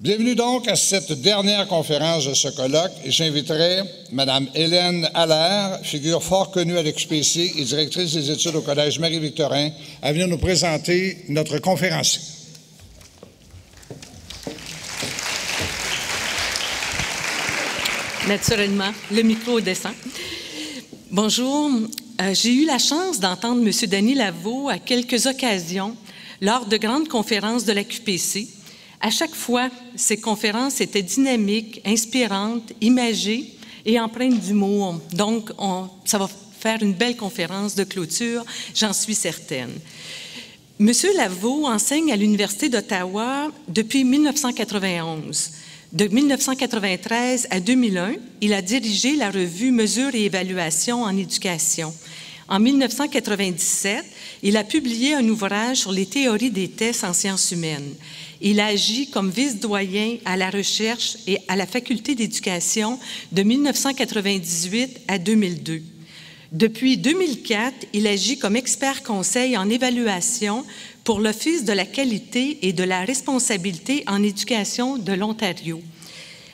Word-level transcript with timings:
Bienvenue 0.00 0.36
donc 0.36 0.68
à 0.68 0.76
cette 0.76 1.10
dernière 1.22 1.66
conférence 1.66 2.24
de 2.24 2.32
ce 2.32 2.46
colloque 2.50 2.92
j'inviterai 3.04 3.80
Mme 4.12 4.46
Hélène 4.54 5.10
Allaire, 5.12 5.80
figure 5.82 6.22
fort 6.22 6.52
connue 6.52 6.78
à 6.78 6.84
l'XPC 6.84 7.54
et 7.56 7.64
directrice 7.64 8.12
des 8.12 8.30
études 8.30 8.54
au 8.54 8.60
Collège 8.60 9.00
Marie-Victorin, 9.00 9.70
à 10.00 10.12
venir 10.12 10.28
nous 10.28 10.38
présenter 10.38 11.24
notre 11.28 11.58
conférencier. 11.58 12.20
Naturellement, 18.28 18.92
le 19.10 19.22
micro 19.22 19.60
descend. 19.60 19.94
Bonjour, 21.10 21.72
euh, 22.20 22.34
j'ai 22.34 22.54
eu 22.54 22.66
la 22.66 22.78
chance 22.78 23.18
d'entendre 23.18 23.66
M. 23.66 23.72
Denis 23.90 24.14
Lavaux 24.14 24.68
à 24.68 24.78
quelques 24.78 25.26
occasions 25.26 25.96
lors 26.40 26.66
de 26.66 26.76
grandes 26.76 27.08
conférences 27.08 27.64
de 27.64 27.72
la 27.72 27.82
QPC 27.82 28.57
à 29.00 29.10
chaque 29.10 29.34
fois, 29.34 29.68
ces 29.96 30.16
conférences 30.16 30.80
étaient 30.80 31.02
dynamiques, 31.02 31.80
inspirantes, 31.84 32.72
imagées 32.80 33.52
et 33.86 33.98
empreintes 34.00 34.40
d'humour. 34.40 35.00
Donc, 35.12 35.50
ça 36.04 36.18
va 36.18 36.28
faire 36.58 36.82
une 36.82 36.94
belle 36.94 37.16
conférence 37.16 37.74
de 37.74 37.84
clôture, 37.84 38.44
j'en 38.74 38.92
suis 38.92 39.14
certaine. 39.14 39.70
Monsieur 40.80 41.14
Lavaux 41.16 41.66
enseigne 41.66 42.12
à 42.12 42.16
l'Université 42.16 42.68
d'Ottawa 42.68 43.50
depuis 43.68 44.04
1991. 44.04 45.52
De 45.92 46.06
1993 46.06 47.48
à 47.50 47.60
2001, 47.60 48.14
il 48.42 48.52
a 48.52 48.62
dirigé 48.62 49.16
la 49.16 49.30
revue 49.30 49.70
Mesures 49.70 50.14
et 50.14 50.26
évaluations 50.26 51.02
en 51.02 51.16
éducation. 51.16 51.94
En 52.48 52.60
1997, 52.60 54.04
il 54.42 54.56
a 54.56 54.64
publié 54.64 55.14
un 55.14 55.28
ouvrage 55.28 55.78
sur 55.78 55.92
les 55.92 56.06
théories 56.06 56.50
des 56.50 56.68
tests 56.68 57.04
en 57.04 57.12
sciences 57.12 57.50
humaines. 57.50 57.94
Il 58.40 58.60
a 58.60 58.66
agi 58.66 59.10
comme 59.10 59.30
vice-doyen 59.30 60.18
à 60.24 60.36
la 60.36 60.50
recherche 60.50 61.16
et 61.26 61.38
à 61.48 61.56
la 61.56 61.66
faculté 61.66 62.14
d'éducation 62.14 62.98
de 63.32 63.42
1998 63.42 65.00
à 65.08 65.18
2002. 65.18 65.82
Depuis 66.52 66.96
2004, 66.96 67.88
il 67.92 68.06
agit 68.06 68.38
comme 68.38 68.56
expert 68.56 69.02
conseil 69.02 69.56
en 69.56 69.68
évaluation 69.68 70.64
pour 71.04 71.20
l'Office 71.20 71.64
de 71.64 71.72
la 71.72 71.84
qualité 71.84 72.58
et 72.62 72.72
de 72.72 72.84
la 72.84 73.00
responsabilité 73.04 74.04
en 74.06 74.22
éducation 74.22 74.96
de 74.98 75.12
l'Ontario. 75.12 75.82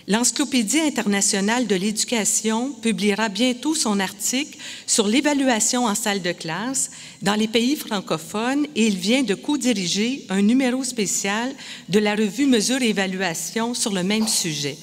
L'Encyclopédie 0.07 0.81
internationale 0.81 1.67
de 1.67 1.75
l'éducation 1.75 2.73
publiera 2.73 3.31
bientôt 3.31 3.75
son 3.75 4.01
article 4.01 4.59
sur 4.87 5.07
l'évaluation 5.07 5.87
en 5.87 5.95
salle 5.95 6.21
de 6.21 6.33
classe 6.33 6.91
dans 7.23 7.35
les 7.35 7.49
pays 7.49 7.75
francophones 7.75 8.67
et 8.77 8.87
il 8.87 8.99
vient 8.99 9.23
de 9.23 9.35
co-diriger 9.35 10.27
un 10.29 10.43
numéro 10.43 10.85
spécial 10.85 11.55
de 11.89 11.99
la 11.99 12.15
revue 12.15 12.45
Mesures 12.45 12.83
et 12.83 12.91
évaluation 12.91 13.73
sur 13.73 13.95
le 13.95 14.03
même 14.03 14.29
sujet. 14.29 14.77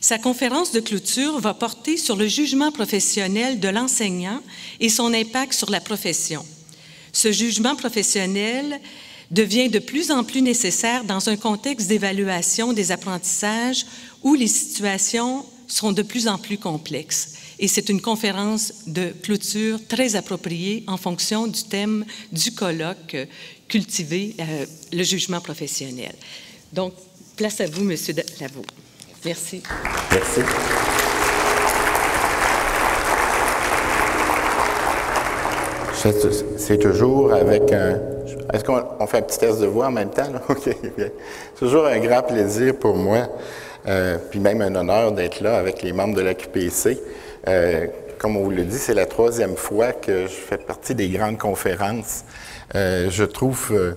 Sa 0.00 0.18
conférence 0.18 0.72
de 0.72 0.80
clôture 0.80 1.40
va 1.40 1.52
porter 1.52 1.98
sur 1.98 2.16
le 2.16 2.26
jugement 2.26 2.72
professionnel 2.72 3.60
de 3.60 3.68
l'enseignant 3.68 4.40
et 4.80 4.88
son 4.88 5.12
impact 5.12 5.52
sur 5.52 5.70
la 5.70 5.80
profession. 5.80 6.42
Ce 7.12 7.32
jugement 7.32 7.76
professionnel 7.76 8.80
devient 9.30 9.68
de 9.68 9.78
plus 9.78 10.10
en 10.10 10.24
plus 10.24 10.42
nécessaire 10.42 11.04
dans 11.04 11.28
un 11.28 11.36
contexte 11.36 11.88
d'évaluation 11.88 12.72
des 12.72 12.92
apprentissages 12.92 13.84
où 14.22 14.34
les 14.34 14.46
situations 14.46 15.44
sont 15.66 15.92
de 15.92 16.02
plus 16.02 16.28
en 16.28 16.38
plus 16.38 16.58
complexes. 16.58 17.34
Et 17.58 17.68
c'est 17.68 17.88
une 17.88 18.00
conférence 18.00 18.72
de 18.86 19.12
clôture 19.22 19.80
très 19.88 20.16
appropriée 20.16 20.84
en 20.86 20.96
fonction 20.96 21.46
du 21.46 21.62
thème 21.64 22.04
du 22.32 22.52
colloque 22.52 23.14
euh, 23.14 23.26
Cultiver 23.68 24.34
euh, 24.40 24.64
le 24.92 25.02
jugement 25.02 25.40
professionnel. 25.42 26.14
Donc, 26.72 26.94
place 27.36 27.60
à 27.60 27.66
vous, 27.66 27.84
Monsieur 27.84 28.14
Lavaux. 28.40 28.64
Merci. 29.24 29.62
Merci. 30.10 30.40
C'est 36.56 36.78
toujours 36.78 37.32
avec 37.34 37.72
un. 37.72 38.17
Est-ce 38.52 38.64
qu'on 38.64 39.06
fait 39.06 39.18
un 39.18 39.22
petit 39.22 39.38
test 39.38 39.60
de 39.60 39.66
voix 39.66 39.86
en 39.86 39.92
même 39.92 40.10
temps? 40.10 40.30
OK. 40.48 40.62
C'est 40.64 41.12
toujours 41.58 41.86
un 41.86 41.98
grand 41.98 42.22
plaisir 42.22 42.76
pour 42.78 42.96
moi 42.96 43.28
euh, 43.86 44.18
puis 44.30 44.40
même 44.40 44.60
un 44.60 44.74
honneur 44.74 45.12
d'être 45.12 45.40
là 45.40 45.56
avec 45.56 45.82
les 45.82 45.92
membres 45.92 46.14
de 46.14 46.20
la 46.20 46.34
QPC. 46.34 46.98
Euh, 47.46 47.86
comme 48.18 48.36
on 48.36 48.42
vous 48.42 48.50
le 48.50 48.64
dit, 48.64 48.76
c'est 48.76 48.94
la 48.94 49.06
troisième 49.06 49.56
fois 49.56 49.92
que 49.92 50.22
je 50.26 50.32
fais 50.32 50.58
partie 50.58 50.94
des 50.94 51.08
grandes 51.08 51.38
conférences. 51.38 52.24
Euh, 52.74 53.08
je 53.10 53.24
trouve 53.24 53.96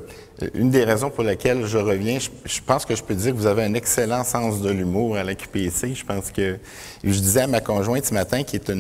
une 0.54 0.70
des 0.70 0.84
raisons 0.84 1.10
pour 1.10 1.24
lesquelles 1.24 1.66
je 1.66 1.78
reviens, 1.78 2.20
je, 2.46 2.60
pense 2.66 2.86
que 2.86 2.96
je 2.96 3.04
peux 3.04 3.16
dire 3.16 3.32
que 3.32 3.38
vous 3.38 3.48
avez 3.48 3.64
un 3.64 3.74
excellent 3.74 4.24
sens 4.24 4.62
de 4.62 4.70
l'humour 4.70 5.18
à 5.18 5.24
la 5.24 5.36
QPC. 5.36 5.96
Je 5.96 6.06
pense 6.06 6.32
que 6.32 6.58
je 7.04 7.20
disais 7.20 7.42
à 7.42 7.48
ma 7.48 7.62
conjointe 7.62 8.06
ce 8.06 8.14
matin, 8.14 8.44
qui 8.44 8.56
est 8.56 8.72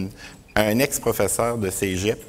un 0.55 0.79
ex-professeur 0.79 1.57
de 1.57 1.69
cégep, 1.69 2.19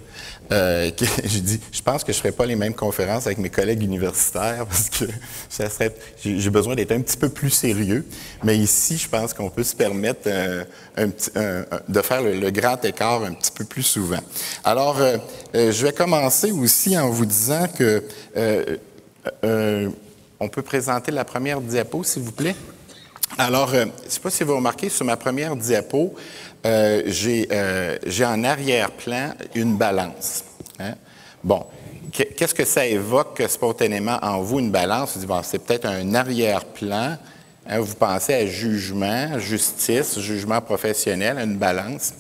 euh, 0.51 0.91
je 1.25 1.39
dis, 1.39 1.61
je 1.71 1.81
pense 1.83 2.05
que 2.05 2.13
je 2.13 2.19
ne 2.19 2.23
ferai 2.23 2.33
pas 2.33 2.47
les 2.47 2.57
mêmes 2.57 2.75
conférences 2.75 3.27
avec 3.27 3.39
mes 3.39 3.51
collègues 3.51 3.83
universitaires 3.83 4.67
parce 4.67 4.89
que 4.89 5.05
ça 5.49 5.71
serait, 5.71 5.95
j'ai 6.23 6.51
besoin 6.51 6.75
d'être 6.75 6.93
un 6.93 7.01
petit 7.01 7.17
peu 7.17 7.29
plus 7.29 7.51
sérieux. 7.51 8.07
Mais 8.43 8.59
ici, 8.59 8.99
je 8.99 9.09
pense 9.09 9.33
qu'on 9.33 9.51
peut 9.51 9.63
se 9.63 9.77
permettre 9.77 10.29
de 10.97 12.03
faire 12.03 12.23
le, 12.23 12.51
grand 12.51 12.85
écart 12.85 13.23
un 13.25 13.33
petit 13.33 13.53
peu 13.53 13.65
plus 13.65 13.83
souvent. 13.83 14.21
Alors, 14.65 15.01
euh, 15.01 15.17
euh, 15.55 15.73
je 15.73 15.87
vais 15.87 15.93
commencer 15.93 16.51
aussi 16.51 16.99
en 16.99 17.11
vous 17.11 17.27
disant 17.27 17.67
que 17.69 18.05
on 20.41 20.49
peut 20.49 20.63
présenter 20.63 21.13
la 21.13 21.25
première 21.25 21.61
diapo, 21.61 22.03
s'il 22.03 22.23
vous 22.23 22.33
plaît. 22.33 22.57
Alors, 23.39 23.69
je 23.69 23.79
ne 23.79 23.91
sais 24.09 24.21
pas 24.21 24.31
si 24.31 24.45
vous 24.45 24.57
remarquez, 24.57 24.89
sur 24.89 25.07
ma 25.07 25.17
première 25.17 25.57
diapo, 25.57 26.15
euh, 26.65 27.03
euh, 27.51 27.99
j'ai 28.07 28.25
en 28.25 28.45
arrière-plan 28.45 29.35
une 29.55 29.77
balance. 29.77 30.45
Hein. 30.79 30.95
Bon, 31.43 31.67
qu'est-ce 32.13 32.55
que 32.55 32.65
ça 32.65 32.87
évoque 32.87 33.43
spontanément 33.49 34.19
en 34.23 34.41
vous, 34.43 34.61
une 34.61 34.71
balance? 34.71 35.17
Vous 35.17 35.27
bon, 35.27 35.43
c'est 35.43 35.59
peut-être 35.59 35.87
un 35.87 36.15
arrière-plan. 36.15 37.17
Hein, 37.67 37.81
vous 37.81 37.95
pensez 37.95 38.35
à 38.35 38.47
jugement, 38.47 39.39
justice, 39.39 40.19
jugement 40.21 40.61
professionnel, 40.61 41.39
une 41.39 41.57
balance. 41.57 42.15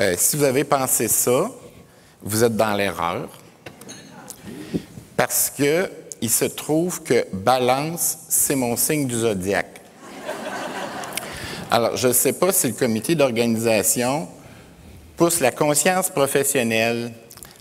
Euh, 0.00 0.14
si 0.16 0.36
vous 0.36 0.44
avez 0.44 0.64
pensé 0.64 1.08
ça, 1.08 1.50
vous 2.22 2.44
êtes 2.44 2.56
dans 2.56 2.74
l'erreur. 2.74 3.28
Parce 5.16 5.50
que 5.50 5.90
il 6.20 6.30
se 6.30 6.44
trouve 6.46 7.02
que 7.02 7.26
balance, 7.32 8.18
c'est 8.28 8.56
mon 8.56 8.76
signe 8.76 9.06
du 9.06 9.14
zodiaque. 9.14 9.77
Alors, 11.70 11.96
je 11.96 12.08
ne 12.08 12.12
sais 12.14 12.32
pas 12.32 12.50
si 12.50 12.68
le 12.68 12.72
comité 12.72 13.14
d'organisation 13.14 14.26
pousse 15.16 15.40
la 15.40 15.50
conscience 15.50 16.08
professionnelle 16.08 17.12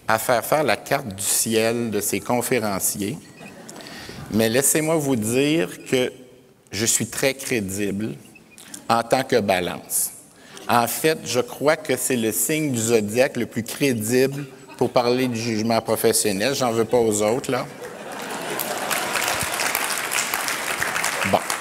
à 0.07 0.17
faire 0.17 0.45
faire 0.45 0.63
la 0.63 0.77
carte 0.77 1.07
du 1.07 1.23
ciel 1.23 1.91
de 1.91 1.99
ses 1.99 2.21
conférenciers, 2.21 3.17
mais 4.31 4.47
laissez-moi 4.47 4.95
vous 4.95 5.17
dire 5.17 5.69
que 5.91 6.13
je 6.71 6.85
suis 6.85 7.07
très 7.07 7.33
crédible 7.33 8.13
en 8.87 9.03
tant 9.03 9.23
que 9.23 9.41
balance. 9.41 10.11
En 10.69 10.87
fait, 10.87 11.19
je 11.25 11.41
crois 11.41 11.75
que 11.75 11.97
c'est 11.97 12.15
le 12.15 12.31
signe 12.31 12.71
du 12.71 12.79
zodiaque 12.79 13.35
le 13.35 13.45
plus 13.45 13.63
crédible 13.63 14.45
pour 14.77 14.89
parler 14.91 15.27
du 15.27 15.39
jugement 15.39 15.81
professionnel. 15.81 16.55
J'en 16.55 16.71
veux 16.71 16.85
pas 16.85 16.97
aux 16.97 17.21
autres, 17.21 17.51
là. 17.51 17.65
Euh, 21.33 21.56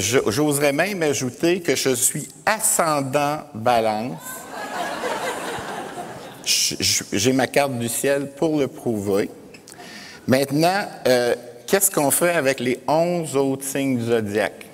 j'oserais 0.00 0.72
même 0.72 1.02
ajouter 1.02 1.60
que 1.60 1.76
je 1.76 1.94
suis 1.94 2.28
ascendant 2.46 3.40
balance. 3.54 4.18
J'ai 6.44 7.32
ma 7.32 7.46
carte 7.46 7.78
du 7.78 7.88
ciel 7.88 8.30
pour 8.36 8.58
le 8.58 8.68
prouver. 8.68 9.30
Maintenant, 10.26 10.86
euh, 11.06 11.34
qu'est-ce 11.66 11.90
qu'on 11.90 12.10
fait 12.10 12.32
avec 12.32 12.60
les 12.60 12.80
onze 12.86 13.36
autres 13.36 13.64
signes 13.64 13.98
du 13.98 14.04
zodiaque? 14.04 14.66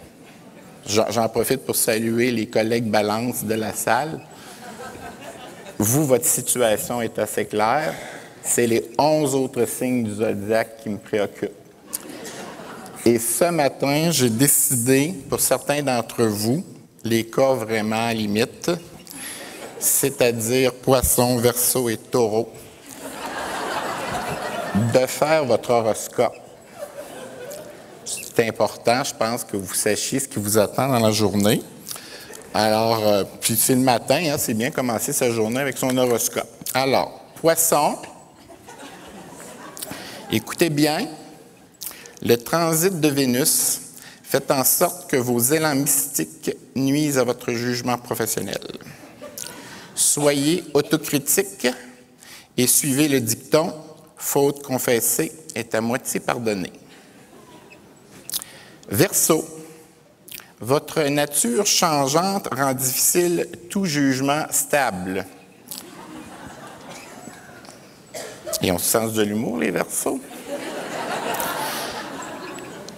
J'en 0.87 1.29
profite 1.29 1.65
pour 1.65 1.77
saluer 1.77 2.31
les 2.31 2.47
collègues 2.47 2.91
balance 2.91 3.45
de 3.45 3.55
la 3.55 3.73
salle. 3.73 4.21
Vous, 5.79 6.05
votre 6.05 6.25
situation 6.25 7.01
est 7.01 7.19
assez 7.19 7.47
claire. 7.47 7.95
C'est 8.43 8.67
les 8.67 8.91
onze 8.99 9.35
autres 9.35 9.67
signes 9.67 10.05
du 10.05 10.15
zodiaque 10.15 10.79
qui 10.83 10.89
me 10.89 10.99
préoccupent. 10.99 11.60
Et 13.07 13.19
ce 13.19 13.45
matin, 13.45 14.11
j'ai 14.11 14.29
décidé, 14.29 15.15
pour 15.29 15.41
certains 15.41 15.83
d'entre 15.83 16.25
vous, 16.25 16.63
les 17.03 17.25
cas 17.25 17.55
vraiment 17.55 18.11
limites, 18.11 18.71
c'est-à-dire 19.79 20.75
poisson, 20.75 21.39
verso 21.39 21.89
et 21.89 21.97
taureau, 21.97 22.53
de 24.93 25.07
faire 25.07 25.47
votre 25.47 25.71
horoscope. 25.71 26.37
C'est 28.05 28.47
important, 28.47 29.03
je 29.03 29.15
pense, 29.15 29.45
que 29.45 29.57
vous 29.57 29.75
sachiez 29.75 30.21
ce 30.21 30.29
qui 30.29 30.39
vous 30.39 30.59
attend 30.59 30.89
dans 30.89 30.99
la 30.99 31.11
journée. 31.11 31.63
Alors, 32.53 33.07
euh, 33.07 33.25
puis 33.41 33.57
c'est 33.57 33.77
le 33.77 33.81
matin, 33.81 34.21
hein, 34.27 34.37
c'est 34.37 34.55
bien 34.55 34.71
commencer 34.71 35.15
sa 35.15 35.31
journée 35.31 35.61
avec 35.61 35.79
son 35.79 35.97
horoscope. 35.97 36.49
Alors, 36.75 37.23
poisson, 37.41 37.97
écoutez 40.31 40.69
bien, 40.69 41.07
Le 42.23 42.37
transit 42.37 43.01
de 43.01 43.09
Vénus 43.09 43.81
fait 44.23 44.51
en 44.51 44.63
sorte 44.63 45.11
que 45.11 45.17
vos 45.17 45.41
élans 45.41 45.75
mystiques 45.75 46.55
nuisent 46.77 47.19
à 47.19 47.25
votre 47.25 47.53
jugement 47.53 47.97
professionnel. 47.97 48.61
Soyez 49.95 50.65
autocritique 50.75 51.67
et 52.57 52.67
suivez 52.67 53.09
le 53.09 53.21
dicton 53.21 53.73
faute 54.17 54.63
confessée 54.63 55.33
est 55.55 55.75
à 55.75 55.81
moitié 55.81 56.21
pardonnée. 56.21 56.73
Verseau, 58.89 59.45
votre 60.61 61.01
nature 61.05 61.65
changeante 61.65 62.49
rend 62.53 62.75
difficile 62.75 63.49
tout 63.71 63.87
jugement 63.87 64.45
stable. 64.51 65.25
Ils 68.63 68.73
ont 68.73 68.79
ce 68.79 68.85
sens 68.91 69.13
de 69.15 69.23
l'humour, 69.23 69.59
les 69.59 69.71
versos. 69.71 70.21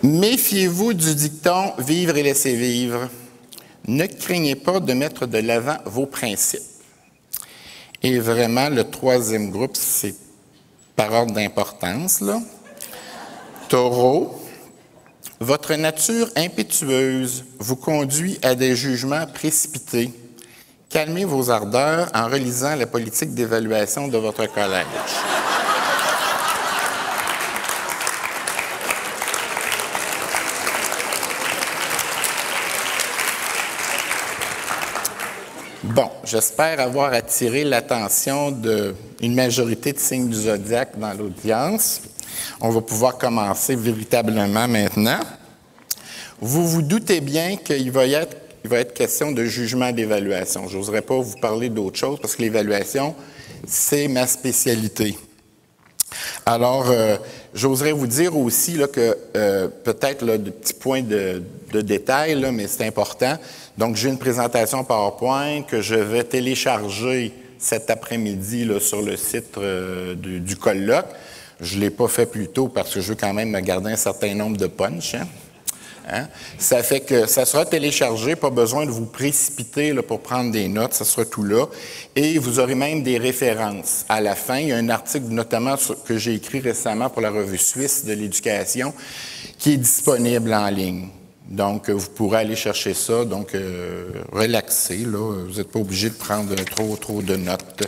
Méfiez-vous 0.02 0.94
du 0.94 1.14
dicton 1.14 1.74
vivre 1.78 2.16
et 2.16 2.24
laisser 2.24 2.56
vivre. 2.56 3.08
Ne 3.86 4.06
craignez 4.06 4.56
pas 4.56 4.80
de 4.80 4.92
mettre 4.94 5.26
de 5.26 5.38
l'avant 5.38 5.76
vos 5.84 6.06
principes. 6.06 6.60
Et 8.02 8.18
vraiment, 8.18 8.68
le 8.68 8.82
troisième 8.82 9.50
groupe, 9.50 9.76
c'est 9.76 10.16
par 10.96 11.12
ordre 11.12 11.34
d'importance. 11.34 12.20
Taureau, 13.68 14.42
votre 15.38 15.74
nature 15.74 16.28
impétueuse 16.34 17.44
vous 17.60 17.76
conduit 17.76 18.40
à 18.42 18.56
des 18.56 18.74
jugements 18.74 19.26
précipités. 19.26 20.12
Calmez 20.90 21.24
vos 21.24 21.48
ardeurs 21.48 22.10
en 22.12 22.26
relisant 22.26 22.74
la 22.74 22.86
politique 22.86 23.34
d'évaluation 23.34 24.08
de 24.08 24.18
votre 24.18 24.52
collège. 24.52 24.86
Bon, 35.84 36.08
j'espère 36.22 36.78
avoir 36.78 37.12
attiré 37.12 37.64
l'attention 37.64 38.52
d'une 38.52 39.34
majorité 39.34 39.92
de 39.92 39.98
signes 39.98 40.28
du 40.28 40.36
zodiaque 40.36 40.96
dans 40.96 41.12
l'audience. 41.12 42.02
On 42.60 42.70
va 42.70 42.80
pouvoir 42.80 43.18
commencer 43.18 43.74
véritablement 43.74 44.68
maintenant. 44.68 45.18
Vous 46.40 46.68
vous 46.68 46.82
doutez 46.82 47.20
bien 47.20 47.56
qu'il 47.56 47.90
va 47.90 48.06
y 48.06 48.14
être, 48.14 48.94
question 48.94 49.32
de 49.32 49.44
jugement 49.44 49.90
d'évaluation. 49.90 50.68
Je 50.68 50.78
n'oserais 50.78 51.02
pas 51.02 51.18
vous 51.18 51.36
parler 51.38 51.68
d'autre 51.68 51.98
chose 51.98 52.20
parce 52.22 52.36
que 52.36 52.42
l'évaluation, 52.42 53.16
c'est 53.66 54.06
ma 54.06 54.28
spécialité. 54.28 55.18
Alors, 56.46 56.90
euh, 56.90 57.16
j'oserais 57.54 57.92
vous 57.92 58.06
dire 58.06 58.36
aussi 58.36 58.78
que 58.92 59.16
euh, 59.36 59.68
peut-être 59.68 60.24
de 60.24 60.50
petits 60.50 60.74
points 60.74 61.02
de, 61.02 61.42
détail, 61.72 62.38
là, 62.40 62.52
mais 62.52 62.66
c'est 62.66 62.86
important. 62.86 63.36
Donc, 63.78 63.96
j'ai 63.96 64.08
une 64.10 64.18
présentation 64.18 64.84
PowerPoint 64.84 65.62
que 65.62 65.80
je 65.80 65.94
vais 65.94 66.24
télécharger 66.24 67.32
cet 67.58 67.90
après-midi 67.90 68.68
sur 68.80 69.02
le 69.02 69.16
site 69.16 69.56
euh, 69.56 70.14
du, 70.14 70.56
colloque. 70.56 71.06
Je 71.60 71.76
ne 71.76 71.82
l'ai 71.82 71.90
pas 71.90 72.08
fait 72.08 72.26
plus 72.26 72.48
tôt 72.48 72.68
parce 72.68 72.92
que 72.92 73.00
je 73.00 73.10
veux 73.10 73.14
quand 73.14 73.32
même 73.32 73.50
me 73.50 73.60
garder 73.60 73.92
un 73.92 73.96
certain 73.96 74.34
nombre 74.34 74.56
de 74.56 74.66
punch. 74.66 75.14
Hein. 75.14 75.26
Hein? 76.10 76.26
Ça 76.58 76.82
fait 76.82 77.00
que 77.00 77.26
ça 77.26 77.44
sera 77.44 77.64
téléchargé, 77.64 78.34
pas 78.34 78.50
besoin 78.50 78.84
de 78.84 78.90
vous 78.90 79.06
précipiter 79.06 79.92
là, 79.92 80.02
pour 80.02 80.20
prendre 80.20 80.50
des 80.50 80.66
notes, 80.66 80.94
ça 80.94 81.04
sera 81.04 81.24
tout 81.24 81.44
là. 81.44 81.66
Et 82.16 82.38
vous 82.38 82.58
aurez 82.58 82.74
même 82.74 83.04
des 83.04 83.18
références. 83.18 84.04
À 84.08 84.20
la 84.20 84.34
fin, 84.34 84.58
il 84.58 84.68
y 84.68 84.72
a 84.72 84.76
un 84.76 84.88
article 84.88 85.26
notamment 85.28 85.76
que 86.04 86.18
j'ai 86.18 86.34
écrit 86.34 86.60
récemment 86.60 87.08
pour 87.08 87.22
la 87.22 87.30
revue 87.30 87.58
suisse 87.58 88.04
de 88.04 88.12
l'éducation 88.12 88.92
qui 89.58 89.74
est 89.74 89.76
disponible 89.76 90.52
en 90.52 90.68
ligne. 90.68 91.08
Donc, 91.52 91.90
vous 91.90 92.08
pourrez 92.08 92.38
aller 92.38 92.56
chercher 92.56 92.94
ça, 92.94 93.26
donc 93.26 93.54
euh, 93.54 94.10
relaxer, 94.32 95.04
là. 95.04 95.44
Vous 95.46 95.58
n'êtes 95.58 95.70
pas 95.70 95.80
obligé 95.80 96.08
de 96.08 96.14
prendre 96.14 96.54
trop, 96.64 96.96
trop 96.96 97.20
de 97.20 97.36
notes. 97.36 97.86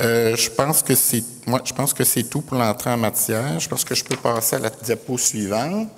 Euh, 0.00 0.34
je 0.34 0.50
pense 0.50 0.82
que 0.82 0.96
c'est 0.96 1.22
moi, 1.46 1.60
je 1.64 1.72
pense 1.72 1.94
que 1.94 2.02
c'est 2.02 2.24
tout 2.24 2.40
pour 2.40 2.58
l'entrée 2.58 2.90
en 2.90 2.96
matière. 2.96 3.60
Je 3.60 3.68
pense 3.68 3.84
que 3.84 3.94
je 3.94 4.02
peux 4.02 4.16
passer 4.16 4.56
à 4.56 4.58
la 4.58 4.70
diapo 4.70 5.16
suivante. 5.16 5.88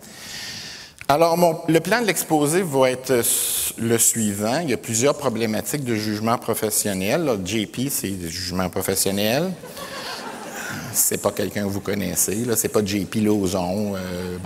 Alors, 1.08 1.64
le 1.66 1.80
plan 1.80 2.02
de 2.02 2.06
l'exposé 2.06 2.60
va 2.60 2.90
être 2.90 3.10
euh, 3.10 3.22
le 3.78 3.96
suivant. 3.96 4.60
Il 4.60 4.68
y 4.68 4.74
a 4.74 4.76
plusieurs 4.76 5.16
problématiques 5.16 5.84
de 5.84 5.94
jugement 5.94 6.36
professionnel. 6.36 7.30
JP, 7.44 7.88
c'est 7.88 8.28
jugement 8.28 8.68
professionnel. 8.68 9.50
C'est 10.92 11.22
pas 11.22 11.32
quelqu'un 11.32 11.64
que 11.64 11.70
vous 11.70 11.80
connaissez. 11.80 12.44
Là, 12.44 12.56
c'est 12.56 12.68
pas 12.68 12.84
JP 12.84 13.14
Lauzon. 13.16 13.94
Euh, 13.96 14.36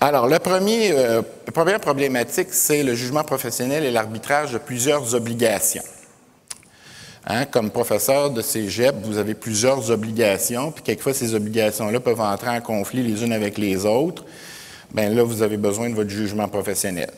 Alors, 0.00 0.28
le 0.28 0.38
premier, 0.38 0.92
euh, 0.92 1.22
la 1.46 1.52
première 1.52 1.80
problématique, 1.80 2.48
c'est 2.52 2.82
le 2.82 2.94
jugement 2.94 3.24
professionnel 3.24 3.84
et 3.84 3.90
l'arbitrage 3.90 4.52
de 4.52 4.58
plusieurs 4.58 5.14
obligations. 5.14 5.84
Hein, 7.26 7.44
comme 7.44 7.70
professeur 7.70 8.30
de 8.30 8.40
cégep, 8.40 8.94
vous 9.04 9.18
avez 9.18 9.34
plusieurs 9.34 9.90
obligations, 9.90 10.72
puis 10.72 10.82
quelquefois 10.82 11.12
ces 11.12 11.34
obligations-là 11.34 12.00
peuvent 12.00 12.20
entrer 12.20 12.48
en 12.48 12.60
conflit 12.60 13.02
les 13.02 13.22
unes 13.22 13.32
avec 13.32 13.58
les 13.58 13.84
autres 13.84 14.24
bien 14.92 15.08
là, 15.10 15.22
vous 15.22 15.42
avez 15.42 15.56
besoin 15.56 15.88
de 15.90 15.94
votre 15.94 16.10
jugement 16.10 16.48
professionnel. 16.48 17.10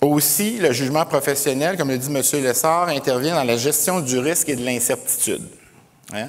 Aussi, 0.00 0.58
le 0.58 0.72
jugement 0.72 1.04
professionnel, 1.04 1.76
comme 1.76 1.88
le 1.88 1.98
dit 1.98 2.08
M. 2.08 2.22
Lessard, 2.42 2.88
intervient 2.88 3.34
dans 3.34 3.44
la 3.44 3.56
gestion 3.56 4.00
du 4.00 4.18
risque 4.18 4.48
et 4.48 4.56
de 4.56 4.64
l'incertitude. 4.64 5.42
Hein? 6.12 6.28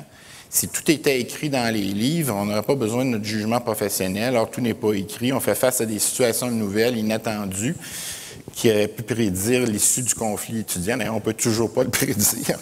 Si 0.49 0.67
tout 0.67 0.89
était 0.89 1.19
écrit 1.19 1.49
dans 1.49 1.71
les 1.71 1.81
livres, 1.81 2.33
on 2.35 2.45
n'aurait 2.45 2.63
pas 2.63 2.73
besoin 2.73 3.05
de 3.05 3.11
notre 3.11 3.25
jugement 3.25 3.61
professionnel. 3.61 4.35
Alors, 4.35 4.49
tout 4.49 4.61
n'est 4.61 4.73
pas 4.73 4.93
écrit. 4.93 5.31
On 5.31 5.39
fait 5.39 5.53
face 5.53 5.79
à 5.81 5.85
des 5.85 5.99
situations 5.99 6.49
nouvelles, 6.49 6.97
inattendues, 6.97 7.75
qui 8.55 8.71
auraient 8.71 8.87
pu 8.87 9.03
prédire 9.03 9.67
l'issue 9.67 10.01
du 10.01 10.15
conflit 10.15 10.59
étudiant. 10.59 10.97
on 11.11 11.15
ne 11.15 11.19
peut 11.19 11.33
toujours 11.33 11.71
pas 11.71 11.83
le 11.83 11.89
prédire. 11.91 12.57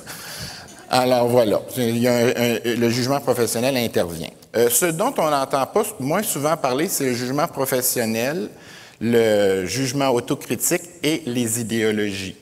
Alors 0.90 1.28
voilà, 1.28 1.62
le 1.78 2.90
jugement 2.90 3.20
professionnel 3.20 3.76
intervient. 3.78 4.30
Euh, 4.56 4.70
ce 4.70 4.86
dont 4.86 5.14
on 5.18 5.30
n'entend 5.30 5.66
pas 5.66 5.84
moins 6.00 6.24
souvent 6.24 6.56
parler, 6.56 6.88
c'est 6.88 7.06
le 7.06 7.14
jugement 7.14 7.48
professionnel, 7.48 8.50
le 9.02 9.66
jugement 9.66 10.10
autocritique 10.10 10.84
et 11.04 11.24
les 11.26 11.60
idéologies. 11.60 12.36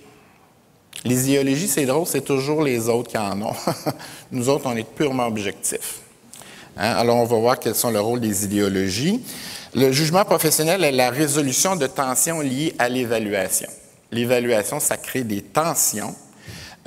Les 1.03 1.29
idéologies, 1.29 1.67
c'est 1.67 1.85
drôle, 1.85 2.07
c'est 2.07 2.23
toujours 2.23 2.63
les 2.63 2.89
autres 2.89 3.09
qui 3.09 3.17
en 3.17 3.41
ont. 3.41 3.53
Nous 4.31 4.49
autres, 4.49 4.65
on 4.65 4.75
est 4.75 4.87
purement 4.87 5.27
objectifs. 5.27 5.99
Hein? 6.77 6.91
Alors, 6.95 7.17
on 7.17 7.25
va 7.25 7.37
voir 7.37 7.59
quels 7.59 7.75
sont 7.75 7.91
le 7.91 7.99
rôle 7.99 8.19
des 8.19 8.45
idéologies. 8.45 9.21
Le 9.75 9.91
jugement 9.91 10.23
professionnel 10.25 10.83
est 10.83 10.91
la 10.91 11.09
résolution 11.09 11.75
de 11.75 11.85
tensions 11.85 12.39
liées 12.39 12.73
à 12.79 12.89
l'évaluation. 12.89 13.67
L'évaluation, 14.11 14.79
ça 14.79 14.97
crée 14.97 15.23
des 15.23 15.41
tensions 15.41 16.15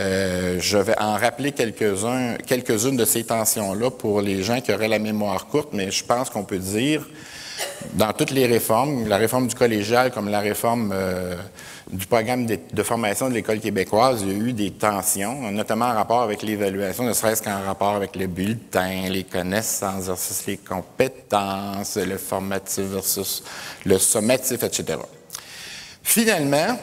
euh, 0.01 0.59
je 0.61 0.79
vais 0.79 0.97
en 1.01 1.17
rappeler 1.17 1.51
quelques-unes 1.51 2.97
de 2.97 3.05
ces 3.05 3.25
tensions-là 3.25 3.91
pour 3.91 4.21
les 4.21 4.45
gens 4.45 4.61
qui 4.61 4.73
auraient 4.73 4.89
la 4.89 5.01
mémoire 5.01 5.47
courte, 5.47 5.71
mais 5.73 5.91
je 5.91 6.05
pense 6.05 6.31
qu'on 6.31 6.45
peut 6.45 6.59
dire, 6.59 7.09
dans 7.95 8.13
toutes 8.13 8.31
les 8.31 8.47
réformes, 8.47 9.09
la 9.09 9.17
réforme 9.17 9.49
du 9.49 9.57
collégial 9.57 10.13
comme 10.13 10.29
la 10.29 10.39
réforme 10.39 10.93
euh, 10.95 11.35
du 11.91 12.07
programme 12.07 12.47
de, 12.47 12.83
formation 12.83 13.29
de 13.29 13.35
l'École 13.35 13.61
québécoise, 13.61 14.23
il 14.23 14.33
y 14.33 14.35
a 14.35 14.39
eu 14.49 14.53
des 14.53 14.71
tensions, 14.73 15.51
notamment 15.51 15.87
en 15.87 15.95
rapport 15.95 16.23
avec 16.23 16.43
l'évaluation, 16.43 17.05
ne 17.05 17.13
serait-ce 17.13 17.43
qu'en 17.43 17.63
rapport 17.63 17.95
avec 17.95 18.17
le 18.17 18.27
bulletin, 18.27 19.09
les 19.09 19.25
connaissances 19.25 20.07
versus 20.07 20.47
les 20.47 20.59
compétences, 20.59 21.97
le 21.97 22.19
formatif 22.19 22.85
versus 22.85 23.43
le 23.85 23.99
sommatif, 23.99 24.63
etc. 24.63 24.99
Finalement, 26.03 26.79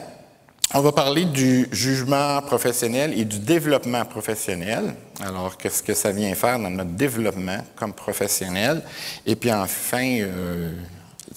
on 0.74 0.81
va 0.81 0.91
parler 0.91 1.25
du 1.25 1.67
jugement 1.71 2.41
professionnel 2.41 3.13
et 3.17 3.24
du 3.24 3.39
développement 3.39 4.03
professionnel. 4.05 4.95
Alors, 5.21 5.55
qu'est-ce 5.57 5.83
que 5.83 5.93
ça 5.93 6.12
vient 6.12 6.33
faire 6.33 6.59
dans 6.59 6.71
notre 6.71 6.89
développement 6.91 7.59
comme 7.75 7.93
professionnel? 7.93 8.81
Et 9.25 9.35
puis 9.35 9.53
enfin, 9.53 10.19
euh, 10.21 10.71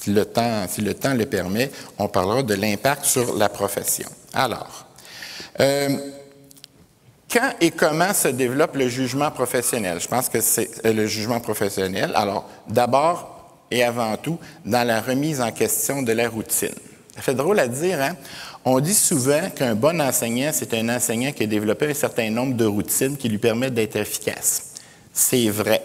le 0.07 0.25
temps, 0.25 0.67
si 0.69 0.81
le 0.81 0.95
temps 0.95 1.15
le 1.15 1.27
permet, 1.27 1.71
on 1.99 2.09
parlera 2.09 2.43
de 2.43 2.55
l'impact 2.55 3.05
sur 3.05 3.37
la 3.37 3.49
profession. 3.49 4.09
Alors, 4.33 4.87
euh, 5.61 5.89
quand 7.31 7.53
et 7.61 7.71
comment 7.71 8.15
se 8.15 8.29
développe 8.29 8.77
le 8.77 8.89
jugement 8.89 9.31
professionnel? 9.31 10.01
Je 10.01 10.09
pense 10.09 10.29
que 10.29 10.41
c'est 10.41 10.87
euh, 10.87 10.93
le 10.93 11.07
jugement 11.07 11.41
professionnel. 11.41 12.13
Alors, 12.15 12.49
d'abord 12.69 13.35
et 13.71 13.85
avant 13.85 14.17
tout, 14.17 14.39
dans 14.65 14.87
la 14.87 15.01
remise 15.01 15.41
en 15.41 15.53
question 15.53 16.03
de 16.03 16.13
la 16.13 16.29
routine. 16.29 16.75
Ça 17.15 17.23
fait 17.23 17.35
drôle 17.35 17.59
à 17.59 17.69
dire, 17.69 18.01
hein? 18.01 18.17
On 18.65 18.81
dit 18.81 18.95
souvent 18.95 19.51
qu'un 19.51 19.75
bon 19.75 20.01
enseignant, 20.01 20.51
c'est 20.53 20.75
un 20.75 20.89
enseignant 20.89 21.33
qui 21.33 21.45
a 21.45 21.47
développé 21.47 21.91
un 21.91 21.95
certain 21.95 22.31
nombre 22.31 22.55
de 22.55 22.65
routines 22.65 23.17
qui 23.17 23.29
lui 23.29 23.39
permettent 23.39 23.75
d'être 23.75 23.97
efficace. 23.97 24.75
C'est 25.13 25.49
vrai, 25.49 25.83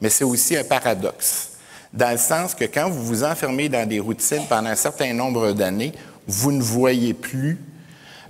mais 0.00 0.10
c'est 0.10 0.24
aussi 0.24 0.56
un 0.56 0.64
paradoxe, 0.64 1.49
dans 1.92 2.10
le 2.10 2.18
sens 2.18 2.54
que 2.54 2.64
quand 2.64 2.88
vous 2.88 3.04
vous 3.04 3.24
enfermez 3.24 3.68
dans 3.68 3.88
des 3.88 4.00
routines 4.00 4.44
pendant 4.48 4.70
un 4.70 4.76
certain 4.76 5.12
nombre 5.12 5.52
d'années, 5.52 5.92
vous 6.26 6.52
ne 6.52 6.62
voyez 6.62 7.14
plus, 7.14 7.58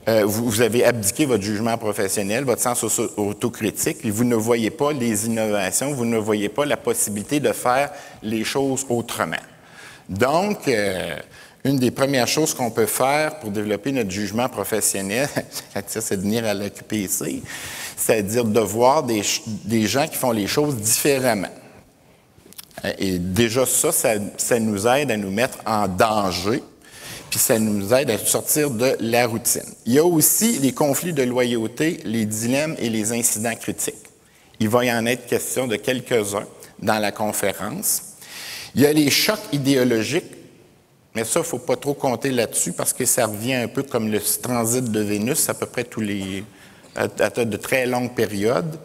euh, 0.09 0.25
vous, 0.25 0.63
avez 0.63 0.85
abdiqué 0.85 1.27
votre 1.27 1.43
jugement 1.43 1.77
professionnel, 1.77 2.45
votre 2.45 2.63
sens 2.63 2.83
autocritique, 3.17 3.99
et 4.05 4.11
vous 4.11 4.25
ne 4.25 4.37
voyez 4.37 4.71
pas 4.71 4.93
les 4.93 5.27
innovations, 5.27 5.93
vous 5.93 6.07
ne 6.07 6.17
voyez 6.17 6.49
pas 6.49 6.65
la 6.65 6.79
possibilité 6.79 7.41
de 7.41 7.53
faire 7.53 7.91
les 8.23 8.45
choses 8.45 8.87
autrement. 8.89 9.37
Donc, 10.09 10.67
euh, 10.67 11.17
une 11.65 11.77
des 11.77 11.91
premières 11.91 12.27
choses 12.27 12.55
qu'on 12.55 12.71
peut 12.71 12.87
faire 12.87 13.39
pour 13.39 13.51
développer 13.51 13.93
notre 13.93 14.11
jugement 14.11 14.49
professionnel, 14.49 15.29
c'est 15.87 16.17
de 16.17 16.23
venir 16.23 16.47
à 16.47 16.55
l'AQPC, 16.55 17.43
c'est-à-dire 17.97 18.45
de 18.45 18.61
voir 18.61 19.03
des, 19.03 19.23
des, 19.65 19.87
gens 19.87 20.09
qui 20.09 20.17
font 20.17 20.33
les 20.33 20.47
choses 20.47 20.77
différemment. 20.77 21.51
Et 22.99 23.19
déjà, 23.19 23.67
ça, 23.67 23.93
ça, 23.93 24.15
ça 24.37 24.59
nous 24.59 24.87
aide 24.87 25.11
à 25.11 25.17
nous 25.17 25.31
mettre 25.31 25.59
en 25.67 25.87
danger 25.87 26.63
puis 27.31 27.39
ça 27.39 27.59
nous 27.59 27.95
aide 27.95 28.11
à 28.11 28.19
sortir 28.19 28.71
de 28.71 28.97
la 28.99 29.27
routine. 29.27 29.63
Il 29.87 29.93
y 29.95 29.99
a 29.99 30.05
aussi 30.05 30.59
les 30.59 30.73
conflits 30.73 31.13
de 31.13 31.23
loyauté, 31.23 32.01
les 32.05 32.27
dilemmes 32.27 32.75
et 32.79 32.91
les 32.91 33.13
incidents 33.13 33.55
critiques. 33.55 33.95
Il 34.59 34.69
va 34.69 34.85
y 34.85 34.93
en 34.93 35.07
être 35.07 35.27
question 35.27 35.69
de 35.69 35.77
quelques-uns 35.77 36.47
dans 36.81 36.99
la 36.99 37.13
conférence. 37.13 38.03
Il 38.75 38.83
y 38.83 38.87
a 38.87 38.93
les 38.93 39.11
chocs 39.11 39.39
idéologiques, 39.53 40.33
mais 41.15 41.25
ça, 41.25 41.41
il 41.41 41.43
ne 41.43 41.47
faut 41.47 41.59
pas 41.59 41.77
trop 41.77 41.95
compter 41.95 42.31
là-dessus 42.31 42.73
parce 42.73 42.93
que 42.93 43.05
ça 43.05 43.27
revient 43.27 43.55
un 43.55 43.69
peu 43.69 43.85
comme 43.85 44.11
le 44.11 44.21
transit 44.43 44.85
de 44.85 45.01
Vénus, 45.01 45.49
à 45.49 45.55
peu 45.55 45.67
près 45.67 45.85
tous 45.85 46.01
les, 46.01 46.45
à, 46.97 47.07
de 47.07 47.57
très 47.57 47.87
longues 47.87 48.15
périodes. 48.15 48.77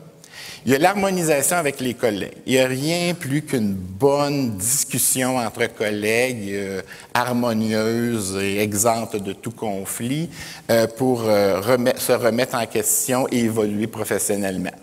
Il 0.65 0.71
y 0.71 0.75
a 0.75 0.79
l'harmonisation 0.79 1.57
avec 1.57 1.79
les 1.79 1.93
collègues. 1.93 2.33
Il 2.47 2.53
n'y 2.53 2.59
a 2.59 2.65
rien 2.65 3.13
plus 3.13 3.43
qu'une 3.43 3.71
bonne 3.71 4.57
discussion 4.57 5.37
entre 5.37 5.67
collègues 5.67 6.49
euh, 6.53 6.81
harmonieuse 7.13 8.35
et 8.41 8.57
exempte 8.61 9.17
de 9.17 9.33
tout 9.33 9.51
conflit 9.51 10.27
euh, 10.71 10.87
pour 10.87 11.21
euh, 11.25 11.61
se 11.97 12.13
remettre 12.13 12.55
en 12.55 12.65
question 12.65 13.27
et 13.31 13.41
évoluer 13.41 13.85
professionnellement. 13.85 14.73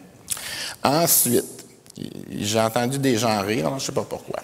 Ensuite, 0.85 1.65
j'ai 2.31 2.61
entendu 2.61 2.99
des 2.99 3.17
gens 3.17 3.41
rire, 3.41 3.71
je 3.71 3.75
ne 3.75 3.81
sais 3.81 3.93
pas 3.93 4.07
pourquoi. 4.09 4.39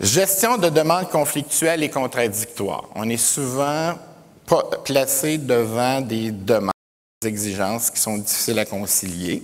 Gestion 0.00 0.56
de 0.56 0.68
demandes 0.68 1.08
conflictuelles 1.08 1.82
et 1.82 1.90
contradictoires. 1.90 2.84
On 2.94 3.08
est 3.08 3.16
souvent 3.16 3.94
placé 4.84 5.36
devant 5.36 6.00
des 6.00 6.30
demandes, 6.30 6.70
des 7.22 7.28
exigences 7.28 7.90
qui 7.90 8.00
sont 8.00 8.18
difficiles 8.18 8.60
à 8.60 8.64
concilier. 8.64 9.42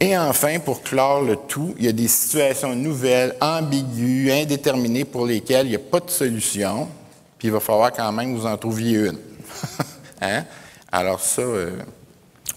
Et 0.00 0.16
enfin, 0.16 0.58
pour 0.58 0.82
clore 0.82 1.22
le 1.22 1.36
tout, 1.36 1.74
il 1.78 1.84
y 1.84 1.88
a 1.88 1.92
des 1.92 2.08
situations 2.08 2.74
nouvelles, 2.74 3.36
ambiguës, 3.40 4.32
indéterminées 4.42 5.04
pour 5.04 5.26
lesquelles 5.26 5.66
il 5.66 5.70
n'y 5.70 5.76
a 5.76 5.80
pas 5.80 6.00
de 6.00 6.10
solution, 6.10 6.88
puis 7.38 7.48
il 7.48 7.52
va 7.52 7.60
falloir 7.60 7.92
quand 7.92 8.10
même 8.12 8.34
que 8.34 8.40
vous 8.40 8.46
en 8.46 8.56
trouviez 8.56 8.98
une. 8.98 9.18
hein? 10.20 10.44
Alors 10.90 11.20
ça, 11.20 11.42
euh, 11.42 11.70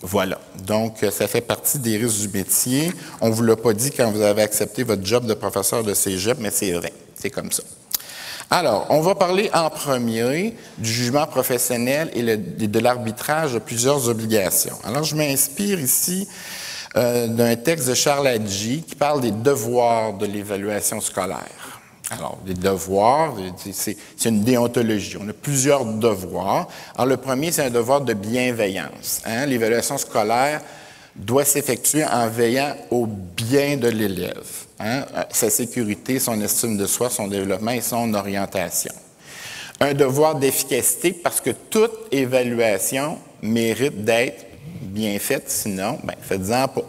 voilà. 0.01 0.39
Donc, 0.65 1.05
ça 1.11 1.27
fait 1.27 1.41
partie 1.41 1.79
des 1.79 1.97
risques 1.97 2.27
du 2.27 2.37
métier. 2.37 2.91
On 3.21 3.29
ne 3.29 3.33
vous 3.33 3.43
l'a 3.43 3.55
pas 3.55 3.73
dit 3.73 3.91
quand 3.91 4.11
vous 4.11 4.21
avez 4.21 4.43
accepté 4.43 4.83
votre 4.83 5.05
job 5.05 5.25
de 5.25 5.33
professeur 5.33 5.83
de 5.83 5.93
cégep, 5.93 6.37
mais 6.39 6.51
c'est 6.51 6.71
vrai. 6.71 6.93
C'est 7.15 7.29
comme 7.29 7.51
ça. 7.51 7.63
Alors, 8.49 8.87
on 8.89 9.01
va 9.01 9.13
parler 9.15 9.49
en 9.53 9.69
premier 9.69 10.55
du 10.77 10.89
jugement 10.89 11.27
professionnel 11.27 12.09
et 12.13 12.67
de 12.67 12.79
l'arbitrage 12.79 13.53
de 13.53 13.59
plusieurs 13.59 14.07
obligations. 14.07 14.77
Alors, 14.85 15.03
je 15.03 15.15
m'inspire 15.15 15.79
ici 15.79 16.27
euh, 16.95 17.27
d'un 17.27 17.55
texte 17.55 17.89
de 17.89 17.93
Charles 17.93 18.27
Hadji 18.27 18.83
qui 18.87 18.95
parle 18.95 19.21
des 19.21 19.31
devoirs 19.31 20.13
de 20.13 20.25
l'évaluation 20.25 21.01
scolaire. 21.01 21.81
Alors, 22.09 22.37
des 22.45 22.53
devoirs, 22.53 23.35
c'est 23.73 23.97
une 24.25 24.41
déontologie. 24.41 25.17
On 25.19 25.27
a 25.27 25.33
plusieurs 25.33 25.83
devoirs. 25.83 26.69
Alors, 26.95 27.07
le 27.07 27.17
premier, 27.17 27.51
c'est 27.51 27.63
un 27.63 27.69
devoir 27.69 27.99
de 27.99 28.13
bienveillance. 28.13 29.21
Hein. 29.25 29.45
L'évaluation 29.45 29.97
scolaire 29.97 30.61
doit 31.17 31.43
s'effectuer 31.43 32.05
en 32.05 32.29
veillant 32.29 32.75
au 32.91 33.07
bien 33.07 33.75
de 33.75 33.89
l'élève, 33.89 34.47
hein, 34.79 35.03
sa 35.31 35.49
sécurité, 35.49 36.19
son 36.19 36.39
estime 36.41 36.77
de 36.77 36.85
soi, 36.85 37.09
son 37.09 37.27
développement 37.27 37.71
et 37.71 37.81
son 37.81 38.13
orientation. 38.13 38.93
Un 39.79 39.93
devoir 39.93 40.35
d'efficacité 40.35 41.11
parce 41.11 41.41
que 41.41 41.49
toute 41.49 41.91
évaluation 42.11 43.17
mérite 43.41 44.03
d'être 44.03 44.45
bien 44.81 45.17
faite, 45.19 45.45
sinon, 45.47 45.99
ben, 46.03 46.15
faites-en 46.21 46.67
pas. 46.67 46.85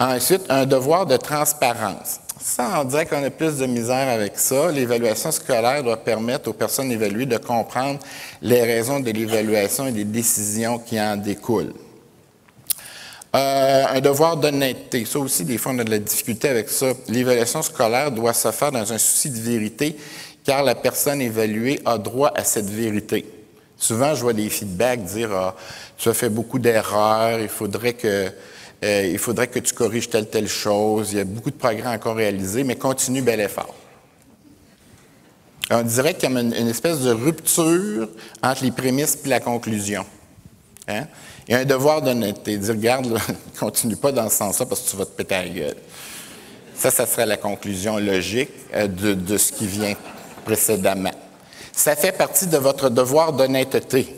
Ensuite, 0.00 0.42
un 0.48 0.66
devoir 0.66 1.06
de 1.06 1.16
transparence. 1.16 2.20
Ça, 2.40 2.80
on 2.80 2.84
dirait 2.84 3.06
qu'on 3.06 3.22
a 3.22 3.30
plus 3.30 3.58
de 3.58 3.66
misère 3.66 4.08
avec 4.08 4.32
ça. 4.36 4.72
L'évaluation 4.72 5.30
scolaire 5.30 5.84
doit 5.84 5.96
permettre 5.96 6.50
aux 6.50 6.52
personnes 6.52 6.90
évaluées 6.90 7.26
de 7.26 7.36
comprendre 7.36 8.00
les 8.40 8.62
raisons 8.62 8.98
de 8.98 9.10
l'évaluation 9.12 9.86
et 9.86 9.92
des 9.92 10.04
décisions 10.04 10.78
qui 10.78 11.00
en 11.00 11.16
découlent. 11.16 11.72
Euh, 13.34 13.84
un 13.88 14.00
devoir 14.00 14.36
d'honnêteté. 14.36 15.04
Ça 15.04 15.20
aussi, 15.20 15.44
des 15.44 15.56
fois, 15.56 15.72
on 15.72 15.78
a 15.78 15.84
de 15.84 15.90
la 15.90 16.00
difficulté 16.00 16.48
avec 16.48 16.68
ça. 16.68 16.92
L'évaluation 17.08 17.62
scolaire 17.62 18.10
doit 18.10 18.34
se 18.34 18.50
faire 18.50 18.72
dans 18.72 18.92
un 18.92 18.98
souci 18.98 19.30
de 19.30 19.38
vérité, 19.38 19.96
car 20.44 20.64
la 20.64 20.74
personne 20.74 21.22
évaluée 21.22 21.80
a 21.84 21.96
droit 21.96 22.32
à 22.34 22.42
cette 22.44 22.68
vérité. 22.68 23.24
Souvent, 23.82 24.14
je 24.14 24.20
vois 24.22 24.32
des 24.32 24.48
feedbacks 24.48 25.02
dire 25.02 25.32
ah, 25.32 25.56
tu 25.98 26.08
as 26.08 26.14
fait 26.14 26.28
beaucoup 26.28 26.60
d'erreurs, 26.60 27.40
il 27.40 27.48
faudrait 27.48 27.94
que 27.94 28.30
euh, 28.84 29.10
il 29.10 29.18
faudrait 29.18 29.48
que 29.48 29.58
tu 29.58 29.74
corriges 29.74 30.08
telle 30.08 30.30
telle 30.30 30.46
chose, 30.46 31.10
il 31.10 31.18
y 31.18 31.20
a 31.20 31.24
beaucoup 31.24 31.50
de 31.50 31.56
progrès 31.56 31.88
encore 31.88 32.14
réalisés, 32.14 32.62
mais 32.62 32.76
continue 32.76 33.22
bel 33.22 33.40
effort. 33.40 33.74
On 35.68 35.82
dirait 35.82 36.14
qu'il 36.14 36.30
y 36.30 36.36
a 36.36 36.40
une, 36.40 36.68
espèce 36.68 37.00
de 37.00 37.10
rupture 37.10 38.08
entre 38.40 38.62
les 38.62 38.70
prémices 38.70 39.18
et 39.24 39.28
la 39.28 39.40
conclusion. 39.40 40.06
Hein? 40.86 41.06
Il 41.48 41.52
y 41.52 41.56
a 41.56 41.58
un 41.58 41.64
devoir 41.64 42.02
d'honnêteté, 42.02 42.58
dire 42.58 42.74
regarde, 42.74 43.18
continue 43.58 43.96
pas 43.96 44.12
dans 44.12 44.28
ce 44.28 44.36
sens-là 44.36 44.66
parce 44.66 44.82
que 44.82 44.90
tu 44.90 44.96
vas 44.96 45.06
te 45.06 45.16
péter 45.16 45.34
la 45.34 45.48
gueule. 45.48 45.76
Ça, 46.76 46.92
ça 46.92 47.04
serait 47.04 47.26
la 47.26 47.36
conclusion 47.36 47.98
logique 47.98 48.50
euh, 48.74 48.86
de 48.86 49.36
ce 49.36 49.50
qui 49.50 49.66
vient 49.66 49.96
précédemment. 50.44 51.10
Ça 51.72 51.96
fait 51.96 52.12
partie 52.12 52.46
de 52.46 52.58
votre 52.58 52.90
devoir 52.90 53.32
d'honnêteté. 53.32 54.14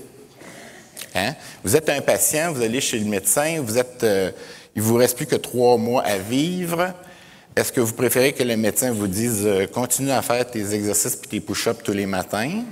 Hein? 1.14 1.34
Vous 1.62 1.76
êtes 1.76 1.88
un 1.88 2.00
patient, 2.00 2.52
vous 2.52 2.62
allez 2.62 2.80
chez 2.80 2.98
le 2.98 3.06
médecin, 3.06 3.62
vous 3.62 3.78
êtes, 3.78 4.02
euh, 4.02 4.32
il 4.74 4.82
vous 4.82 4.96
reste 4.96 5.16
plus 5.16 5.26
que 5.26 5.36
trois 5.36 5.76
mois 5.76 6.02
à 6.02 6.18
vivre. 6.18 6.92
Est-ce 7.54 7.70
que 7.70 7.80
vous 7.80 7.92
préférez 7.92 8.32
que 8.32 8.42
le 8.42 8.56
médecin 8.56 8.92
vous 8.92 9.06
dise 9.06 9.42
euh, 9.44 9.66
continue 9.66 10.10
à 10.10 10.22
faire 10.22 10.50
tes 10.50 10.74
exercices 10.74 11.14
et 11.24 11.28
tes 11.28 11.40
push-ups 11.40 11.82
tous 11.84 11.92
les 11.92 12.06
matins? 12.06 12.64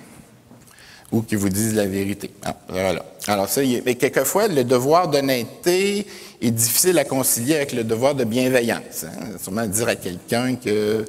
Ou 1.12 1.22
qu'il 1.22 1.38
vous 1.38 1.50
dise 1.50 1.74
la 1.74 1.86
vérité? 1.86 2.30
Ah, 2.44 2.56
voilà. 2.68 3.04
Alors 3.28 3.48
ça, 3.48 3.60
mais 3.84 3.94
quelquefois, 3.94 4.48
le 4.48 4.64
devoir 4.64 5.08
d'honnêteté 5.08 6.06
est 6.40 6.50
difficile 6.50 6.98
à 6.98 7.04
concilier 7.04 7.56
avec 7.56 7.72
le 7.72 7.84
devoir 7.84 8.14
de 8.14 8.24
bienveillance. 8.24 9.04
Hein? 9.04 9.36
Sûrement 9.40 9.66
dire 9.66 9.88
à 9.88 9.94
quelqu'un 9.94 10.56
que 10.56 11.04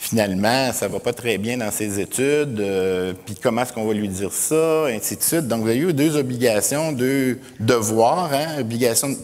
finalement, 0.00 0.72
ça 0.72 0.88
va 0.88 0.98
pas 0.98 1.12
très 1.12 1.36
bien 1.36 1.58
dans 1.58 1.70
ses 1.70 2.00
études, 2.00 2.58
euh, 2.58 3.12
puis 3.26 3.34
comment 3.34 3.62
est-ce 3.62 3.72
qu'on 3.74 3.84
va 3.84 3.92
lui 3.92 4.08
dire 4.08 4.32
ça, 4.32 4.86
et 4.88 4.96
ainsi 4.96 5.14
de 5.14 5.22
suite. 5.22 5.46
Donc, 5.46 5.60
vous 5.60 5.68
avez 5.68 5.76
eu 5.76 5.92
deux 5.92 6.16
obligations, 6.16 6.90
deux 6.90 7.38
devoirs, 7.60 8.30
hein, 8.32 8.60
obligation, 8.60 9.14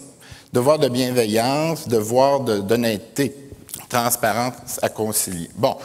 devoir 0.53 0.79
de 0.79 0.89
bienveillance, 0.89 1.89
devoir 1.89 2.41
d'honnêteté, 2.41 3.35
transparence 3.89 4.79
à 4.83 4.91
concilier. 4.91 5.49
Bon, 5.57 5.77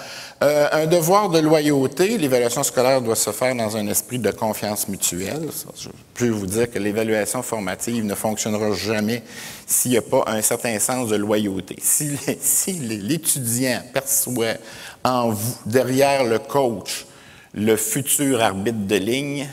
euh, 0.44 0.68
un 0.72 0.88
devoir 0.88 1.30
de 1.30 1.38
loyauté, 1.38 2.18
l'évaluation 2.18 2.64
scolaire 2.64 3.00
doit 3.00 3.16
se 3.16 3.30
faire 3.30 3.54
dans 3.54 3.78
un 3.78 3.86
esprit 3.86 4.18
de 4.18 4.32
confiance 4.32 4.88
mutuelle. 4.88 5.50
je 5.78 5.90
peux 6.16 6.30
vous 6.30 6.48
dire 6.48 6.72
que 6.72 6.80
l'évaluation 6.80 7.44
formative 7.44 8.04
ne 8.04 8.16
fonctionnera 8.16 8.74
jamais 8.74 9.22
s'il 9.68 9.92
n'y 9.92 9.98
a 9.98 10.02
pas 10.02 10.24
un 10.26 10.42
certain 10.42 10.80
sens 10.80 11.10
de 11.10 11.16
loyauté. 11.16 11.76
Si, 11.80 12.74
l'étudiant 12.80 13.84
perçoit 13.94 14.56
en 15.04 15.30
vous, 15.30 15.58
derrière 15.68 16.24
le 16.24 16.40
coach, 16.40 17.06
le 17.54 17.76
futur 17.76 18.42
arbitre 18.42 18.88
de 18.88 18.96
ligne, 18.96 19.48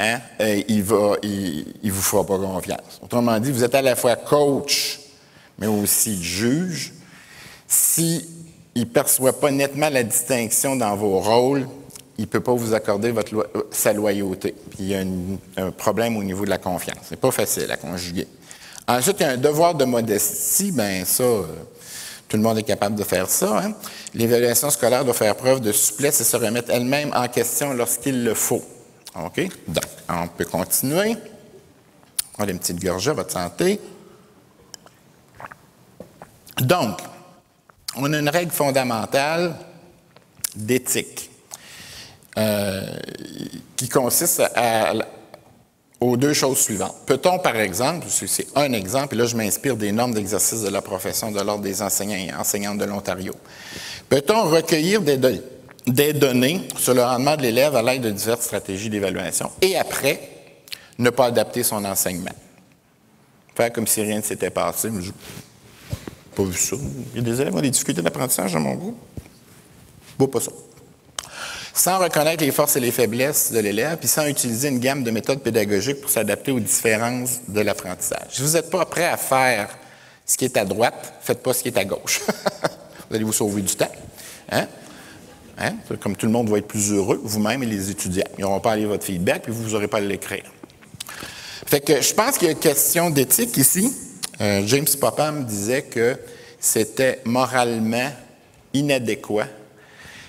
hein, 0.00 0.18
euh, 0.40 0.60
il 0.66 0.78
ne 0.78 1.64
il, 1.84 1.92
vous 1.92 2.02
fera 2.02 2.26
pas 2.26 2.38
confiance. 2.38 3.00
Autrement 3.00 3.38
dit, 3.38 3.52
vous 3.52 3.62
êtes 3.62 3.76
à 3.76 3.82
la 3.82 3.94
fois 3.94 4.16
coach, 4.16 4.98
mais 5.56 5.68
aussi 5.68 6.20
juge. 6.20 6.94
Si 7.68 8.26
il 8.76 8.82
ne 8.82 8.84
perçoit 8.84 9.32
pas 9.32 9.50
nettement 9.50 9.88
la 9.88 10.02
distinction 10.02 10.76
dans 10.76 10.94
vos 10.96 11.18
rôles, 11.18 11.66
il 12.18 12.22
ne 12.22 12.26
peut 12.26 12.40
pas 12.40 12.52
vous 12.52 12.74
accorder 12.74 13.10
votre 13.10 13.34
euh, 13.34 13.68
sa 13.70 13.94
loyauté. 13.94 14.54
Puis 14.70 14.78
il 14.80 14.88
y 14.88 14.94
a 14.94 15.02
un 15.56 15.70
problème 15.70 16.16
au 16.18 16.22
niveau 16.22 16.44
de 16.44 16.50
la 16.50 16.58
confiance. 16.58 16.98
C'est 17.08 17.18
pas 17.18 17.30
facile 17.30 17.70
à 17.72 17.78
conjuguer. 17.78 18.28
Ensuite, 18.86 19.16
il 19.20 19.22
y 19.22 19.26
a 19.26 19.30
un 19.30 19.36
devoir 19.38 19.74
de 19.74 19.86
modestie. 19.86 20.72
Bien, 20.72 21.04
ça, 21.06 21.22
euh, 21.22 21.44
tout 22.28 22.36
le 22.36 22.42
monde 22.42 22.58
est 22.58 22.64
capable 22.64 22.96
de 22.96 23.02
faire 23.02 23.30
ça. 23.30 23.60
Hein. 23.60 23.72
L'évaluation 24.14 24.68
scolaire 24.68 25.06
doit 25.06 25.14
faire 25.14 25.34
preuve 25.36 25.60
de 25.60 25.72
souplesse 25.72 26.20
et 26.20 26.24
se 26.24 26.36
remettre 26.36 26.70
elle-même 26.70 27.12
en 27.16 27.28
question 27.28 27.72
lorsqu'il 27.72 28.24
le 28.24 28.34
faut. 28.34 28.62
OK? 29.18 29.48
Donc, 29.68 29.84
on 30.10 30.28
peut 30.28 30.44
continuer. 30.44 31.16
On 32.38 32.44
a 32.44 32.50
une 32.50 32.58
petite 32.58 32.82
gorgée 32.82 33.10
à 33.10 33.14
votre 33.14 33.32
santé. 33.32 33.80
Donc, 36.60 36.98
on 37.96 38.12
a 38.12 38.18
une 38.18 38.28
règle 38.28 38.52
fondamentale 38.52 39.54
d'éthique 40.54 41.30
euh, 42.38 42.86
qui 43.76 43.88
consiste 43.88 44.42
aux 46.00 46.16
deux 46.16 46.34
choses 46.34 46.58
suivantes. 46.58 46.96
Peut-on, 47.06 47.38
par 47.38 47.56
exemple, 47.56 48.06
c'est 48.08 48.46
un 48.54 48.72
exemple, 48.72 49.14
et 49.14 49.18
là 49.18 49.26
je 49.26 49.36
m'inspire 49.36 49.76
des 49.76 49.92
normes 49.92 50.14
d'exercice 50.14 50.62
de 50.62 50.68
la 50.68 50.82
profession 50.82 51.30
de 51.30 51.40
l'Ordre 51.40 51.62
des 51.62 51.80
enseignants 51.82 52.16
et 52.16 52.34
enseignantes 52.34 52.78
de 52.78 52.84
l'Ontario, 52.84 53.32
peut-on 54.08 54.44
recueillir 54.44 55.00
des 55.00 55.16
données, 55.16 55.42
des 55.86 56.12
données 56.12 56.68
sur 56.78 56.94
le 56.94 57.02
rendement 57.02 57.36
de 57.36 57.42
l'élève 57.42 57.74
à 57.76 57.82
l'aide 57.82 58.02
de 58.02 58.10
diverses 58.10 58.44
stratégies 58.44 58.90
d'évaluation 58.90 59.50
et 59.62 59.76
après, 59.76 60.20
ne 60.98 61.10
pas 61.10 61.26
adapter 61.26 61.62
son 61.62 61.84
enseignement? 61.84 62.34
Faire 63.54 63.72
comme 63.72 63.86
si 63.86 64.02
rien 64.02 64.18
ne 64.18 64.22
s'était 64.22 64.50
passé. 64.50 64.90
Pas 66.36 66.44
vu 66.44 66.58
ça. 66.58 66.76
Il 67.14 67.16
y 67.16 67.20
a 67.20 67.22
des 67.22 67.40
élèves 67.40 67.52
qui 67.52 67.58
ont 67.58 67.62
des 67.62 67.70
difficultés 67.70 68.02
d'apprentissage 68.02 68.52
dans 68.52 68.60
mon 68.60 68.74
groupe. 68.74 68.98
Bon, 70.18 70.28
pas 70.28 70.40
ça. 70.40 70.52
Sans 71.72 71.98
reconnaître 71.98 72.44
les 72.44 72.52
forces 72.52 72.76
et 72.76 72.80
les 72.80 72.90
faiblesses 72.90 73.52
de 73.52 73.58
l'élève, 73.58 73.96
puis 73.98 74.08
sans 74.08 74.26
utiliser 74.26 74.68
une 74.68 74.78
gamme 74.78 75.02
de 75.02 75.10
méthodes 75.10 75.40
pédagogiques 75.40 76.02
pour 76.02 76.10
s'adapter 76.10 76.52
aux 76.52 76.60
différences 76.60 77.40
de 77.48 77.60
l'apprentissage. 77.60 78.28
Si 78.30 78.42
vous 78.42 78.52
n'êtes 78.52 78.70
pas 78.70 78.84
prêt 78.84 79.06
à 79.06 79.16
faire 79.16 79.70
ce 80.26 80.36
qui 80.36 80.44
est 80.44 80.56
à 80.58 80.64
droite, 80.64 81.14
faites 81.22 81.42
pas 81.42 81.54
ce 81.54 81.62
qui 81.62 81.68
est 81.68 81.78
à 81.78 81.84
gauche. 81.84 82.20
vous 83.08 83.16
allez 83.16 83.24
vous 83.24 83.32
sauver 83.32 83.62
du 83.62 83.74
temps. 83.74 83.92
Hein? 84.50 84.66
Hein? 85.58 85.74
Comme 86.00 86.16
tout 86.16 86.26
le 86.26 86.32
monde 86.32 86.50
va 86.50 86.58
être 86.58 86.68
plus 86.68 86.92
heureux, 86.92 87.20
vous-même 87.22 87.62
et 87.62 87.66
les 87.66 87.90
étudiants. 87.90 88.24
Ils 88.38 88.42
n'auront 88.42 88.60
pas 88.60 88.72
à 88.72 88.76
lire 88.76 88.88
votre 88.88 89.04
feedback, 89.04 89.42
puis 89.42 89.52
vous 89.52 89.70
n'aurez 89.70 89.88
pas 89.88 89.98
à 89.98 90.00
l'écrire. 90.00 90.44
Fait 91.66 91.80
que 91.80 92.02
je 92.02 92.12
pense 92.12 92.36
qu'il 92.36 92.46
y 92.46 92.50
a 92.50 92.52
une 92.52 92.58
question 92.58 93.08
d'éthique 93.08 93.56
ici. 93.56 93.90
Euh, 94.40 94.62
James 94.66 94.86
Popham 95.00 95.44
disait 95.44 95.82
que 95.82 96.18
c'était 96.60 97.20
moralement 97.24 98.10
inadéquat 98.72 99.46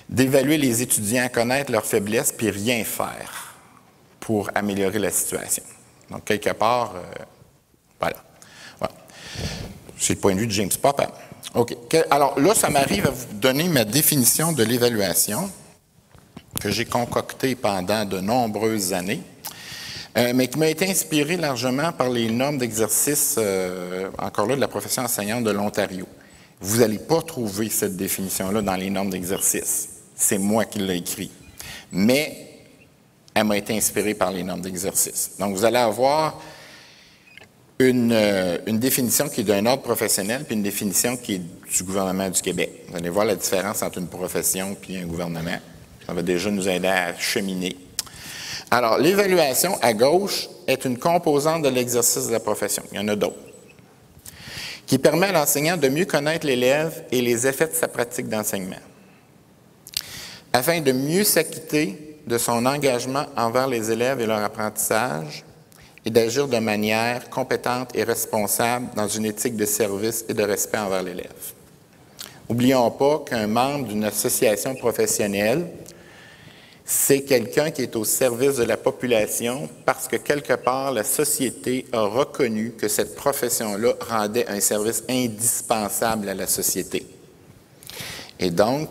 d'évaluer 0.08 0.56
les 0.56 0.80
étudiants 0.80 1.24
à 1.24 1.28
connaître 1.28 1.70
leurs 1.70 1.84
faiblesses 1.84 2.32
puis 2.32 2.50
rien 2.50 2.82
faire 2.84 3.54
pour 4.20 4.50
améliorer 4.54 4.98
la 4.98 5.10
situation. 5.10 5.62
Donc, 6.10 6.24
quelque 6.24 6.50
part, 6.50 6.94
euh, 6.96 7.24
voilà. 8.00 8.16
C'est 9.98 10.14
le 10.14 10.20
point 10.20 10.34
de 10.34 10.40
vue 10.40 10.46
de 10.46 10.52
James 10.52 10.70
Popham. 10.80 11.10
OK. 11.54 11.76
Alors 12.10 12.38
là, 12.38 12.54
ça 12.54 12.70
m'arrive 12.70 13.06
à 13.06 13.10
vous 13.10 13.26
donner 13.34 13.68
ma 13.68 13.84
définition 13.84 14.52
de 14.52 14.62
l'évaluation 14.62 15.50
que 16.60 16.70
j'ai 16.70 16.84
concoctée 16.84 17.54
pendant 17.54 18.04
de 18.04 18.20
nombreuses 18.20 18.92
années, 18.92 19.22
euh, 20.18 20.32
mais 20.34 20.48
qui 20.48 20.58
m'a 20.58 20.68
été 20.68 20.90
inspirée 20.90 21.36
largement 21.36 21.92
par 21.92 22.10
les 22.10 22.28
normes 22.28 22.58
d'exercice, 22.58 23.36
euh, 23.38 24.10
encore 24.18 24.46
là, 24.46 24.56
de 24.56 24.60
la 24.60 24.68
profession 24.68 25.04
enseignante 25.04 25.44
de 25.44 25.50
l'Ontario. 25.50 26.06
Vous 26.60 26.80
n'allez 26.80 26.98
pas 26.98 27.22
trouver 27.22 27.68
cette 27.68 27.96
définition-là 27.96 28.62
dans 28.62 28.74
les 28.74 28.90
normes 28.90 29.10
d'exercice. 29.10 29.88
C'est 30.16 30.38
moi 30.38 30.64
qui 30.64 30.80
l'ai 30.80 30.96
écrit. 30.96 31.30
Mais 31.92 32.48
elle 33.32 33.44
m'a 33.44 33.56
été 33.56 33.76
inspirée 33.76 34.14
par 34.14 34.32
les 34.32 34.42
normes 34.42 34.60
d'exercice. 34.60 35.32
Donc, 35.38 35.54
vous 35.54 35.64
allez 35.64 35.78
avoir 35.78 36.40
euh, 37.80 38.58
une, 38.66 38.78
définition 38.80 39.28
qui 39.28 39.42
est 39.42 39.44
d'un 39.44 39.64
ordre 39.66 39.82
professionnel, 39.82 40.44
puis 40.44 40.56
une 40.56 40.64
définition 40.64 41.16
qui 41.16 41.34
est 41.34 41.42
du 41.76 41.84
gouvernement 41.84 42.28
du 42.28 42.42
Québec. 42.42 42.86
Vous 42.88 42.96
allez 42.96 43.08
voir 43.08 43.24
la 43.24 43.36
différence 43.36 43.82
entre 43.82 43.98
une 43.98 44.08
profession 44.08 44.74
puis 44.74 44.96
un 44.96 45.06
gouvernement. 45.06 45.58
Ça 46.04 46.12
va 46.12 46.22
déjà 46.22 46.50
nous 46.50 46.68
aider 46.68 46.88
à 46.88 47.16
cheminer. 47.16 47.76
Alors, 48.70 48.98
l'évaluation 48.98 49.78
à 49.80 49.94
gauche 49.94 50.48
est 50.66 50.84
une 50.84 50.98
composante 50.98 51.62
de 51.62 51.68
l'exercice 51.68 52.26
de 52.26 52.32
la 52.32 52.40
profession. 52.40 52.82
Il 52.92 52.98
y 52.98 53.00
en 53.00 53.08
a 53.08 53.16
d'autres. 53.16 53.36
Qui 54.86 54.98
permet 54.98 55.28
à 55.28 55.32
l'enseignant 55.32 55.76
de 55.76 55.88
mieux 55.88 56.04
connaître 56.04 56.46
l'élève 56.46 57.04
et 57.10 57.20
les 57.22 57.46
effets 57.46 57.68
de 57.68 57.74
sa 57.74 57.88
pratique 57.88 58.28
d'enseignement. 58.28 58.76
Afin 60.52 60.80
de 60.80 60.92
mieux 60.92 61.24
s'acquitter 61.24 62.18
de 62.26 62.38
son 62.38 62.64
engagement 62.66 63.26
envers 63.36 63.68
les 63.68 63.90
élèves 63.90 64.20
et 64.20 64.26
leur 64.26 64.42
apprentissage, 64.42 65.44
et 66.04 66.10
d'agir 66.10 66.48
de 66.48 66.58
manière 66.58 67.28
compétente 67.28 67.90
et 67.94 68.02
responsable 68.02 68.86
dans 68.96 69.08
une 69.08 69.26
éthique 69.26 69.56
de 69.56 69.66
service 69.66 70.24
et 70.28 70.34
de 70.34 70.42
respect 70.42 70.78
envers 70.78 71.02
l'élève. 71.02 71.52
N'oublions 72.48 72.90
pas 72.90 73.24
qu'un 73.26 73.46
membre 73.46 73.88
d'une 73.88 74.04
association 74.04 74.74
professionnelle, 74.74 75.66
c'est 76.90 77.20
quelqu'un 77.20 77.70
qui 77.70 77.82
est 77.82 77.96
au 77.96 78.04
service 78.04 78.56
de 78.56 78.64
la 78.64 78.78
population 78.78 79.68
parce 79.84 80.08
que 80.08 80.16
quelque 80.16 80.54
part, 80.54 80.90
la 80.90 81.04
société 81.04 81.84
a 81.92 82.00
reconnu 82.00 82.72
que 82.78 82.88
cette 82.88 83.14
profession-là 83.14 83.92
rendait 84.08 84.48
un 84.48 84.58
service 84.60 85.04
indispensable 85.06 86.30
à 86.30 86.34
la 86.34 86.46
société. 86.46 87.06
Et 88.40 88.50
donc, 88.50 88.88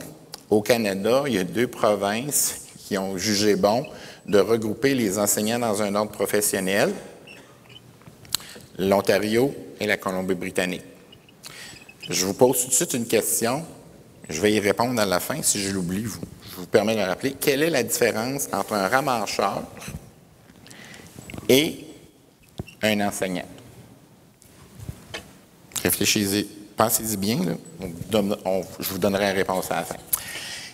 au 0.52 0.62
Canada, 0.62 1.24
il 1.26 1.34
y 1.34 1.38
a 1.40 1.44
deux 1.44 1.66
provinces 1.66 2.68
qui 2.78 3.00
ont 3.00 3.18
jugé 3.18 3.56
bon 3.56 3.84
de 4.28 4.38
regrouper 4.38 4.94
les 4.94 5.18
enseignants 5.18 5.58
dans 5.58 5.82
un 5.82 5.96
ordre 5.96 6.12
professionnel, 6.12 6.94
l'Ontario 8.78 9.56
et 9.80 9.88
la 9.88 9.98
Colombie-Britannique. 9.98 10.84
Je 12.08 12.28
vous 12.28 12.36
pose 12.36 12.62
tout 12.62 12.68
de 12.68 12.74
suite 12.74 12.94
une 12.94 13.08
question. 13.08 13.66
Je 14.30 14.40
vais 14.40 14.54
y 14.54 14.60
répondre 14.60 15.02
à 15.02 15.06
la 15.08 15.20
fin. 15.20 15.42
Si 15.42 15.60
je 15.60 15.72
l'oublie, 15.72 16.04
je 16.04 16.10
vous 16.60 16.68
permets 16.68 16.94
de 16.94 17.00
le 17.00 17.06
rappeler. 17.06 17.36
Quelle 17.40 17.64
est 17.64 17.70
la 17.70 17.84
différence 17.84 18.48
entre 18.52 18.74
un 18.74 18.88
ramacheur 18.88 19.64
et 21.48 21.86
un 22.82 23.00
enseignant? 23.02 23.46
Réfléchissez, 25.84 26.48
pensez-y 26.76 27.18
bien. 27.18 27.40
je 28.12 28.90
vous 28.90 28.98
donnerai 28.98 29.26
la 29.26 29.34
réponse 29.34 29.72
à 29.72 29.76
la 29.76 29.84
fin. 29.84 29.96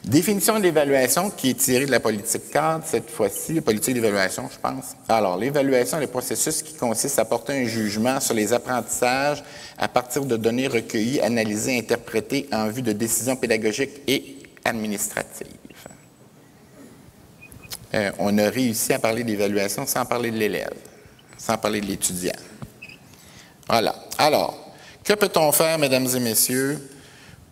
Définition 0.06 0.58
de 0.58 0.63
l'évaluation 0.63 1.30
qui 1.30 1.52
est 1.52 1.54
tirée 1.54 1.86
de 1.86 1.91
la 1.91 2.02
politique 2.02 2.50
cadre, 2.52 2.84
cette 2.86 3.10
fois-ci, 3.10 3.54
la 3.54 3.62
politique 3.62 3.93
d'évaluation, 3.93 4.50
je 4.52 4.60
pense. 4.60 4.98
Alors, 5.08 5.38
l'évaluation 5.38 5.98
est 5.98 6.02
le 6.02 6.08
processus 6.08 6.62
qui 6.62 6.74
consiste 6.74 7.19
à 7.19 7.26
porter 7.26 7.54
un 7.54 7.65
jugement 7.65 8.19
sur 8.19 8.34
les 8.34 8.52
apprentissages 8.52 9.41
à 9.78 9.88
partir 9.88 10.26
de 10.26 10.36
données 10.36 10.67
recueillies, 10.67 11.22
analysées, 11.22 11.80
interprétées 11.80 12.50
en 12.52 12.67
vue 12.67 12.82
de 12.82 12.91
décisions 12.91 13.38
pédagogiques 13.38 14.02
et 14.06 14.39
administratives. 14.65 15.48
Euh, 17.93 18.12
on 18.17 18.38
a 18.38 18.49
réussi 18.49 18.93
à 18.93 18.99
parler 18.99 19.23
d'évaluation 19.23 19.86
sans 19.86 20.06
parler 20.06 20.32
de 20.32 20.38
l'élève, 20.38 20.73
sans 21.38 21.58
parler 21.58 21.79
de 21.79 21.86
l'étudiant. 21.86 22.32
Voilà. 23.67 23.95
Alors, 24.17 24.73
que 25.03 25.13
peut-on 25.13 25.51
faire, 25.51 25.77
mesdames 25.77 26.08
et 26.15 26.19
messieurs, 26.19 26.79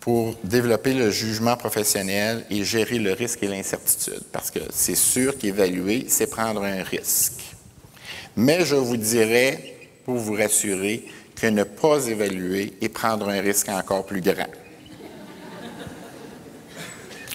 pour 0.00 0.34
développer 0.42 0.94
le 0.94 1.10
jugement 1.10 1.56
professionnel 1.56 2.44
et 2.50 2.64
gérer 2.64 2.98
le 2.98 3.12
risque 3.12 3.42
et 3.42 3.48
l'incertitude? 3.48 4.22
Parce 4.32 4.50
que 4.50 4.60
c'est 4.70 4.96
sûr 4.96 5.38
qu'évaluer, 5.38 6.06
c'est 6.08 6.26
prendre 6.26 6.64
un 6.64 6.82
risque. 6.82 7.40
Mais 8.36 8.64
je 8.64 8.74
vous 8.74 8.96
dirais, 8.96 9.76
pour 10.04 10.16
vous 10.16 10.34
rassurer, 10.34 11.06
que 11.36 11.46
ne 11.46 11.64
pas 11.64 12.06
évaluer 12.06 12.74
est 12.80 12.88
prendre 12.88 13.28
un 13.28 13.40
risque 13.40 13.68
encore 13.68 14.06
plus 14.06 14.20
grand. 14.20 14.46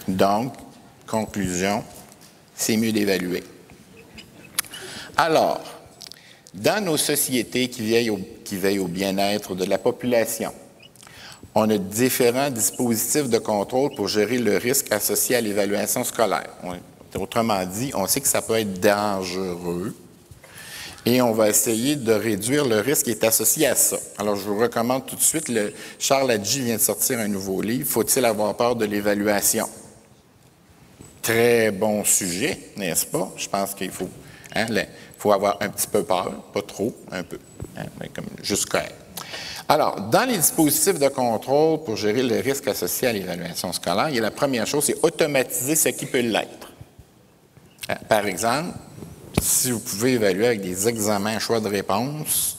Donc, 0.08 0.54
conclusion, 1.06 1.84
c'est 2.58 2.76
mieux 2.76 2.91
d'évaluer. 2.91 3.43
Alors, 5.15 5.62
dans 6.54 6.84
nos 6.84 6.98
sociétés 6.98 7.70
qui 7.70 7.82
veillent 7.82 8.80
au, 8.80 8.88
bien-être 8.88 9.56
de 9.56 9.63
la 9.65 9.78
population, 9.78 10.52
on 11.54 11.70
a 11.70 11.78
différents 11.78 12.50
dispositifs 12.50 13.30
de 13.30 13.38
contrôle 13.38 13.96
pour 13.96 14.08
gérer 14.08 14.39
le 14.39 14.58
risque 14.58 14.91
associé 14.91 15.36
à 15.36 15.41
l'évaluation 15.41 16.04
scolaire. 16.04 16.50
Autrement 17.15 17.63
dit, 17.65 17.91
on 17.96 18.06
sait 18.06 18.22
que 18.22 18.28
ça 18.28 18.41
peut 18.41 18.56
être 18.56 18.80
dangereux 18.80 19.96
et 21.06 21.22
on 21.22 21.32
va 21.32 21.50
essayer 21.50 21.96
de 21.96 22.12
réduire 22.12 22.65
le 22.65 22.80
risque 22.80 23.06
qui 23.06 23.12
est 23.12 23.24
associé 23.24 23.67
à 23.67 23.76
ça. 23.76 23.98
Alors, 24.17 24.36
je 24.36 24.41
vous 24.41 24.60
recommande 24.60 25.06
tout 25.06 25.15
de 25.15 25.22
suite, 25.22 25.48
le, 25.48 25.74
Charles 26.00 26.30
Adji 26.30 26.62
vient 26.62 26.76
de 26.76 26.82
sortir 26.82 27.20
un 27.20 27.28
nouveau 27.28 27.62
livre, 27.62 27.88
Faut-il 27.88 28.26
avoir 28.26 28.56
peur 28.56 28.76
de 28.76 28.86
l'évaluation? 28.86 29.67
Très 31.28 31.72
bon 31.72 32.06
sujet, 32.06 32.58
n'est-ce 32.78 33.06
pas? 33.06 33.30
Je 33.36 33.50
pense 33.50 33.74
qu'il 33.74 33.92
faut, 33.92 34.08
hein, 34.56 34.66
faut 35.18 35.34
avoir 35.34 35.58
un 35.60 35.68
petit 35.68 35.88
peu 35.88 36.02
peur, 36.02 36.32
pas 36.54 36.62
trop, 36.62 36.96
un 37.12 37.22
peu, 37.24 37.38
hein, 37.78 37.84
mais 38.00 38.08
comme 38.08 38.28
juste 38.42 38.74
alors, 39.68 40.00
dans 40.00 40.24
les 40.24 40.38
dispositifs 40.38 40.98
de 40.98 41.10
contrôle 41.10 41.84
pour 41.84 41.98
gérer 41.98 42.24
le 42.24 42.40
risque 42.40 42.70
associé 42.70 43.10
à 43.10 43.12
l'évaluation 43.12 43.74
scolaire, 43.74 44.08
il 44.08 44.16
y 44.16 44.20
a 44.20 44.22
la 44.22 44.32
première 44.32 44.66
chose, 44.66 44.86
c'est 44.86 45.04
automatiser 45.04 45.76
ce 45.76 45.90
qui 45.90 46.06
peut 46.06 46.22
l'être. 46.22 46.72
Euh, 47.90 47.96
par 48.08 48.26
exemple, 48.26 48.78
si 49.42 49.72
vous 49.72 49.82
pouvez 49.82 50.13
évaluer 50.13 50.48
avec 50.48 50.62
des 50.62 50.88
examens 50.88 51.40
choix 51.40 51.60
de 51.60 51.68
réponse, 51.68 52.58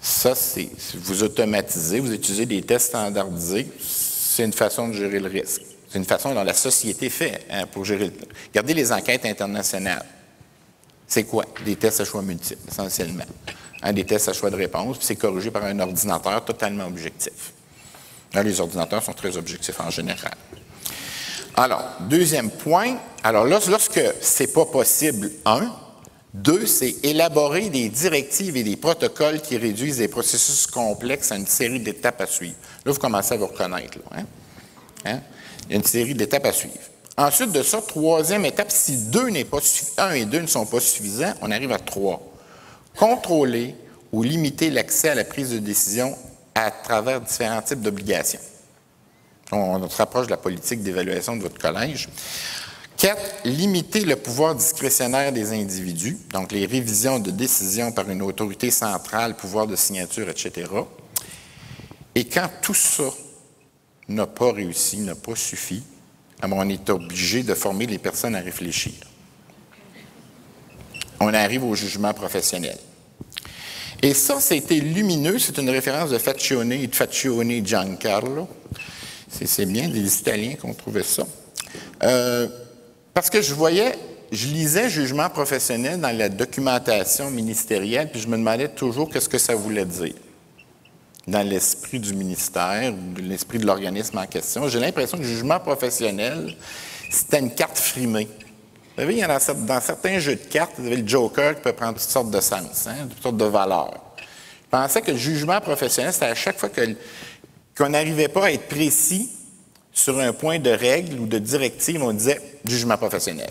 ça, 0.00 0.34
c'est, 0.34 0.70
vous 0.94 1.22
automatisez, 1.22 2.00
vous 2.00 2.14
utilisez 2.14 2.46
des 2.46 2.62
tests 2.62 2.86
standardisés, 2.86 3.68
c'est 3.78 4.44
une 4.46 4.54
façon 4.54 4.88
de 4.88 4.94
gérer 4.94 5.20
le 5.20 5.28
risque. 5.28 5.71
C'est 5.92 5.98
une 5.98 6.04
façon 6.06 6.34
dont 6.34 6.44
la 6.44 6.54
société 6.54 7.10
fait 7.10 7.44
hein, 7.50 7.66
pour 7.66 7.84
gérer 7.84 8.06
le 8.06 8.12
Regardez 8.48 8.72
les 8.72 8.90
enquêtes 8.92 9.26
internationales. 9.26 10.06
C'est 11.06 11.24
quoi? 11.24 11.44
Des 11.64 11.76
tests 11.76 12.00
à 12.00 12.04
choix 12.06 12.22
multiples, 12.22 12.62
essentiellement 12.66 13.24
des 13.90 14.04
tests 14.04 14.28
à 14.28 14.32
choix 14.32 14.50
de 14.50 14.56
réponse, 14.56 14.98
puis 14.98 15.06
c'est 15.06 15.16
corrigé 15.16 15.50
par 15.50 15.64
un 15.64 15.80
ordinateur 15.80 16.44
totalement 16.44 16.86
objectif. 16.86 17.52
les 18.34 18.60
ordinateurs 18.60 19.02
sont 19.02 19.12
très 19.12 19.36
objectifs 19.36 19.80
en 19.80 19.90
général. 19.90 20.34
Alors, 21.56 21.82
deuxième 22.08 22.50
point, 22.50 22.96
alors 23.24 23.44
lorsque 23.44 24.00
c'est 24.20 24.52
pas 24.52 24.66
possible, 24.66 25.32
un, 25.44 25.74
deux, 26.32 26.66
c'est 26.66 26.94
élaborer 27.02 27.68
des 27.68 27.88
directives 27.88 28.56
et 28.56 28.62
des 28.62 28.76
protocoles 28.76 29.40
qui 29.40 29.58
réduisent 29.58 29.98
les 29.98 30.08
processus 30.08 30.66
complexes 30.66 31.32
à 31.32 31.36
une 31.36 31.46
série 31.46 31.80
d'étapes 31.80 32.20
à 32.20 32.26
suivre. 32.26 32.56
Là, 32.86 32.92
vous 32.92 32.98
commencez 32.98 33.34
à 33.34 33.36
vous 33.36 33.48
reconnaître. 33.48 33.98
Hein? 34.12 34.24
Hein? 35.04 35.20
Il 35.66 35.72
y 35.72 35.74
a 35.74 35.76
une 35.76 35.84
série 35.84 36.14
d'étapes 36.14 36.46
à 36.46 36.52
suivre. 36.52 36.74
Ensuite 37.16 37.52
de 37.52 37.62
ça, 37.62 37.82
troisième 37.82 38.44
étape, 38.44 38.70
si 38.70 38.96
deux 38.96 39.28
n'est 39.28 39.44
pas 39.44 39.58
un 39.98 40.12
et 40.12 40.24
deux 40.24 40.40
ne 40.40 40.46
sont 40.46 40.64
pas 40.64 40.80
suffisants, 40.80 41.34
on 41.42 41.50
arrive 41.50 41.72
à 41.72 41.78
trois. 41.78 42.22
Contrôler 42.96 43.74
ou 44.12 44.22
limiter 44.22 44.70
l'accès 44.70 45.10
à 45.10 45.14
la 45.14 45.24
prise 45.24 45.50
de 45.50 45.58
décision 45.58 46.16
à 46.54 46.70
travers 46.70 47.20
différents 47.20 47.62
types 47.62 47.80
d'obligations. 47.80 48.40
On, 49.50 49.88
se 49.88 49.96
rapproche 49.96 50.26
de 50.26 50.30
la 50.30 50.38
politique 50.38 50.82
d'évaluation 50.82 51.36
de 51.36 51.42
votre 51.42 51.58
collège. 51.58 52.08
Quatre, 52.96 53.20
limiter 53.44 54.04
le 54.04 54.16
pouvoir 54.16 54.54
discrétionnaire 54.54 55.32
des 55.32 55.52
individus, 55.52 56.18
donc 56.32 56.52
les 56.52 56.64
révisions 56.64 57.18
de 57.18 57.30
décisions 57.30 57.92
par 57.92 58.08
une 58.08 58.22
autorité 58.22 58.70
centrale, 58.70 59.36
pouvoir 59.36 59.66
de 59.66 59.76
signature, 59.76 60.28
etc. 60.28 60.70
Et 62.14 62.24
quand 62.24 62.48
tout 62.62 62.74
ça 62.74 63.04
n'a 64.12 64.26
pas 64.26 64.52
réussi, 64.52 64.98
n'a 64.98 65.14
pas 65.14 65.34
suffi, 65.34 65.82
on 66.42 66.68
est 66.68 66.90
obligé 66.90 67.42
de 67.42 67.54
former 67.54 67.86
les 67.86 67.98
personnes 67.98 68.34
à 68.34 68.40
réfléchir. 68.40 68.92
On 71.20 71.32
arrive 71.32 71.64
au 71.64 71.74
jugement 71.74 72.12
professionnel. 72.12 72.76
Et 74.02 74.14
ça, 74.14 74.40
c'était 74.40 74.80
lumineux. 74.80 75.38
C'est 75.38 75.58
une 75.58 75.70
référence 75.70 76.10
de 76.10 76.18
Faccione 76.18 76.72
et 76.72 76.86
de 76.88 76.94
Faccione 76.94 77.64
Giancarlo. 77.64 78.48
C'est 79.28 79.66
bien 79.66 79.88
des 79.88 80.18
Italiens 80.18 80.54
qui 80.54 80.66
ont 80.66 80.74
trouvé 80.74 81.04
ça. 81.04 81.24
Euh, 82.02 82.48
parce 83.14 83.30
que 83.30 83.40
je 83.40 83.54
voyais, 83.54 83.94
je 84.32 84.48
lisais 84.48 84.90
jugement 84.90 85.30
professionnel 85.30 86.00
dans 86.00 86.16
la 86.16 86.28
documentation 86.28 87.30
ministérielle, 87.30 88.10
puis 88.10 88.20
je 88.20 88.26
me 88.26 88.36
demandais 88.36 88.68
toujours 88.68 89.08
qu'est-ce 89.08 89.28
que 89.28 89.38
ça 89.38 89.54
voulait 89.54 89.84
dire 89.84 90.14
dans 91.26 91.46
l'esprit 91.46 92.00
du 92.00 92.14
ministère, 92.14 92.92
l'esprit 93.16 93.58
de 93.58 93.66
l'organisme 93.66 94.18
en 94.18 94.26
question. 94.26 94.68
J'ai 94.68 94.80
l'impression 94.80 95.18
que 95.18 95.22
le 95.22 95.28
jugement 95.28 95.60
professionnel, 95.60 96.56
c'était 97.10 97.38
une 97.38 97.54
carte 97.54 97.78
frimée. 97.78 98.28
Vous 98.94 99.02
savez, 99.02 99.14
il 99.14 99.18
y 99.20 99.22
a 99.22 99.28
dans, 99.28 99.80
certains 99.80 100.18
jeux 100.18 100.34
de 100.34 100.44
cartes, 100.44 100.72
vous 100.78 100.86
avez 100.86 100.96
le 100.96 101.06
joker 101.06 101.54
qui 101.54 101.62
peut 101.62 101.72
prendre 101.72 101.98
toutes 101.98 102.10
sortes 102.10 102.30
de 102.30 102.40
sens, 102.40 102.86
hein, 102.86 103.06
toutes 103.08 103.22
sortes 103.22 103.36
de 103.36 103.44
valeurs. 103.44 103.94
Je 104.18 104.68
pensais 104.70 105.00
que 105.00 105.12
le 105.12 105.16
jugement 105.16 105.60
professionnel, 105.60 106.12
c'était 106.12 106.26
à 106.26 106.34
chaque 106.34 106.58
fois 106.58 106.68
qu'on 107.76 107.88
n'arrivait 107.88 108.28
pas 108.28 108.46
à 108.46 108.50
être 108.50 108.68
précis 108.68 109.30
sur 109.92 110.18
un 110.18 110.32
point 110.32 110.58
de 110.58 110.70
règle 110.70 111.20
ou 111.20 111.26
de 111.26 111.38
directive, 111.38 112.02
on 112.02 112.12
disait 112.12 112.40
jugement 112.66 112.96
professionnel. 112.96 113.50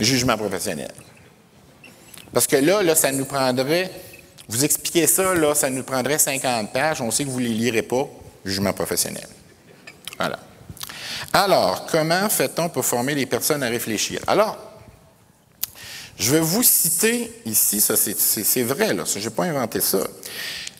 Jugement 0.00 0.36
professionnel. 0.36 0.92
Parce 2.32 2.46
que 2.46 2.56
là, 2.56 2.82
là, 2.82 2.94
ça 2.94 3.12
nous 3.12 3.24
prendrait 3.24 3.90
vous 4.50 4.64
expliquez 4.64 5.06
ça, 5.06 5.32
là, 5.32 5.54
ça 5.54 5.70
nous 5.70 5.84
prendrait 5.84 6.18
50 6.18 6.72
pages. 6.72 7.00
On 7.00 7.12
sait 7.12 7.24
que 7.24 7.30
vous 7.30 7.40
ne 7.40 7.46
les 7.46 7.54
lirez 7.54 7.82
pas. 7.82 8.08
Jugement 8.44 8.72
professionnel. 8.72 9.26
Voilà. 10.18 10.40
Alors, 11.32 11.86
comment 11.86 12.28
fait-on 12.28 12.68
pour 12.68 12.84
former 12.84 13.14
les 13.14 13.26
personnes 13.26 13.62
à 13.62 13.68
réfléchir? 13.68 14.20
Alors, 14.26 14.58
je 16.18 16.32
vais 16.32 16.40
vous 16.40 16.64
citer 16.64 17.32
ici, 17.46 17.80
ça 17.80 17.94
c'est 17.96 18.62
vrai, 18.62 18.92
là, 18.92 19.04
je 19.06 19.20
n'ai 19.20 19.30
pas 19.30 19.44
inventé 19.44 19.80
ça. 19.80 20.00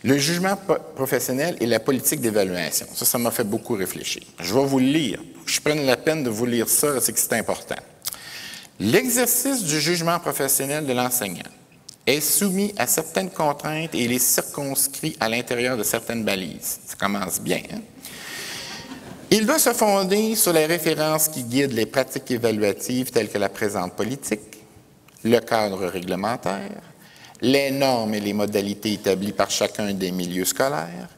Le 0.03 0.19
jugement 0.19 0.59
professionnel 0.97 1.57
et 1.61 1.67
la 1.67 1.79
politique 1.79 2.21
d'évaluation. 2.21 2.87
Ça, 2.93 3.05
ça 3.05 3.19
m'a 3.19 3.31
fait 3.31 3.45
beaucoup 3.45 3.75
réfléchir. 3.75 4.23
Je 4.41 4.53
vais 4.53 4.65
vous 4.65 4.81
le 4.81 4.87
lire. 4.87 5.21
Je 5.47 5.61
prenne 5.61 5.87
la 5.87 5.97
peine 5.97 6.25
de 6.25 6.31
vous 6.31 6.47
lire 6.47 6.69
ça, 6.69 7.01
c'est 7.01 7.13
que 7.13 7.21
c'est 7.21 7.35
important. 7.35 7.77
L'exercice 8.81 9.63
du 9.63 9.81
jugement 9.81 10.19
professionnel 10.19 10.87
de 10.87 10.93
l'enseignant 10.93 11.51
est 12.11 12.21
soumis 12.21 12.75
à 12.77 12.87
certaines 12.87 13.31
contraintes 13.31 13.95
et 13.95 14.05
il 14.05 14.13
est 14.13 14.19
circonscrit 14.19 15.17
à 15.21 15.29
l'intérieur 15.29 15.77
de 15.77 15.83
certaines 15.83 16.25
balises. 16.25 16.81
Ça 16.87 16.97
commence 16.97 17.41
bien. 17.41 17.63
Hein? 17.73 17.81
Il 19.33 19.47
doit 19.47 19.61
se 19.61 19.73
fonder 19.73 20.35
sur 20.35 20.53
les 20.53 20.67
références 20.67 21.29
qui 21.29 21.45
guident 21.45 21.73
les 21.73 21.87
pratiques 21.87 22.31
évaluatives 22.33 23.13
telles 23.13 23.29
que 23.29 23.39
la 23.39 23.49
présente 23.49 23.95
politique, 23.95 24.59
le 25.23 25.39
cadre 25.39 25.87
réglementaire, 25.87 26.81
les 27.41 27.71
normes 27.71 28.15
et 28.15 28.21
les 28.21 28.33
modalités 28.33 28.95
établies 28.95 29.33
par 29.33 29.51
chacun 29.51 29.93
des 29.95 30.11
milieux 30.11 30.45
scolaires, 30.45 31.09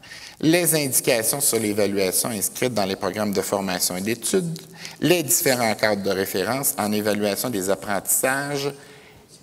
les 0.41 0.75
indications 0.75 1.41
sur 1.41 1.59
l'évaluation 1.59 2.29
inscrites 2.29 2.75
dans 2.75 2.85
les 2.85 2.97
programmes 2.97 3.33
de 3.33 3.41
formation 3.41 3.97
et 3.97 4.03
d'études, 4.03 4.59
les 5.01 5.23
différents 5.23 5.75
cadres 5.75 6.03
de 6.03 6.11
référence 6.11 6.75
en 6.79 6.93
évaluation 6.93 7.49
des 7.49 7.71
apprentissages 7.71 8.71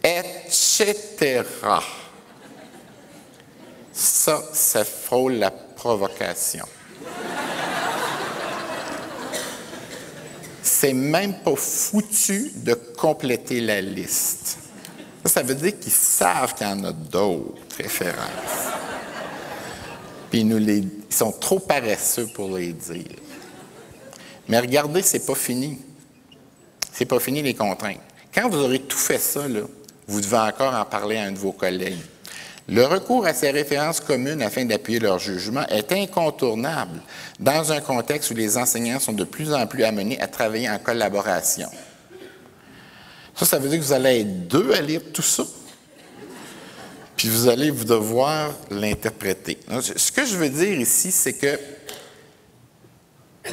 etc. 0.04 1.44
Ça, 3.92 4.44
ça 4.54 4.86
frôle 4.86 5.34
la 5.34 5.52
provocation. 5.52 6.66
C'est 10.62 10.94
même 10.94 11.34
pas 11.40 11.56
foutu 11.56 12.52
de 12.56 12.74
compléter 12.74 13.60
la 13.60 13.82
liste. 13.82 14.60
Ça, 15.26 15.44
veut 15.44 15.56
dire 15.56 15.78
qu'ils 15.78 15.92
savent 15.92 16.56
qu'il 16.56 16.66
y 16.66 16.70
en 16.70 16.84
a 16.86 16.94
d'autres 16.94 17.78
références. 17.78 18.70
Puis 20.32 20.44
nous 20.44 20.58
les, 20.58 20.78
ils 20.78 21.14
sont 21.14 21.32
trop 21.32 21.60
paresseux 21.60 22.28
pour 22.34 22.56
les 22.56 22.72
dire. 22.72 23.18
Mais 24.48 24.60
regardez, 24.60 25.02
c'est 25.02 25.26
pas 25.26 25.36
fini. 25.36 25.80
C'est 26.94 27.06
pas 27.06 27.20
fini 27.20 27.42
les 27.42 27.54
contraintes. 27.54 28.00
Quand 28.34 28.50
vous 28.50 28.60
aurez 28.60 28.80
tout 28.80 28.98
fait 28.98 29.20
ça, 29.20 29.48
là, 29.48 29.62
vous 30.10 30.22
devez 30.22 30.38
encore 30.38 30.74
en 30.74 30.86
parler 30.86 31.18
à 31.18 31.24
un 31.26 31.32
de 31.32 31.38
vos 31.38 31.52
collègues. 31.52 32.02
Le 32.68 32.86
recours 32.86 33.26
à 33.26 33.34
ces 33.34 33.52
références 33.52 34.00
communes 34.00 34.42
afin 34.42 34.66
d'appuyer 34.66 35.00
leur 35.00 35.20
jugement 35.20 35.66
est 35.70 35.92
incontournable 35.92 37.00
dans 37.40 37.72
un 37.72 37.80
contexte 37.80 38.30
où 38.32 38.36
les 38.36 38.58
enseignants 38.58 39.00
sont 39.00 39.14
de 39.14 39.24
plus 39.24 39.54
en 39.54 39.66
plus 39.66 39.84
amenés 39.84 40.20
à 40.20 40.28
travailler 40.28 40.70
en 40.70 40.78
collaboration. 40.78 41.70
Ça, 43.36 43.46
ça 43.46 43.60
veut 43.60 43.70
dire 43.70 43.80
que 43.80 43.86
vous 43.86 43.94
allez 43.94 44.22
être 44.22 44.48
deux 44.48 44.74
à 44.74 44.82
lire 44.82 45.02
tout 45.14 45.22
ça, 45.22 45.44
puis 47.16 47.30
vous 47.30 47.48
allez 47.48 47.72
vous 47.72 47.86
devoir 47.86 48.52
l'interpréter. 48.70 49.60
Ce 49.96 50.12
que 50.12 50.26
je 50.26 50.36
veux 50.36 50.50
dire 50.50 50.80
ici, 50.80 51.12
c'est 51.12 51.34
que 51.34 51.60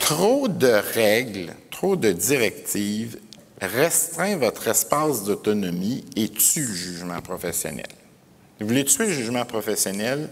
trop 0.00 0.48
de 0.48 0.80
règles, 0.94 1.52
trop 1.70 1.96
de 1.96 2.12
directives 2.12 3.18
restreint 3.60 4.36
votre 4.36 4.68
espace 4.68 5.24
d'autonomie 5.24 6.04
et 6.14 6.28
tue 6.28 6.66
le 6.66 6.74
jugement 6.74 7.20
professionnel. 7.20 7.86
Vous 8.60 8.66
voulez 8.66 8.84
tuer 8.84 9.06
le 9.06 9.12
jugement 9.12 9.44
professionnel, 9.44 10.30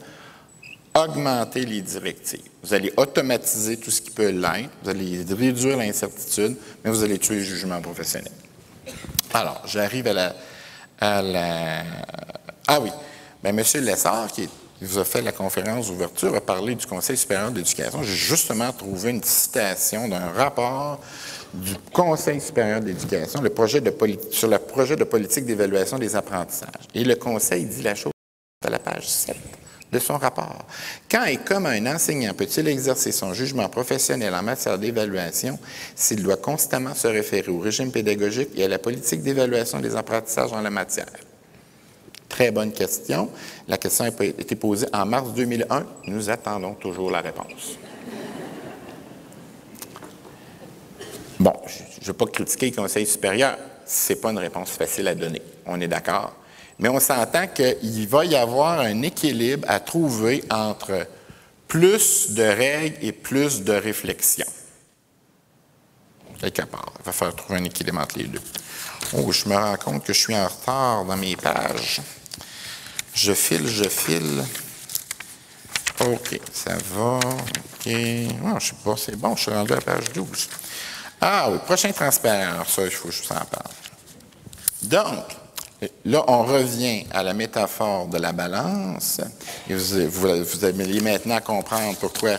augmentez 0.94 1.64
les 1.66 1.82
directives. 1.82 2.40
Vous 2.62 2.72
allez 2.74 2.92
automatiser 2.96 3.76
tout 3.76 3.90
ce 3.90 4.00
qui 4.00 4.10
peut 4.10 4.30
l'être, 4.30 4.70
vous 4.82 4.90
allez 4.90 5.24
réduire 5.28 5.76
l'incertitude, 5.76 6.56
mais 6.84 6.90
vous 6.90 7.02
allez 7.02 7.18
tuer 7.18 7.36
le 7.36 7.42
jugement 7.42 7.80
professionnel. 7.80 8.32
Alors, 9.32 9.62
j'arrive 9.66 10.06
à 10.06 10.32
la, 11.22 11.84
Ah 12.66 12.80
oui, 12.80 12.90
bien, 13.42 13.56
M. 13.56 13.64
Lessard, 13.84 14.30
qui 14.32 14.48
vous 14.84 14.98
a 14.98 15.04
fait 15.04 15.22
la 15.22 15.32
conférence 15.32 15.88
d'ouverture, 15.88 16.34
a 16.34 16.40
parlé 16.40 16.74
du 16.74 16.86
Conseil 16.86 17.16
supérieur 17.16 17.50
d'éducation. 17.50 18.02
J'ai 18.02 18.14
justement 18.14 18.72
trouvé 18.72 19.10
une 19.10 19.22
citation 19.22 20.08
d'un 20.08 20.30
rapport 20.30 21.00
du 21.52 21.74
Conseil 21.92 22.40
supérieur 22.40 22.80
d'éducation 22.80 23.40
le 23.40 23.50
projet 23.50 23.80
de 23.80 23.92
sur 24.30 24.48
le 24.48 24.58
projet 24.58 24.96
de 24.96 25.04
politique 25.04 25.44
d'évaluation 25.44 25.98
des 25.98 26.16
apprentissages. 26.16 26.88
Et 26.94 27.04
le 27.04 27.14
Conseil 27.16 27.64
dit 27.64 27.82
la 27.82 27.94
chose 27.94 28.12
à 28.64 28.70
la 28.70 28.78
page 28.78 29.08
7 29.08 29.36
de 29.92 29.98
son 30.00 30.18
rapport. 30.18 30.66
Quand 31.08 31.24
et 31.24 31.38
comment 31.38 31.68
un 31.68 31.86
enseignant 31.86 32.34
peut-il 32.34 32.66
exercer 32.68 33.12
son 33.12 33.32
jugement 33.32 33.68
professionnel 33.68 34.34
en 34.34 34.42
matière 34.42 34.78
d'évaluation 34.78 35.58
s'il 35.94 36.22
doit 36.22 36.36
constamment 36.36 36.94
se 36.94 37.06
référer 37.06 37.50
au 37.50 37.60
régime 37.60 37.92
pédagogique 37.92 38.50
et 38.56 38.64
à 38.64 38.68
la 38.68 38.78
politique 38.78 39.22
d'évaluation 39.22 39.78
des 39.80 39.94
apprentissages 39.94 40.52
en 40.52 40.60
la 40.60 40.70
matière? 40.70 41.06
Très 42.28 42.50
bonne 42.50 42.72
question. 42.72 43.30
La 43.68 43.78
question 43.78 44.04
a 44.04 44.24
été 44.24 44.56
posée 44.56 44.86
en 44.92 45.06
mars 45.06 45.32
2001. 45.34 45.86
Nous 46.06 46.30
attendons 46.30 46.74
toujours 46.74 47.10
la 47.10 47.20
réponse. 47.20 47.78
Bon, 51.38 51.52
je 51.66 52.00
ne 52.00 52.06
veux 52.06 52.12
pas 52.12 52.26
critiquer 52.26 52.70
le 52.70 52.76
Conseil 52.76 53.06
supérieur. 53.06 53.56
Ce 53.86 54.12
n'est 54.12 54.18
pas 54.18 54.30
une 54.30 54.38
réponse 54.38 54.70
facile 54.70 55.08
à 55.08 55.14
donner. 55.14 55.42
On 55.66 55.80
est 55.80 55.88
d'accord. 55.88 56.32
Mais 56.78 56.88
on 56.88 56.98
s'entend 56.98 57.46
qu'il 57.48 58.08
va 58.08 58.24
y 58.24 58.34
avoir 58.34 58.80
un 58.80 59.02
équilibre 59.02 59.68
à 59.68 59.78
trouver 59.80 60.42
entre 60.50 61.06
plus 61.68 62.30
de 62.30 62.42
règles 62.42 62.96
et 63.02 63.12
plus 63.12 63.62
de 63.62 63.72
réflexion. 63.72 64.46
Quelque 66.40 66.62
part. 66.62 66.92
Il 67.00 67.06
va 67.06 67.12
falloir 67.12 67.36
trouver 67.36 67.60
un 67.60 67.64
équilibre 67.64 68.00
entre 68.00 68.18
les 68.18 68.24
deux. 68.24 68.40
Oh, 69.12 69.30
je 69.30 69.48
me 69.48 69.54
rends 69.54 69.76
compte 69.76 70.04
que 70.04 70.12
je 70.12 70.18
suis 70.18 70.34
en 70.34 70.46
retard 70.46 71.04
dans 71.04 71.16
mes 71.16 71.36
pages. 71.36 72.00
Je 73.14 73.32
file, 73.32 73.68
je 73.68 73.88
file. 73.88 74.44
OK, 76.00 76.40
ça 76.52 76.76
va. 76.94 77.18
OK. 77.18 77.86
Oh, 77.86 78.58
je 78.58 78.66
sais 78.66 78.74
pas, 78.84 78.94
c'est 78.96 79.16
bon, 79.16 79.36
je 79.36 79.42
suis 79.42 79.52
rendu 79.52 79.72
à 79.72 79.76
la 79.76 79.82
page 79.82 80.12
12. 80.12 80.48
Ah 81.20 81.48
oui, 81.50 81.58
prochain 81.64 81.92
transparent, 81.92 82.64
ça, 82.66 82.82
il 82.82 82.90
faut 82.90 83.08
que 83.08 83.14
je 83.14 83.22
vous 83.22 83.32
en 83.32 83.44
parle. 83.44 83.72
Donc, 84.82 85.24
là, 86.04 86.24
on 86.26 86.44
revient 86.44 87.06
à 87.12 87.22
la 87.22 87.34
métaphore 87.34 88.08
de 88.08 88.18
la 88.18 88.32
balance. 88.32 89.20
Et 89.68 89.74
vous, 89.74 90.64
allez 90.64 91.00
maintenant 91.00 91.40
comprendre 91.40 91.96
pourquoi 91.98 92.36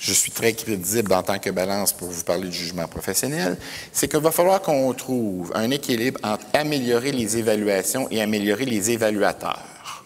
je 0.00 0.12
suis 0.12 0.30
très 0.30 0.52
crédible 0.52 1.12
en 1.12 1.22
tant 1.22 1.38
que 1.38 1.50
balance 1.50 1.92
pour 1.92 2.08
vous 2.08 2.22
parler 2.22 2.48
du 2.48 2.56
jugement 2.56 2.86
professionnel, 2.86 3.58
c'est 3.92 4.08
qu'il 4.08 4.20
va 4.20 4.30
falloir 4.30 4.62
qu'on 4.62 4.92
trouve 4.94 5.52
un 5.54 5.70
équilibre 5.70 6.20
entre 6.22 6.44
améliorer 6.52 7.12
les 7.12 7.36
évaluations 7.36 8.08
et 8.10 8.22
améliorer 8.22 8.64
les 8.64 8.90
évaluateurs. 8.90 10.04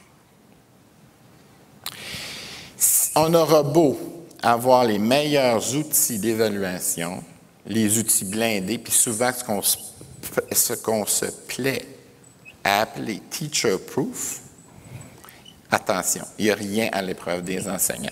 On 3.15 3.35
aura 3.35 3.63
beau 3.63 3.99
avoir 4.43 4.85
les 4.85 4.99
meilleurs 4.99 5.77
outils 5.77 6.19
d'évaluation, 6.19 7.23
les 7.67 7.99
outils 7.99 8.25
blindés, 8.25 8.79
puis 8.79 8.93
souvent 8.93 9.31
ce 9.33 9.45
qu'on 10.75 11.07
se, 11.07 11.27
plaît 11.47 11.87
à 12.65 12.81
appeler 12.81 13.21
teacher 13.31 13.77
proof, 13.79 14.41
attention, 15.71 16.25
il 16.39 16.47
n'y 16.47 16.51
a 16.51 16.55
rien 16.55 16.89
à 16.93 17.03
l'épreuve 17.03 17.43
des 17.43 17.69
enseignants. 17.69 18.11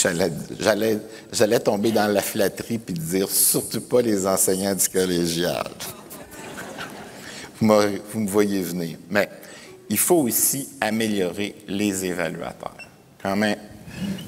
J'allais 0.00 1.60
tomber 1.60 1.92
dans 1.92 2.06
la 2.06 2.22
flatterie 2.22 2.78
puis 2.78 2.94
dire 2.94 3.28
surtout 3.28 3.80
pas 3.82 4.02
les 4.02 4.26
enseignants 4.26 4.74
du 4.74 4.88
collégial. 4.88 5.70
Vous, 7.60 8.20
me 8.20 8.28
voyez 8.28 8.62
venir. 8.62 8.96
Mais 9.10 9.28
il 9.88 9.98
faut 9.98 10.22
aussi 10.22 10.68
améliorer 10.80 11.54
les 11.68 12.04
évaluateurs. 12.04 12.76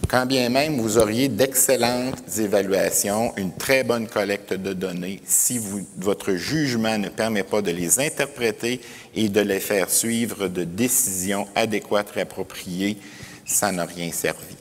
Quand 0.09 0.27
bien 0.27 0.51
même 0.51 0.79
vous 0.79 0.99
auriez 0.99 1.29
d'excellentes 1.29 2.23
évaluations, 2.39 3.33
une 3.39 3.55
très 3.55 3.85
bonne 3.85 4.07
collecte 4.07 4.53
de 4.53 4.75
données, 4.75 5.23
si 5.25 5.59
votre 5.97 6.35
jugement 6.35 6.99
ne 6.99 7.09
permet 7.09 7.45
pas 7.45 7.63
de 7.63 7.71
les 7.71 7.99
interpréter 7.99 8.81
et 9.15 9.31
de 9.31 9.41
les 9.41 9.61
faire 9.61 9.89
suivre 9.89 10.49
de 10.49 10.65
décisions 10.65 11.47
adéquates 11.55 12.13
et 12.17 12.21
appropriées, 12.21 12.99
ça 13.47 13.73
n'a 13.73 13.87
rien 13.87 14.13
servi. 14.13 14.57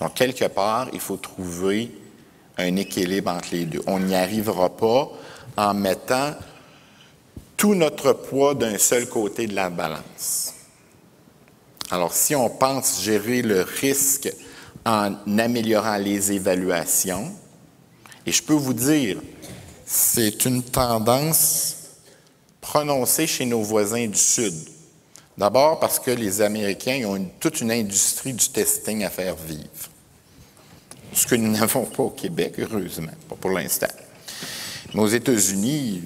Donc, 0.00 0.14
quelque 0.14 0.46
part, 0.46 0.88
il 0.92 1.00
faut 1.00 1.18
trouver 1.18 1.90
un 2.56 2.76
équilibre 2.76 3.30
entre 3.30 3.48
les 3.52 3.66
deux. 3.66 3.82
On 3.86 4.00
n'y 4.00 4.14
arrivera 4.14 4.74
pas 4.74 5.10
en 5.56 5.74
mettant 5.74 6.34
tout 7.56 7.74
notre 7.74 8.14
poids 8.14 8.54
d'un 8.54 8.78
seul 8.78 9.06
côté 9.06 9.46
de 9.46 9.54
la 9.54 9.68
balance. 9.68 10.54
Alors, 11.90 12.14
si 12.14 12.34
on 12.34 12.48
pense 12.48 13.02
gérer 13.02 13.42
le 13.42 13.62
risque 13.62 14.32
en 14.86 15.14
améliorant 15.38 15.96
les 15.96 16.32
évaluations, 16.32 17.32
et 18.24 18.32
je 18.32 18.42
peux 18.42 18.54
vous 18.54 18.72
dire, 18.72 19.18
c'est 19.84 20.44
une 20.44 20.62
tendance 20.62 21.76
prononcée 22.60 23.26
chez 23.26 23.44
nos 23.44 23.62
voisins 23.62 24.06
du 24.06 24.18
Sud. 24.18 24.54
D'abord 25.36 25.80
parce 25.80 25.98
que 25.98 26.10
les 26.10 26.40
Américains 26.40 27.02
ont 27.06 27.28
toute 27.40 27.60
une 27.60 27.72
industrie 27.72 28.32
du 28.32 28.48
testing 28.48 29.04
à 29.04 29.10
faire 29.10 29.36
vivre. 29.36 29.89
Ce 31.12 31.26
que 31.26 31.34
nous 31.34 31.50
n'avons 31.50 31.84
pas 31.84 32.02
au 32.04 32.10
Québec, 32.10 32.54
heureusement, 32.58 33.12
pas 33.28 33.36
pour 33.36 33.50
l'instant. 33.50 33.88
Mais 34.94 35.00
aux 35.00 35.08
États-Unis, 35.08 36.02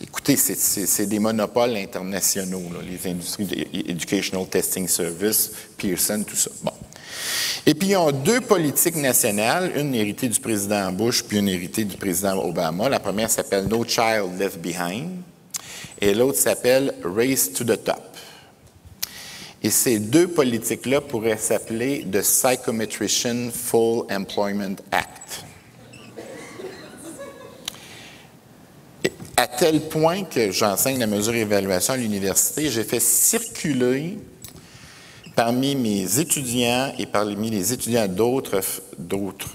écoutez, 0.00 0.36
c'est 0.36 1.06
des 1.06 1.18
monopoles 1.18 1.76
internationaux, 1.76 2.62
les 2.88 3.10
industries 3.10 3.68
Educational 3.88 4.46
Testing 4.46 4.86
Service, 4.88 5.52
Pearson, 5.76 6.24
tout 6.26 6.36
ça. 6.36 6.50
Bon. 6.62 6.72
Et 7.66 7.74
puis, 7.74 7.90
ils 7.90 7.96
ont 7.96 8.10
deux 8.10 8.40
politiques 8.40 8.96
nationales, 8.96 9.72
une 9.76 9.94
héritée 9.94 10.28
du 10.28 10.40
président 10.40 10.90
Bush, 10.92 11.22
puis 11.22 11.38
une 11.38 11.48
héritée 11.48 11.84
du 11.84 11.96
président 11.96 12.42
Obama. 12.44 12.88
La 12.88 13.00
première 13.00 13.30
s'appelle 13.30 13.66
No 13.66 13.84
Child 13.84 14.38
Left 14.38 14.58
Behind, 14.58 15.10
et 16.00 16.14
l'autre 16.14 16.38
s'appelle 16.38 16.94
Race 17.04 17.52
to 17.52 17.64
the 17.64 17.82
Top. 17.84 18.11
Et 19.62 19.70
ces 19.70 19.98
deux 19.98 20.26
politiques-là 20.28 21.00
pourraient 21.00 21.36
s'appeler 21.36 22.04
The 22.10 22.20
Psychometrician 22.20 23.50
Full 23.52 24.06
Employment 24.10 24.76
Act. 24.90 25.44
à 29.42 29.48
tel 29.48 29.80
point 29.80 30.22
que 30.22 30.52
j'enseigne 30.52 31.00
la 31.00 31.08
mesure 31.08 31.32
d'évaluation 31.32 31.94
à 31.94 31.96
l'université, 31.96 32.70
j'ai 32.70 32.84
fait 32.84 33.00
circuler 33.00 34.18
parmi 35.34 35.74
mes 35.74 36.20
étudiants 36.20 36.92
et 36.96 37.06
parmi 37.06 37.50
les 37.50 37.72
étudiants 37.72 38.06
d'autres, 38.06 38.60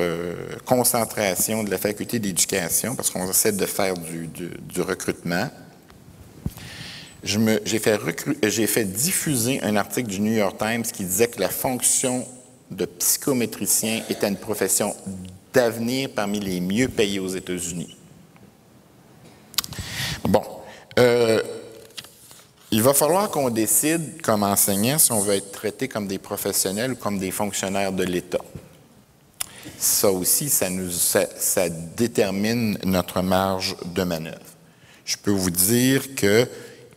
euh, 0.02 0.36
concentrations 0.66 1.64
de 1.64 1.70
la 1.70 1.78
faculté 1.78 2.20
d'éducation, 2.20 2.96
parce 2.96 3.10
qu'on 3.10 3.30
essaie 3.30 3.54
de 3.54 3.66
faire 3.66 3.94
du, 3.94 4.28
du 4.28 4.82
recrutement, 4.82 5.50
j'ai 7.24 7.80
fait, 8.68 8.86
diffuser 8.86 9.62
un 9.62 9.76
article 9.76 10.10
du 10.10 10.20
New 10.20 10.34
York 10.34 10.58
Times 10.58 10.84
qui 10.84 11.04
disait 11.04 11.28
que 11.28 11.40
la 11.40 11.50
fonction 11.50 12.26
de 12.72 12.86
psychométricien 12.86 14.04
était 14.10 14.28
une 14.28 14.38
profession 14.38 14.96
d'avenir 15.54 16.10
parmi 16.14 16.40
les 16.40 16.60
mieux 16.60 16.88
payées 16.88 17.20
aux 17.20 17.30
États-Unis. 17.30 17.96
Bon. 20.24 20.44
Euh, 21.00 21.42
il 22.70 22.82
va 22.82 22.94
falloir 22.94 23.30
qu'on 23.30 23.50
décide 23.50 24.22
comme 24.22 24.44
enseignant 24.44 24.98
si 24.98 25.12
on 25.14 25.22
veut 25.22 25.36
être 25.36 25.54
traité 25.54 25.88
comme 25.88 26.06
des 26.06 26.18
professionnels 26.18 26.92
ou 26.92 26.96
comme 26.96 27.18
des 27.18 27.32
fonctionnaires 27.32 27.94
de 27.94 28.04
l'État. 28.04 28.42
Ça 29.78 30.12
aussi, 30.12 30.50
ça 30.50 31.70
détermine 31.96 32.78
notre 32.84 33.22
marge 33.22 33.78
de 33.86 34.04
manœuvre. 34.04 34.38
Je 35.06 35.16
peux 35.16 35.32
vous 35.32 35.52
dire 35.52 36.16
que 36.16 36.48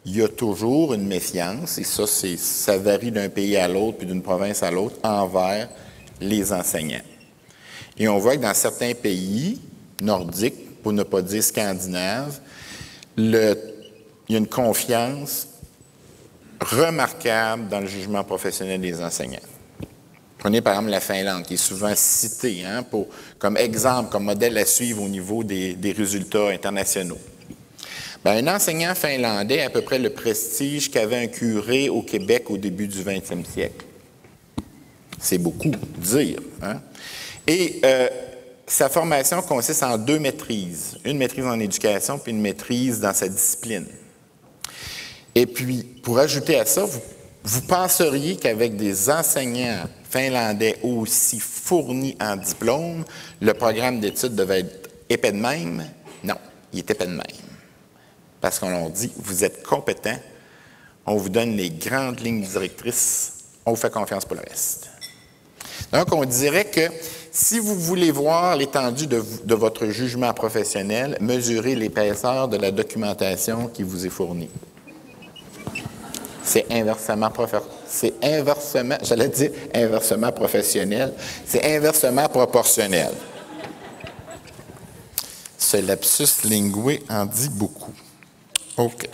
il 0.06 0.16
y 0.16 0.22
a 0.22 0.28
toujours 0.28 0.94
une 0.94 1.06
méfiance, 1.06 1.78
et 1.78 1.84
ça, 1.84 2.04
ça 2.06 2.78
varie 2.78 3.10
d'un 3.10 3.28
pays 3.28 3.56
à 3.56 3.68
l'autre, 3.68 3.98
puis 3.98 4.06
d'une 4.06 4.22
province 4.22 4.62
à 4.62 4.70
l'autre, 4.70 4.96
envers 5.02 5.68
les 6.20 6.52
enseignants. 6.52 7.02
Et 7.98 8.08
on 8.08 8.18
voit 8.18 8.36
que 8.36 8.42
dans 8.42 8.54
certains 8.54 8.94
pays 8.94 9.60
nordiques, 10.00 10.80
pour 10.82 10.92
ne 10.92 11.02
pas 11.02 11.20
dire 11.20 11.42
scandinaves, 11.42 12.40
il 13.18 13.56
y 14.28 14.34
a 14.34 14.38
une 14.38 14.46
confiance 14.46 15.48
remarquable 16.60 17.68
dans 17.68 17.80
le 17.80 17.86
jugement 17.86 18.24
professionnel 18.24 18.80
des 18.80 19.02
enseignants. 19.02 19.38
Prenez 20.38 20.62
par 20.62 20.72
exemple 20.72 20.90
la 20.90 21.00
Finlande, 21.00 21.44
qui 21.44 21.54
est 21.54 21.58
souvent 21.58 21.92
citée 21.94 22.64
hein, 22.64 22.86
comme 23.38 23.58
exemple, 23.58 24.10
comme 24.10 24.24
modèle 24.24 24.56
à 24.56 24.64
suivre 24.64 25.02
au 25.02 25.08
niveau 25.08 25.44
des 25.44 25.94
résultats 25.94 26.48
internationaux. 26.48 27.18
Ben, 28.24 28.46
un 28.46 28.54
enseignant 28.54 28.94
finlandais 28.94 29.62
a 29.62 29.66
à 29.66 29.70
peu 29.70 29.80
près 29.80 29.98
le 29.98 30.10
prestige 30.10 30.90
qu'avait 30.90 31.16
un 31.16 31.26
curé 31.26 31.88
au 31.88 32.02
Québec 32.02 32.50
au 32.50 32.58
début 32.58 32.86
du 32.86 33.02
20e 33.02 33.44
siècle. 33.46 33.86
C'est 35.18 35.38
beaucoup 35.38 35.70
dire. 35.96 36.38
Hein? 36.62 36.80
Et 37.46 37.80
euh, 37.84 38.08
sa 38.66 38.90
formation 38.90 39.40
consiste 39.40 39.82
en 39.82 39.96
deux 39.96 40.18
maîtrises, 40.18 40.98
une 41.04 41.16
maîtrise 41.16 41.46
en 41.46 41.58
éducation 41.58 42.18
puis 42.18 42.32
une 42.32 42.42
maîtrise 42.42 43.00
dans 43.00 43.14
sa 43.14 43.26
discipline. 43.26 43.86
Et 45.34 45.46
puis, 45.46 45.84
pour 46.02 46.18
ajouter 46.18 46.58
à 46.58 46.66
ça, 46.66 46.84
vous, 46.84 47.00
vous 47.42 47.62
penseriez 47.62 48.36
qu'avec 48.36 48.76
des 48.76 49.08
enseignants 49.08 49.84
finlandais 50.10 50.76
aussi 50.82 51.40
fournis 51.40 52.16
en 52.20 52.36
diplôme, 52.36 53.04
le 53.40 53.54
programme 53.54 54.00
d'études 54.00 54.34
devait 54.34 54.60
être 54.60 54.90
épais 55.08 55.32
de 55.32 55.38
même? 55.38 55.84
Non, 56.22 56.36
il 56.72 56.80
est 56.80 56.90
épais 56.90 57.06
de 57.06 57.12
même 57.12 57.49
parce 58.40 58.58
qu'on 58.58 58.70
leur 58.70 58.90
dit, 58.90 59.12
vous 59.16 59.44
êtes 59.44 59.62
compétent, 59.62 60.16
on 61.06 61.16
vous 61.16 61.28
donne 61.28 61.56
les 61.56 61.70
grandes 61.70 62.20
lignes 62.20 62.42
directrices, 62.42 63.32
on 63.66 63.72
vous 63.72 63.76
fait 63.76 63.92
confiance 63.92 64.24
pour 64.24 64.36
le 64.36 64.42
reste. 64.48 64.90
Donc, 65.92 66.12
on 66.12 66.24
dirait 66.24 66.66
que 66.66 66.88
si 67.32 67.58
vous 67.58 67.74
voulez 67.74 68.10
voir 68.10 68.56
l'étendue 68.56 69.06
de, 69.06 69.54
votre 69.54 69.86
jugement 69.86 70.32
professionnel, 70.32 71.16
mesurez 71.20 71.74
l'épaisseur 71.74 72.48
de 72.48 72.56
la 72.56 72.70
documentation 72.70 73.68
qui 73.68 73.82
vous 73.82 74.06
est 74.06 74.10
fournie. 74.10 74.50
C'est 76.42 76.66
inversement, 76.70 77.30
c'est 77.86 78.14
inversement, 78.22 78.96
j'allais 79.02 79.28
dire 79.28 79.52
inversement 79.72 80.32
professionnel, 80.32 81.12
c'est 81.46 81.76
inversement 81.76 82.28
proportionnel. 82.28 83.12
Ce 85.56 85.76
lapsus 85.76 86.48
lingué 86.48 87.04
en 87.08 87.26
dit 87.26 87.50
beaucoup. 87.50 87.92
OK. 88.80 89.08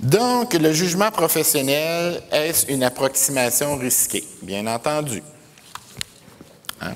Donc, 0.00 0.54
le 0.54 0.72
jugement 0.72 1.10
professionnel, 1.10 2.22
est 2.30 2.66
une 2.68 2.84
approximation 2.84 3.76
risquée? 3.76 4.24
Bien 4.42 4.66
entendu. 4.66 5.22
Hein? 6.80 6.94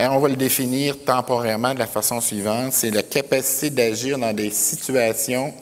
Et 0.00 0.06
on 0.06 0.18
va 0.18 0.28
le 0.28 0.36
définir 0.36 1.04
temporairement 1.04 1.74
de 1.74 1.78
la 1.78 1.86
façon 1.86 2.20
suivante, 2.20 2.72
c'est 2.72 2.90
la 2.90 3.02
capacité 3.02 3.70
d'agir 3.70 4.18
dans 4.18 4.32
des 4.32 4.50
situations 4.50 5.54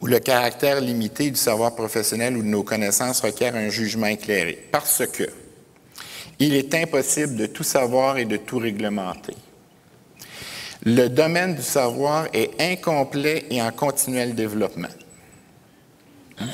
où 0.00 0.06
le 0.06 0.20
caractère 0.20 0.80
limité 0.80 1.30
du 1.30 1.36
savoir 1.36 1.74
professionnel 1.74 2.36
ou 2.36 2.42
de 2.42 2.48
nos 2.48 2.62
connaissances 2.62 3.20
requiert 3.20 3.54
un 3.56 3.68
jugement 3.68 4.06
éclairé. 4.06 4.68
Parce 4.70 5.04
que 5.06 5.28
il 6.38 6.54
est 6.54 6.72
impossible 6.74 7.34
de 7.34 7.46
tout 7.46 7.64
savoir 7.64 8.16
et 8.18 8.24
de 8.24 8.36
tout 8.36 8.58
réglementer. 8.58 9.34
Le 10.84 11.08
domaine 11.08 11.54
du 11.54 11.62
savoir 11.62 12.26
est 12.32 12.50
incomplet 12.60 13.46
et 13.50 13.60
en 13.60 13.70
continuel 13.72 14.34
développement. 14.34 14.88
Hein? 16.38 16.46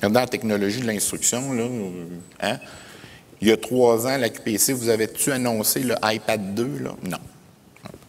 Dans 0.00 0.10
la 0.10 0.26
technologie 0.26 0.80
de 0.80 0.86
l'instruction, 0.86 1.52
là, 1.52 1.64
hein, 2.40 2.58
il 3.40 3.48
y 3.48 3.52
a 3.52 3.56
trois 3.56 4.06
ans, 4.06 4.16
la 4.16 4.28
QPC, 4.28 4.72
vous 4.72 4.88
avez-tu 4.88 5.32
annoncé 5.32 5.80
le 5.80 5.94
iPad 6.02 6.54
2? 6.54 6.78
Là? 6.84 6.90
Non. 7.04 7.18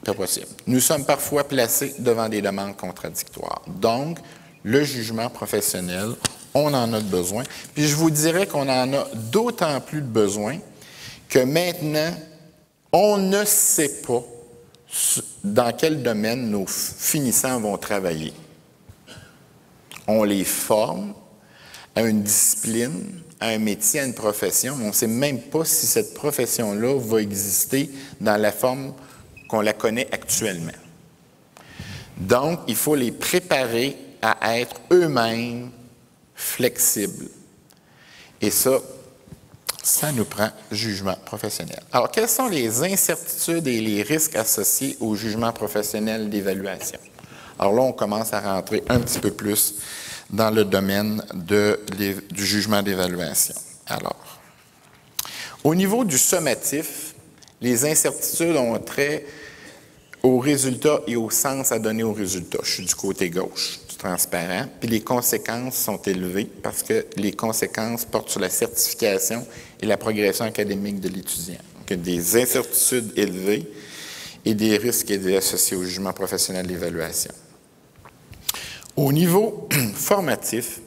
Pas 0.04 0.14
possible. 0.14 0.48
Nous 0.68 0.80
sommes 0.80 1.06
parfois 1.06 1.48
placés 1.48 1.96
devant 2.00 2.28
des 2.30 2.42
demandes 2.42 2.76
contradictoires. 2.76 3.62
Donc, 3.68 4.20
le 4.64 4.84
jugement 4.84 5.30
professionnel, 5.30 6.10
on 6.54 6.74
en 6.74 6.94
a 6.94 7.00
besoin. 7.00 7.44
Puis 7.74 7.88
je 7.88 7.96
vous 7.96 8.12
dirais 8.12 8.48
qu'on 8.48 8.70
en 8.70 8.94
a 8.94 9.08
d'autant 9.32 9.80
plus 9.82 10.02
de 10.02 10.08
besoin 10.08 10.58
que 11.30 11.40
maintenant, 11.40 12.14
on 12.92 13.18
ne 13.18 13.44
sait 13.46 14.02
pas 14.06 14.24
dans 15.44 15.72
quel 15.74 16.04
domaine 16.04 16.50
nos 16.50 16.66
finissants 16.68 17.60
vont 17.60 17.78
travailler? 17.78 18.34
On 20.08 20.24
les 20.24 20.44
forme 20.44 21.14
à 21.96 22.02
une 22.02 22.24
discipline, 22.24 23.22
à 23.40 23.48
un 23.50 23.60
métier, 23.60 24.00
à 24.00 24.06
une 24.06 24.14
profession, 24.14 24.76
mais 24.76 24.86
on 24.86 24.90
ne 24.90 24.94
sait 24.94 25.08
même 25.08 25.42
pas 25.42 25.66
si 25.66 25.86
cette 25.86 26.14
profession-là 26.14 27.00
va 27.00 27.22
exister 27.22 27.90
dans 28.20 28.38
la 28.38 28.52
forme 28.52 28.94
qu'on 29.48 29.62
la 29.62 29.74
connaît 29.74 30.08
actuellement. 30.12 30.72
Donc, 32.18 32.60
il 32.68 32.76
faut 32.76 32.96
les 32.96 33.12
préparer 33.12 33.98
à 34.22 34.58
être 34.58 34.80
eux-mêmes 34.92 35.72
flexibles. 36.36 37.28
Et 38.42 38.52
ça, 38.52 38.80
ça 39.84 40.12
nous 40.14 40.26
prend 40.26 40.50
jugement 40.72 41.16
professionnel. 41.26 41.82
Alors, 41.92 42.10
quelles 42.10 42.30
sont 42.30 42.48
les 42.48 42.82
incertitudes 42.84 43.68
et 43.68 43.82
les 43.82 44.02
risques 44.02 44.36
associés 44.36 44.98
au 45.00 45.14
jugement 45.14 45.52
professionnel 45.52 46.30
d'évaluation? 46.30 47.00
Alors 47.60 47.74
là, 47.74 47.82
on 47.82 47.92
commence 47.94 48.34
à 48.34 48.40
rentrer 48.40 48.82
un 48.90 49.00
petit 49.00 49.20
peu 49.20 49.32
plus 49.32 49.76
dans 50.30 50.50
le 50.50 50.64
domaine 50.66 51.22
du 51.36 52.46
jugement 52.46 52.82
d'évaluation. 52.82 53.54
Alors, 53.86 54.40
au 55.64 55.76
niveau 55.76 56.04
du 56.06 56.18
sommatif, 56.18 57.14
les 57.62 57.86
incertitudes 57.86 58.56
ont 58.56 58.80
trait 58.80 59.26
aux 60.24 60.40
résultats 60.40 61.02
et 61.06 61.18
au 61.18 61.30
sens 61.30 61.74
à 61.74 61.80
donner 61.80 62.04
aux 62.04 62.14
résultats. 62.14 62.60
Je 62.64 62.72
suis 62.72 62.86
du 62.86 62.96
côté 62.96 63.30
gauche 63.30 63.80
du 63.90 63.98
transparent. 63.98 64.66
Puis 64.80 64.90
les 64.90 65.02
conséquences 65.02 65.76
sont 65.76 66.02
élevées 66.02 66.50
parce 66.64 66.82
que 66.82 67.06
les 67.18 67.34
conséquences 67.34 68.06
portent 68.06 68.30
sur 68.30 68.40
la 68.40 68.50
certification 68.50 69.46
et 69.84 69.86
la 69.86 69.98
progression 69.98 70.46
académique 70.46 71.02
de 71.02 71.10
l'étudiant. 71.10 71.60
Donc, 71.78 72.00
des 72.00 72.42
incertitudes 72.42 73.12
élevées 73.18 73.70
et 74.46 74.54
des 74.54 74.78
risques 74.78 75.12
associés 75.12 75.76
au 75.76 75.84
jugement 75.84 76.14
professionnel 76.14 76.66
d'évaluation. 76.66 77.34
Au 78.96 79.12
niveau 79.12 79.68
formatif, 79.96 80.80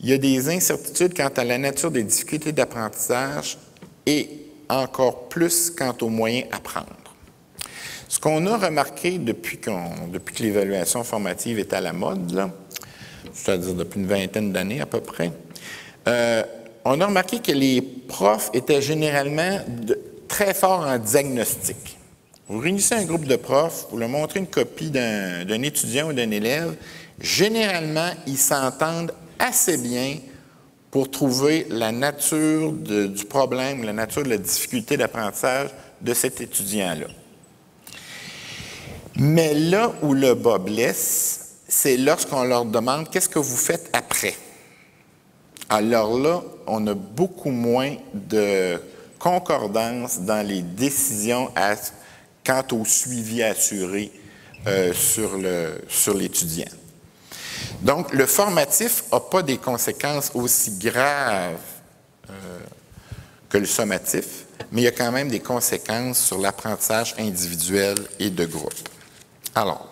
il 0.00 0.10
y 0.10 0.12
a 0.12 0.18
des 0.18 0.50
incertitudes 0.50 1.16
quant 1.16 1.30
à 1.34 1.44
la 1.44 1.56
nature 1.56 1.90
des 1.90 2.02
difficultés 2.02 2.52
d'apprentissage 2.52 3.56
et 4.04 4.28
encore 4.68 5.30
plus 5.30 5.70
quant 5.70 5.96
aux 6.02 6.10
moyens 6.10 6.46
à 6.52 6.60
prendre. 6.60 6.88
Ce 8.08 8.20
qu'on 8.20 8.46
a 8.46 8.58
remarqué 8.58 9.16
depuis, 9.16 9.58
depuis 10.12 10.34
que 10.34 10.42
l'évaluation 10.42 11.02
formative 11.04 11.58
est 11.58 11.72
à 11.72 11.80
la 11.80 11.94
mode, 11.94 12.50
c'est-à-dire 13.32 13.72
depuis 13.72 14.00
une 14.00 14.06
vingtaine 14.06 14.52
d'années 14.52 14.82
à 14.82 14.86
peu 14.86 15.00
près, 15.00 15.32
euh, 16.06 16.42
on 16.88 17.00
a 17.00 17.06
remarqué 17.06 17.40
que 17.40 17.50
les 17.50 17.82
profs 17.82 18.50
étaient 18.54 18.80
généralement 18.80 19.58
très 20.28 20.54
forts 20.54 20.86
en 20.86 20.98
diagnostic. 20.98 21.98
Vous 22.48 22.60
réunissez 22.60 22.94
un 22.94 23.04
groupe 23.04 23.24
de 23.24 23.34
profs, 23.34 23.88
vous 23.90 23.98
leur 23.98 24.08
montrez 24.08 24.38
une 24.38 24.46
copie 24.46 24.90
d'un 24.90 25.62
étudiant 25.62 26.10
ou 26.10 26.12
d'un 26.12 26.30
élève, 26.30 26.76
généralement, 27.20 28.10
ils 28.28 28.38
s'entendent 28.38 29.12
assez 29.40 29.78
bien 29.78 30.18
pour 30.92 31.10
trouver 31.10 31.66
la 31.70 31.90
nature 31.90 32.72
du 32.72 33.24
problème, 33.24 33.82
la 33.82 33.92
nature 33.92 34.22
de 34.22 34.28
la 34.28 34.38
difficulté 34.38 34.96
d'apprentissage 34.96 35.70
de 36.00 36.14
cet 36.14 36.40
étudiant-là. 36.40 37.08
Mais 39.16 39.54
là 39.54 39.92
où 40.02 40.14
le 40.14 40.34
bas 40.34 40.58
blesse, 40.58 41.56
c'est 41.66 41.96
lorsqu'on 41.96 42.44
leur 42.44 42.64
demande 42.64 43.10
qu'est-ce 43.10 43.28
que 43.28 43.40
vous 43.40 43.56
faites 43.56 43.90
après? 43.92 44.34
Alors 45.68 46.18
là, 46.18 46.42
on 46.66 46.86
a 46.86 46.94
beaucoup 46.94 47.50
moins 47.50 47.96
de 48.14 48.80
concordance 49.18 50.20
dans 50.20 50.46
les 50.46 50.62
décisions 50.62 51.50
quant 52.44 52.64
au 52.72 52.84
suivi 52.84 53.42
assuré 53.42 54.12
euh, 54.66 54.92
sur 54.94 56.14
l'étudiant. 56.14 56.70
Donc, 57.82 58.12
le 58.12 58.26
formatif 58.26 59.04
n'a 59.12 59.20
pas 59.20 59.42
des 59.42 59.58
conséquences 59.58 60.30
aussi 60.34 60.78
graves 60.78 61.58
euh, 62.30 62.58
que 63.48 63.58
le 63.58 63.66
sommatif, 63.66 64.46
mais 64.70 64.82
il 64.82 64.84
y 64.84 64.88
a 64.88 64.92
quand 64.92 65.12
même 65.12 65.28
des 65.28 65.40
conséquences 65.40 66.18
sur 66.18 66.38
l'apprentissage 66.38 67.14
individuel 67.18 67.98
et 68.18 68.30
de 68.30 68.44
groupe. 68.44 68.88
Alors, 69.54 69.88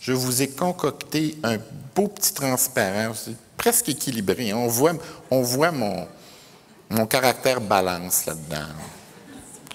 je 0.00 0.12
vous 0.12 0.42
ai 0.42 0.48
concocté 0.48 1.36
un 1.42 1.56
beau 1.94 2.08
petit 2.08 2.34
transparent, 2.34 3.14
presque 3.56 3.88
équilibré. 3.88 4.52
On 4.52 4.66
voit, 4.66 4.92
on 5.30 5.42
voit 5.42 5.72
mon, 5.72 6.06
mon 6.90 7.06
caractère 7.06 7.60
balance 7.60 8.26
là-dedans. 8.26 8.68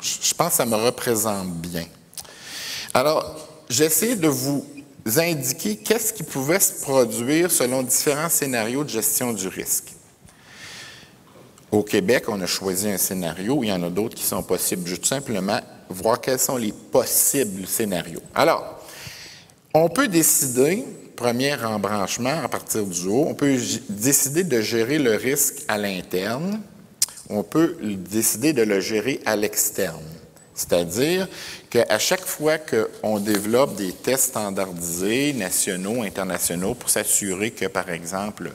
Je 0.02 0.34
pense 0.34 0.50
que 0.50 0.56
ça 0.56 0.66
me 0.66 0.76
représente 0.76 1.54
bien. 1.56 1.86
Alors, 2.94 3.36
j'essaie 3.70 4.16
de 4.16 4.28
vous 4.28 4.66
indiquer 5.18 5.78
qu'est-ce 5.78 6.14
qui 6.14 6.24
pouvait 6.24 6.60
se 6.60 6.82
produire 6.82 7.52
selon 7.52 7.84
différents 7.84 8.30
scénarios 8.30 8.84
de 8.84 8.90
gestion 8.90 9.34
du 9.34 9.48
risque. 9.48 9.94
Au 11.72 11.84
Québec, 11.84 12.26
on 12.28 12.42
a 12.42 12.48
choisi 12.48 12.90
un 12.90 12.98
scénario, 12.98 13.64
il 13.64 13.68
y 13.68 13.72
en 13.72 13.84
a 13.84 13.90
d'autres 13.90 14.16
qui 14.16 14.24
sont 14.24 14.42
possibles. 14.42 14.88
Je 14.88 14.96
tout 14.96 15.06
simplement 15.06 15.60
voir 15.90 16.20
quels 16.20 16.40
sont 16.40 16.58
les 16.58 16.72
possibles 16.72 17.68
scénarios. 17.68 18.22
Alors, 18.34 18.80
on 19.74 19.88
peut 19.90 20.08
décider, 20.08 20.86
premier 21.20 21.54
embranchement 21.66 22.44
à 22.46 22.48
partir 22.48 22.86
du 22.86 23.08
haut, 23.08 23.26
on 23.28 23.34
peut 23.34 23.58
décider 23.90 24.46
de 24.46 24.62
gérer 24.62 24.98
le 24.98 25.16
risque 25.16 25.66
à 25.68 25.78
l'interne, 25.78 26.62
on 27.30 27.44
peut 27.44 27.76
décider 27.84 28.54
de 28.54 28.62
le 28.62 28.80
gérer 28.80 29.20
à 29.26 29.36
l'externe. 29.36 30.06
C'est-à-dire 30.56 31.28
qu'à 31.70 32.00
chaque 32.00 32.26
fois 32.26 32.58
qu'on 32.58 33.20
développe 33.20 33.76
des 33.76 33.92
tests 33.92 34.30
standardisés, 34.30 35.34
nationaux, 35.34 36.04
internationaux, 36.04 36.74
pour 36.74 36.90
s'assurer 36.90 37.52
que, 37.52 37.66
par 37.66 37.90
exemple, 37.90 38.52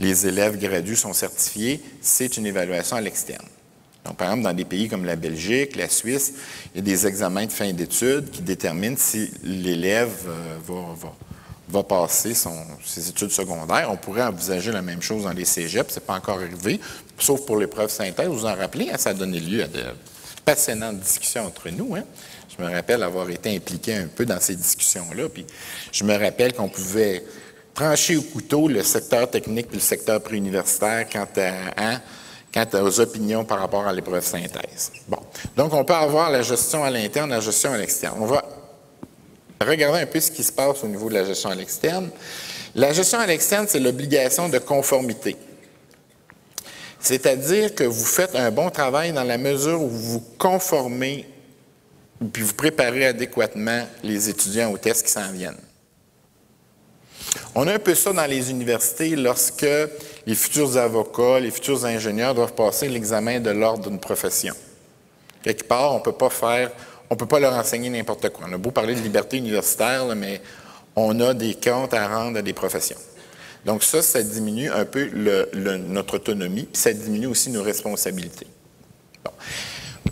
les 0.00 0.26
élèves 0.26 0.58
gradués 0.58 0.96
sont 0.96 1.12
certifiés, 1.12 1.80
c'est 2.00 2.36
une 2.36 2.46
évaluation 2.46 2.96
à 2.96 3.00
l'externe. 3.00 3.46
Donc, 4.04 4.16
par 4.16 4.26
exemple, 4.28 4.42
dans 4.42 4.56
des 4.56 4.64
pays 4.64 4.88
comme 4.88 5.04
la 5.04 5.14
Belgique, 5.14 5.76
la 5.76 5.88
Suisse, 5.88 6.32
il 6.74 6.78
y 6.78 6.80
a 6.80 6.82
des 6.82 7.06
examens 7.06 7.46
de 7.46 7.52
fin 7.52 7.72
d'études 7.72 8.28
qui 8.32 8.42
déterminent 8.42 8.96
si 8.98 9.30
l'élève 9.44 10.26
euh, 10.26 10.56
va, 10.66 11.14
va, 11.68 11.82
passer 11.82 12.34
ses 12.84 13.08
études 13.08 13.30
secondaires. 13.30 13.88
On 13.90 13.96
pourrait 13.96 14.22
envisager 14.22 14.72
la 14.72 14.82
même 14.82 15.02
chose 15.02 15.24
dans 15.24 15.32
les 15.32 15.44
cégeps, 15.44 15.94
ce 15.94 16.00
n'est 16.00 16.06
pas 16.06 16.14
encore 16.14 16.36
arrivé, 16.36 16.80
sauf 17.18 17.44
pour 17.46 17.56
l'épreuve 17.56 17.90
synthèse. 17.90 18.28
Vous 18.28 18.46
en 18.46 18.54
rappelez, 18.54 18.90
hein, 18.90 18.98
ça 18.98 19.10
a 19.10 19.14
donné 19.14 19.40
lieu 19.40 19.62
à 19.62 19.66
de 19.66 19.84
passionnantes 20.44 20.98
discussions 20.98 21.46
entre 21.46 21.70
nous. 21.70 21.94
Hein. 21.94 22.04
Je 22.56 22.62
me 22.62 22.70
rappelle 22.70 23.02
avoir 23.02 23.28
été 23.30 23.54
impliqué 23.54 23.94
un 23.94 24.06
peu 24.06 24.26
dans 24.26 24.40
ces 24.40 24.56
discussions-là, 24.56 25.28
puis 25.28 25.46
je 25.90 26.04
me 26.04 26.16
rappelle 26.16 26.52
qu'on 26.52 26.68
pouvait 26.68 27.24
trancher 27.74 28.16
au 28.16 28.22
couteau 28.22 28.68
le 28.68 28.82
secteur 28.82 29.30
technique 29.30 29.68
et 29.70 29.74
le 29.74 29.80
secteur 29.80 30.20
préuniversitaire. 30.20 31.06
Hein, 31.76 32.00
quant 32.52 32.66
aux 32.82 33.00
opinions 33.00 33.44
par 33.44 33.60
rapport 33.60 33.86
à 33.86 33.92
l'épreuve 33.92 34.24
synthèse. 34.24 34.92
Bon. 35.08 35.18
Donc, 35.56 35.72
on 35.72 35.84
peut 35.84 35.94
avoir 35.94 36.30
la 36.30 36.42
gestion 36.42 36.84
à 36.84 36.90
l'interne, 36.90 37.30
la 37.30 37.40
gestion 37.40 37.72
à 37.72 37.78
l'externe. 37.78 38.16
On 38.20 38.26
va 38.26 38.44
regarder 39.64 40.00
un 40.00 40.06
peu 40.06 40.20
ce 40.20 40.30
qui 40.30 40.42
se 40.42 40.52
passe 40.52 40.82
au 40.84 40.88
niveau 40.88 41.08
de 41.08 41.14
la 41.14 41.24
gestion 41.24 41.50
à 41.50 41.54
l'externe. 41.54 42.10
La 42.74 42.92
gestion 42.92 43.18
à 43.18 43.26
l'externe, 43.26 43.66
c'est 43.68 43.80
l'obligation 43.80 44.48
de 44.48 44.58
conformité. 44.58 45.36
C'est-à-dire 47.00 47.74
que 47.74 47.84
vous 47.84 48.04
faites 48.04 48.34
un 48.36 48.50
bon 48.50 48.70
travail 48.70 49.12
dans 49.12 49.24
la 49.24 49.38
mesure 49.38 49.82
où 49.82 49.88
vous 49.88 50.20
conformez 50.38 51.26
puis 52.30 52.42
vous 52.42 52.54
préparez 52.54 53.06
adéquatement 53.06 53.86
les 54.02 54.28
étudiants 54.28 54.70
aux 54.70 54.78
tests 54.78 55.06
qui 55.06 55.12
s'en 55.12 55.30
viennent. 55.32 55.58
On 57.54 57.66
a 57.66 57.74
un 57.74 57.78
peu 57.78 57.94
ça 57.94 58.12
dans 58.12 58.26
les 58.26 58.50
universités 58.50 59.16
lorsque 59.16 59.66
les 60.26 60.34
futurs 60.34 60.76
avocats, 60.76 61.40
les 61.40 61.50
futurs 61.50 61.84
ingénieurs 61.84 62.34
doivent 62.34 62.54
passer 62.54 62.88
l'examen 62.88 63.40
de 63.40 63.50
l'ordre 63.50 63.88
d'une 63.88 63.98
profession. 63.98 64.54
Quelque 65.42 65.64
part, 65.64 65.92
on 65.92 65.98
ne 65.98 66.02
peut 66.02 66.12
pas 66.12 66.30
faire, 66.30 66.70
on 67.12 67.16
peut 67.16 67.26
pas 67.26 67.40
leur 67.40 67.52
enseigner 67.52 67.90
n'importe 67.90 68.30
quoi. 68.30 68.46
On 68.48 68.52
a 68.54 68.56
beau 68.56 68.70
parler 68.70 68.94
de 68.94 69.00
liberté 69.00 69.36
universitaire, 69.36 70.06
mais 70.16 70.40
on 70.96 71.20
a 71.20 71.34
des 71.34 71.54
comptes 71.54 71.92
à 71.92 72.08
rendre 72.08 72.38
à 72.38 72.42
des 72.42 72.54
professions. 72.54 72.96
Donc 73.66 73.84
ça, 73.84 74.00
ça 74.00 74.22
diminue 74.22 74.70
un 74.70 74.86
peu 74.86 75.10
notre 75.52 76.14
autonomie, 76.14 76.62
puis 76.62 76.80
ça 76.80 76.90
diminue 76.94 77.26
aussi 77.26 77.50
nos 77.50 77.62
responsabilités. 77.62 78.46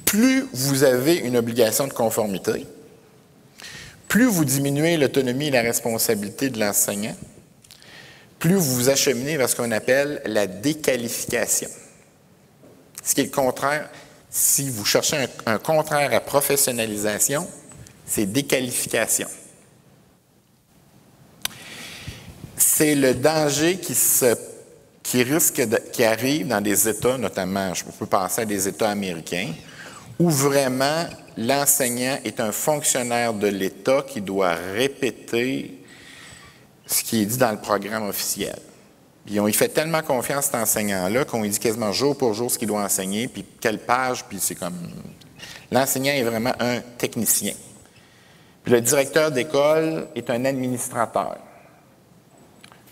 Plus 0.05 0.45
vous 0.53 0.85
avez 0.85 1.17
une 1.17 1.39
obligation 1.39 1.87
de 1.87 1.93
conformité, 1.95 2.67
plus 4.07 4.27
vous 4.27 4.45
diminuez 4.45 4.99
l'autonomie 4.99 5.47
et 5.47 5.53
la 5.53 5.63
responsabilité 5.63 6.51
de 6.51 6.61
l'enseignant, 6.61 7.17
plus 8.39 8.57
vous 8.57 8.75
vous 8.75 8.89
acheminez 8.91 9.39
vers 9.39 9.49
ce 9.49 9.57
qu'on 9.57 9.73
appelle 9.73 10.21
la 10.27 10.47
déqualification. 10.47 11.71
Ce 13.03 13.15
qui 13.15 13.23
est 13.23 13.25
le 13.25 13.31
contraire, 13.31 13.89
si 14.31 14.71
vous 14.71 14.85
cherchez 14.85 15.27
un, 15.45 15.59
contraire 15.59 16.15
à 16.15 16.21
professionnalisation, 16.21 17.49
c'est 18.07 18.27
déqualification. 18.27 19.27
C'est 22.57 22.95
le 22.95 23.15
danger 23.15 23.79
qui, 23.79 23.95
se, 23.95 24.37
risque 25.15 25.63
qui 25.93 26.05
arrive 26.05 26.47
dans 26.47 26.61
des 26.61 26.89
États, 26.89 27.19
notamment, 27.19 27.75
je 27.75 27.85
peux 27.85 28.07
penser 28.07 28.43
à 28.43 28.45
des 28.45 28.69
États 28.69 28.91
américains, 28.91 29.53
où 30.19 30.31
vraiment 30.31 31.07
l'enseignant 31.37 32.19
est 32.25 32.39
un 32.39 32.53
fonctionnaire 32.53 33.35
de 33.35 33.49
l'État 33.49 34.03
qui 34.07 34.21
doit 34.21 34.55
répéter 34.55 35.83
ce 36.87 37.03
qui 37.03 37.23
est 37.23 37.27
dit 37.27 37.39
dans 37.39 37.51
le 37.51 37.61
programme 37.61 38.09
officiel. 38.09 38.59
Puis 39.31 39.39
on 39.39 39.47
fait 39.53 39.69
tellement 39.69 40.03
confiance 40.03 40.47
cet 40.47 40.57
enseignant-là 40.57 41.25
qu'on 41.25 41.43
lui 41.43 41.51
dit 41.51 41.61
quasiment 41.61 41.93
jour 41.93 42.19
pour 42.19 42.35
jour 42.35 42.51
ce 42.51 42.59
qu'il 42.59 42.67
doit 42.67 42.83
enseigner, 42.83 43.29
puis 43.29 43.45
quelle 43.61 43.79
page, 43.79 44.25
puis 44.25 44.39
c'est 44.41 44.57
comme... 44.57 44.75
L'enseignant 45.71 46.11
est 46.11 46.25
vraiment 46.25 46.53
un 46.59 46.81
technicien. 46.99 47.53
Puis 48.65 48.73
le 48.73 48.81
directeur 48.81 49.31
d'école 49.31 50.09
est 50.17 50.29
un 50.31 50.45
administrateur. 50.45 51.37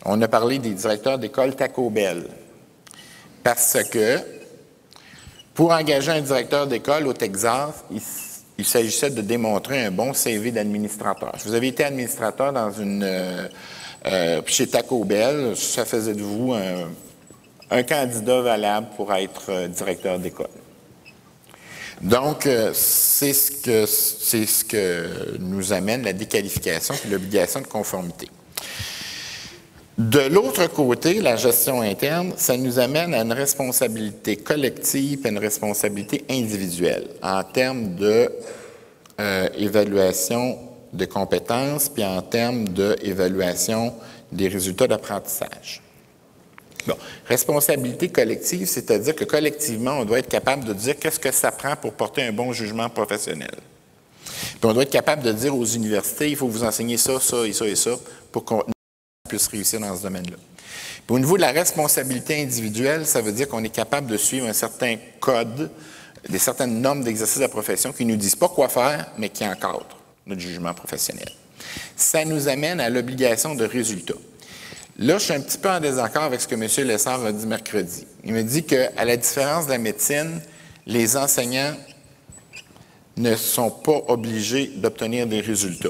On 0.05 0.23
a 0.23 0.29
parlé 0.29 0.61
des 0.61 0.71
directeurs 0.71 1.19
d'école 1.19 1.57
Taco 1.57 1.91
Bell. 1.91 2.29
Parce 3.43 3.77
que 3.91 4.21
pour 5.55 5.73
engager 5.73 6.13
un 6.13 6.21
directeur 6.21 6.69
d'école 6.69 7.09
au 7.09 7.15
Texas, 7.15 7.83
il, 7.91 8.65
s'agissait 8.65 9.11
de 9.11 9.23
démontrer 9.23 9.87
un 9.87 9.91
bon 9.91 10.15
CV 10.15 10.53
d'administrateur. 10.53 11.33
Si 11.37 11.49
vous 11.49 11.55
avez 11.55 11.67
été 11.67 11.83
administrateur 11.83 12.53
dans 12.53 12.71
une 12.71 13.03
euh, 13.03 13.49
euh, 14.07 14.41
chez 14.47 14.67
Taco 14.69 15.05
Bell, 15.05 15.57
ça 15.57 15.85
faisait 15.85 16.15
de 16.15 16.23
vous 16.23 16.55
un, 16.55 17.83
candidat 17.83 18.41
valable 18.41 18.87
pour 18.97 19.13
être 19.13 19.51
euh, 19.51 19.69
directeur 19.69 20.19
d'école. 20.19 20.49
Donc, 22.01 22.47
euh, 22.47 22.71
c'est 22.75 23.33
ce, 23.33 23.51
que, 23.51 23.85
c'est 23.87 24.47
ce 24.47 24.65
que 24.65 25.37
nous 25.41 25.73
amène 25.73 26.05
la 26.05 26.13
déqualification 26.13 26.95
et 27.05 27.09
l'obligation 27.09 27.61
de 27.61 27.67
conformité. 27.67 28.29
De 29.99 30.21
l'autre 30.21 30.69
côté, 30.69 31.21
la 31.21 31.35
gestion 31.35 31.81
interne, 31.83 32.33
ça 32.37 32.57
nous 32.57 32.79
amène 32.79 33.15
à 33.15 33.23
une 33.23 33.33
responsabilité 33.33 34.37
collective 34.37 35.27
et 35.27 35.29
une 35.29 35.39
responsabilité 35.39 36.25
individuelle 36.31 37.09
en 37.21 37.43
termes 37.43 37.97
d'évaluation 39.19 40.68
de 40.93 41.05
compétences, 41.05 41.89
puis 41.89 42.05
en 42.05 42.23
termes 42.23 42.69
d'évaluation 42.69 43.95
des 44.33 44.49
résultats 44.49 44.87
d'apprentissage. 44.87 45.83
Bon. 46.87 46.97
Responsabilité 47.27 48.09
collective, 48.09 48.67
c'est-à-dire 48.67 49.15
que 49.15 49.25
collectivement, 49.25 49.99
on 49.99 50.05
doit 50.05 50.21
être 50.21 50.29
capable 50.29 50.65
de 50.65 50.73
dire 50.73 50.99
qu'est-ce 50.99 51.21
que 51.21 51.31
ça 51.31 51.51
prend 51.51 51.77
pour 51.77 51.93
porter 51.93 52.23
un 52.23 52.33
bon 52.33 52.53
jugement 52.53 52.89
professionnel. 52.89 53.51
Puis 54.25 54.65
on 54.65 54.73
doit 54.73 54.85
être 54.85 54.91
capable 54.91 55.23
de 55.23 55.33
dire 55.33 55.55
aux 55.55 55.65
universités, 55.65 56.31
il 56.31 56.37
faut 56.37 56.49
vous 56.49 56.65
enseigner 56.65 56.97
ça, 56.97 57.21
ça 57.21 57.47
et 57.47 57.53
ça 57.53 57.67
et 57.67 57.77
ça 57.77 57.91
pour 58.33 58.45
qu'on 58.45 58.63
puisse 59.29 59.49
réussir 59.49 59.81
dans 59.81 59.95
ce 59.97 60.03
domaine-là. 60.03 60.37
Au 61.09 61.19
niveau 61.19 61.37
de 61.37 61.43
la 61.43 61.53
responsabilité 61.53 62.43
individuelle, 62.43 63.07
ça 63.07 63.21
veut 63.21 63.33
dire 63.33 63.49
qu'on 63.49 63.65
est 63.65 63.75
capable 63.75 64.09
de 64.09 64.17
suivre 64.17 64.47
un 64.47 64.53
certain 64.53 64.97
code, 65.21 65.71
des 66.29 66.39
certaines 66.39 66.81
normes 66.81 67.03
d'exercice 67.03 67.39
de 67.39 67.43
la 67.43 67.49
profession 67.49 67.93
qui 67.93 68.05
ne 68.05 68.13
nous 68.13 68.19
disent 68.19 68.37
pas 68.37 68.49
quoi 68.49 68.69
faire, 68.69 69.07
mais 69.17 69.31
qui 69.31 69.47
encadrent 69.47 69.98
notre 70.29 70.41
jugement 70.41 70.75
professionnel. 70.75 71.29
Ça 71.97 72.25
nous 72.25 72.49
amène 72.49 72.81
à 72.81 72.91
l'obligation 72.91 73.55
de 73.55 73.65
résultat. 73.65 74.15
Là, 74.99 75.19
je 75.19 75.25
suis 75.25 75.33
un 75.33 75.41
petit 75.41 75.59
peu 75.59 75.71
en 75.71 75.81
désaccord 75.81 76.25
avec 76.25 76.41
ce 76.41 76.49
que 76.49 76.55
M. 76.55 76.89
Lessard 76.89 77.25
a 77.25 77.33
dit 77.33 77.47
mercredi. 77.47 78.07
Il 78.25 78.33
me 78.33 78.43
dit 78.43 78.65
qu'à 78.65 79.05
la 79.05 79.17
différence 79.17 79.67
de 79.67 79.73
la 79.73 79.79
médecine, 79.79 80.41
les 80.87 81.17
enseignants 81.17 81.75
ne 83.17 83.37
sont 83.37 83.71
pas 83.71 84.03
obligés 84.09 84.73
d'obtenir 84.77 85.27
des 85.27 85.41
résultats. 85.41 85.89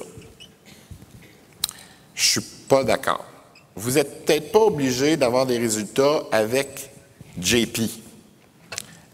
Je 2.14 2.38
ne 2.38 2.42
suis 2.42 2.50
pas 2.68 2.84
d'accord. 2.84 3.24
Vous 3.76 3.92
n'êtes 3.92 4.24
peut-être 4.24 4.52
pas 4.52 4.60
obligé 4.60 5.16
d'avoir 5.16 5.46
des 5.46 5.58
résultats 5.58 6.24
avec 6.32 6.90
JP, 7.40 7.80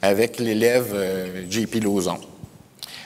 avec 0.00 0.38
l'élève 0.38 0.90
euh, 0.94 1.44
JP 1.50 1.82
Lauzon. 1.82 2.18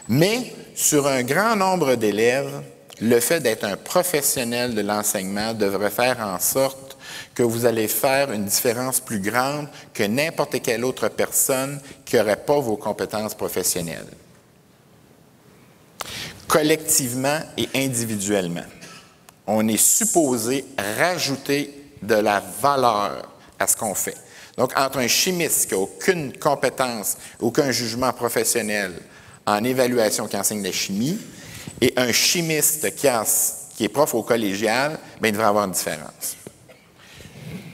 Mais 0.09 0.53
sur 0.79 1.09
un 1.09 1.25
grand 1.25 1.57
nombre 1.57 1.97
d'élèves, 1.97 2.63
le 3.01 3.19
fait 3.19 3.41
d'être 3.41 3.65
un 3.65 3.77
professionnel 3.77 4.77
de 4.77 4.81
l'enseignement 4.81 5.53
devrait 5.53 5.91
faire 5.91 6.21
en 6.21 6.39
sorte 6.39 6.97
que 7.35 7.43
vous 7.43 7.67
allez 7.67 7.89
faire 7.89 8.31
une 8.31 8.45
différence 8.45 9.01
plus 9.01 9.19
grande 9.19 9.67
que 9.93 10.05
n'importe 10.05 10.63
quelle 10.63 10.85
autre 10.85 11.09
personne 11.09 11.81
qui 12.05 12.15
n'aurait 12.15 12.37
pas 12.37 12.61
vos 12.61 12.77
compétences 12.77 13.35
professionnelles. 13.35 14.07
Collectivement 16.47 17.41
et 17.57 17.69
individuellement, 17.75 18.67
on 19.49 19.67
est 19.67 19.83
supposé 19.83 20.65
rajouter 20.97 21.75
de 22.03 22.15
la 22.15 22.41
valeur 22.63 23.29
à 23.59 23.67
ce 23.67 23.77
qu'on 23.77 23.97
fait. 23.97 24.17
Donc, 24.57 24.79
entre 24.79 24.99
un 24.99 25.09
chimiste 25.09 25.67
qui 25.69 25.75
n'a 25.75 25.81
aucune 25.81 26.39
compétence, 26.39 27.17
aucun 27.41 27.73
jugement 27.73 28.13
professionnel, 28.13 28.93
en 29.49 29.65
évaluation 29.65 30.27
qui 30.27 30.37
enseigne 30.37 30.63
la 30.63 30.73
chimie 30.73 31.19
et 31.81 31.95
un 31.97 32.13
chimiste 32.13 32.95
qui, 32.95 33.85
est 33.85 33.89
prof 33.89 34.15
au 34.15 34.23
collégial, 34.23 34.99
bien, 35.21 35.31
il 35.31 35.33
devrait 35.33 35.47
avoir 35.47 35.65
une 35.65 35.73
différence. 35.73 36.37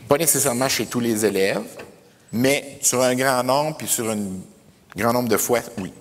Pas 0.08 0.18
nécessairement 0.18 0.68
chez 0.68 0.86
tous 0.86 1.00
les 1.00 1.24
élèves, 1.24 1.62
mais 2.32 2.78
sur 2.80 3.02
un 3.02 3.14
grand 3.14 3.42
nombre, 3.42 3.76
puis 3.76 3.88
sur 3.88 4.08
un 4.08 4.18
grand 4.96 5.12
nombre 5.12 5.28
de 5.28 5.36
fois, 5.36 5.60
oui. 5.78 5.92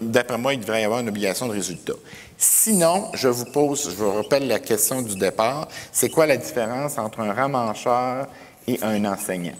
D'après 0.00 0.38
moi, 0.38 0.54
il 0.54 0.60
devrait 0.60 0.82
y 0.82 0.84
avoir 0.84 1.00
une 1.00 1.08
obligation 1.08 1.46
de 1.46 1.52
résultat. 1.52 1.92
Sinon, 2.36 3.10
je 3.14 3.28
vous 3.28 3.44
pose, 3.44 3.90
je 3.90 3.94
vous 3.94 4.12
rappelle 4.12 4.48
la 4.48 4.58
question 4.58 5.02
du 5.02 5.14
départ, 5.14 5.68
c'est 5.92 6.08
quoi 6.08 6.26
la 6.26 6.36
différence 6.36 6.98
entre 6.98 7.20
un 7.20 7.32
ramancheur 7.32 8.26
et 8.66 8.82
un 8.82 9.04
enseignant? 9.04 9.54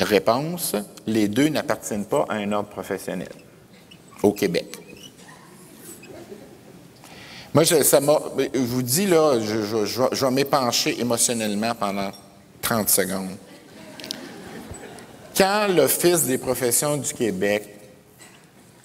Réponse, 0.00 0.76
les 1.06 1.28
deux 1.28 1.48
n'appartiennent 1.48 2.04
pas 2.04 2.24
à 2.28 2.34
un 2.34 2.52
ordre 2.52 2.68
professionnel 2.68 3.32
au 4.22 4.32
Québec. 4.32 4.76
Moi, 7.54 7.64
je, 7.64 7.82
ça 7.82 8.00
vous 8.00 8.82
dis, 8.82 9.06
là, 9.06 9.40
je, 9.40 9.84
je 10.12 10.24
vais 10.24 10.30
m'épancher 10.30 11.00
émotionnellement 11.00 11.74
pendant 11.74 12.10
30 12.60 12.88
secondes. 12.88 13.36
Quand 15.36 15.68
l'Office 15.68 16.24
des 16.24 16.38
professions 16.38 16.96
du 16.96 17.12
Québec 17.14 17.78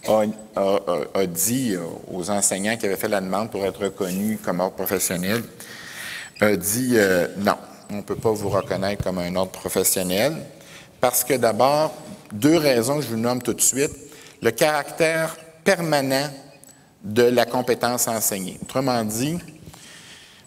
a, 0.07 1.25
dit 1.25 1.75
aux 2.11 2.29
enseignants 2.29 2.77
qui 2.77 2.85
avaient 2.85 2.95
fait 2.95 3.07
la 3.07 3.21
demande 3.21 3.49
pour 3.49 3.65
être 3.65 3.85
reconnus 3.85 4.39
comme 4.43 4.59
ordre 4.59 4.75
professionnel, 4.75 5.41
a 6.41 6.55
dit 6.55 6.93
euh, 6.93 7.27
non, 7.37 7.55
on 7.89 7.95
ne 7.95 8.01
peut 8.01 8.15
pas 8.15 8.31
vous 8.31 8.49
reconnaître 8.49 9.03
comme 9.03 9.17
un 9.17 9.35
ordre 9.35 9.51
professionnel. 9.51 10.35
Parce 11.03 11.25
que 11.25 11.33
d'abord, 11.33 11.93
deux 12.31 12.55
raisons 12.55 12.95
que 12.95 13.01
je 13.01 13.09
vous 13.09 13.17
nomme 13.17 13.41
tout 13.41 13.53
de 13.53 13.59
suite. 13.59 13.91
Le 14.41 14.51
caractère 14.51 15.35
permanent 15.65 16.29
de 17.03 17.23
la 17.23 17.45
compétence 17.45 18.07
enseignée. 18.07 18.57
Autrement 18.61 19.03
dit, 19.03 19.37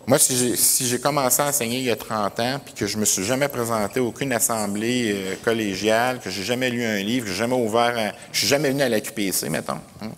moi, 0.06 0.18
si 0.18 0.86
j'ai 0.86 0.98
commencé 0.98 1.42
à 1.42 1.48
enseigner 1.48 1.80
il 1.80 1.84
y 1.84 1.90
a 1.90 1.96
30 1.96 2.40
ans, 2.40 2.60
puis 2.64 2.72
que 2.72 2.86
je 2.86 2.96
me 2.96 3.04
suis 3.04 3.22
jamais 3.22 3.48
présenté 3.48 4.00
à 4.00 4.02
aucune 4.02 4.32
assemblée 4.32 5.12
euh, 5.14 5.34
collégiale, 5.44 6.20
que 6.20 6.30
j'ai 6.30 6.42
jamais 6.42 6.70
lu 6.70 6.82
un 6.82 7.02
livre, 7.02 7.26
que 7.26 7.32
j'ai 7.32 7.36
jamais 7.36 7.54
ouvert, 7.54 7.94
un, 7.94 8.12
je 8.32 8.38
suis 8.38 8.48
jamais 8.48 8.70
venu 8.70 8.80
à 8.80 8.88
la 8.88 9.02
QPC, 9.02 9.50
mettons, 9.50 9.74
hein, 10.00 10.10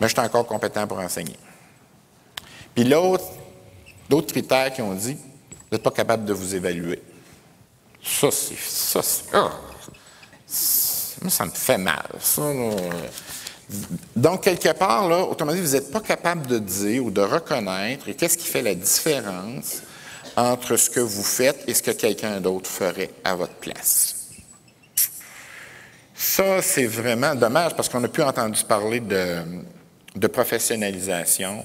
mais 0.00 0.06
je 0.06 0.12
suis 0.12 0.20
encore 0.20 0.46
compétent 0.46 0.86
pour 0.86 1.00
enseigner. 1.00 1.36
Puis 2.76 2.84
l'autre, 2.84 3.24
d'autres 4.08 4.30
critères 4.30 4.72
qui 4.72 4.82
ont 4.82 4.94
dit, 4.94 5.14
vous 5.14 5.68
n'êtes 5.72 5.82
pas 5.82 5.90
capable 5.90 6.26
de 6.26 6.32
vous 6.32 6.54
évaluer. 6.54 7.02
Ça, 8.02 8.28
c'est. 8.30 8.58
Ça, 8.58 9.00
oh, 9.34 9.50
ça 10.46 11.44
me 11.46 11.50
fait 11.50 11.78
mal. 11.78 12.02
donc, 14.16 14.42
quelque 14.42 14.72
part, 14.72 15.08
là, 15.08 15.18
autrement 15.18 15.52
dit, 15.52 15.60
vous 15.60 15.72
n'êtes 15.72 15.90
pas 15.90 16.00
capable 16.00 16.46
de 16.46 16.58
dire 16.58 17.04
ou 17.04 17.10
de 17.10 17.20
reconnaître 17.20 18.10
qu'est-ce 18.12 18.36
qui 18.36 18.48
fait 18.48 18.62
la 18.62 18.74
différence 18.74 19.82
entre 20.36 20.76
ce 20.76 20.90
que 20.90 21.00
vous 21.00 21.22
faites 21.22 21.62
et 21.68 21.74
ce 21.74 21.82
que 21.82 21.92
quelqu'un 21.92 22.40
d'autre 22.40 22.68
ferait 22.68 23.10
à 23.24 23.34
votre 23.34 23.54
place? 23.54 24.16
Ça, 26.14 26.62
c'est 26.62 26.86
vraiment 26.86 27.34
dommage 27.34 27.74
parce 27.74 27.88
qu'on 27.88 28.00
n'a 28.00 28.08
plus 28.08 28.22
entendu 28.22 28.62
parler 28.64 29.00
de, 29.00 30.26
professionnalisation 30.28 31.64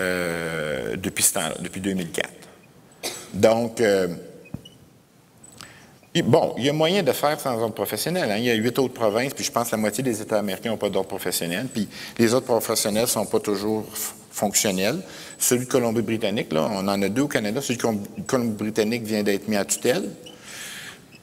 euh, 0.00 0.96
depuis 0.96 1.22
ce 1.22 1.38
depuis 1.62 1.80
2004. 1.80 2.28
Donc, 3.34 3.80
euh, 3.80 4.08
bon, 6.22 6.54
il 6.56 6.64
y 6.64 6.68
a 6.68 6.72
moyen 6.72 7.02
de 7.02 7.12
faire 7.12 7.40
sans 7.40 7.60
ordre 7.60 7.74
professionnel. 7.74 8.30
Hein. 8.30 8.36
Il 8.38 8.44
y 8.44 8.50
a 8.50 8.54
huit 8.54 8.78
autres 8.78 8.94
provinces, 8.94 9.34
puis 9.34 9.44
je 9.44 9.50
pense 9.50 9.66
que 9.66 9.72
la 9.72 9.78
moitié 9.78 10.04
des 10.04 10.20
États 10.20 10.38
américains 10.38 10.70
n'ont 10.70 10.76
pas 10.76 10.88
d'ordre 10.88 11.08
professionnel, 11.08 11.66
puis 11.72 11.88
les 12.18 12.34
autres 12.34 12.46
professionnels 12.46 13.02
ne 13.02 13.08
sont 13.08 13.26
pas 13.26 13.40
toujours 13.40 13.84
fonctionnels. 14.30 15.00
Celui 15.38 15.66
de 15.66 15.70
Colombie-Britannique, 15.70 16.52
là, 16.52 16.68
on 16.70 16.86
en 16.86 17.02
a 17.02 17.08
deux 17.08 17.22
au 17.22 17.28
Canada. 17.28 17.60
Celui 17.60 17.78
de 17.78 18.22
Colombie-Britannique 18.26 19.02
vient 19.02 19.22
d'être 19.22 19.48
mis 19.48 19.56
à 19.56 19.64
tutelle 19.64 20.10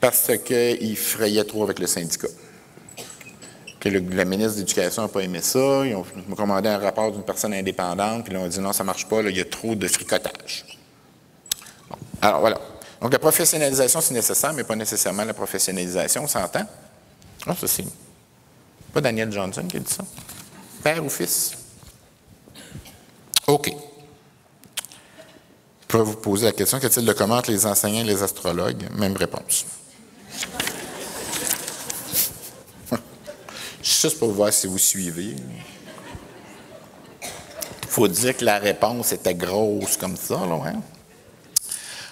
parce 0.02 0.32
qu'il 0.44 0.98
frayait 0.98 1.44
trop 1.44 1.64
avec 1.64 1.80
le 1.80 1.88
syndicat. 1.88 2.28
Que 3.80 3.90
la 3.90 4.26
ministre 4.26 4.56
de 4.56 4.60
l'Éducation 4.60 5.04
n'a 5.04 5.08
pas 5.08 5.22
aimé 5.22 5.40
ça. 5.42 5.86
Ils 5.86 5.96
ont 5.96 6.06
commandé 6.36 6.70
un 6.70 6.78
rapport 6.78 7.12
d'une 7.12 7.24
personne 7.24 7.54
indépendante, 7.54 8.26
puis 8.26 8.34
là, 8.34 8.40
on 8.42 8.48
dit 8.48 8.60
non, 8.60 8.74
ça 8.74 8.84
ne 8.84 8.88
marche 8.88 9.08
pas, 9.08 9.22
il 9.22 9.38
y 9.38 9.42
a 9.42 9.46
trop 9.46 9.74
de 9.74 9.88
fricotage. 9.88 10.66
Alors 12.22 12.42
voilà. 12.42 12.60
Donc 13.02 13.12
la 13.12 13.20
professionnalisation, 13.20 14.00
c'est 14.00 14.14
nécessaire, 14.14 14.54
mais 14.54 14.64
pas 14.64 14.76
nécessairement 14.76 15.26
la 15.26 15.34
professionnalisation, 15.34 16.24
on 16.24 16.28
s'entend? 16.28 16.66
Non, 17.48 17.56
ça 17.56 17.68
c'est 17.68 17.86
pas 18.94 19.02
Daniel 19.02 19.32
Johnson 19.32 19.64
qui 19.68 19.78
a 19.78 19.80
dit 19.80 19.92
ça. 19.92 20.04
Père 20.84 21.04
ou 21.04 21.10
fils? 21.10 21.58
OK. 23.48 23.72
Je 25.82 25.88
pourrais 25.88 26.04
vous 26.04 26.18
poser 26.18 26.46
la 26.46 26.52
question, 26.52 26.80
qu'est-il 26.80 27.06
de 27.06 27.14
comment 27.14 27.42
les 27.48 27.66
enseignants 27.66 28.02
et 28.02 28.04
les 28.04 28.22
astrologues? 28.22 28.88
Même 28.96 29.16
réponse. 29.18 29.66
Juste 33.84 34.20
pour 34.20 34.32
voir 34.32 34.54
si 34.54 34.68
vous 34.68 34.78
suivez. 34.78 35.36
Il 37.22 37.90
faut 37.90 38.08
dire 38.08 38.38
que 38.38 38.46
la 38.46 38.60
réponse 38.60 39.12
était 39.12 39.36
grosse 39.36 39.98
comme 39.98 40.16
ça, 40.16 40.46
là, 40.46 40.62
hein? 40.66 40.82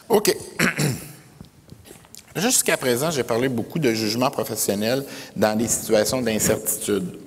OK. 0.10 0.36
Jusqu'à 2.36 2.78
présent, 2.78 3.12
j'ai 3.12 3.24
parlé 3.24 3.48
beaucoup 3.48 3.78
de 3.78 3.94
jugement 3.94 4.32
professionnel 4.32 5.06
dans 5.36 5.56
des 5.56 5.68
situations 5.68 6.22
d'incertitude 6.22 7.20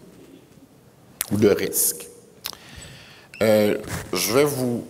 ou 1.31 1.37
de 1.37 1.49
risque. 1.49 2.09
Euh, 3.41 3.79
je 4.13 4.33
vais 4.33 4.45
vous 4.45 4.85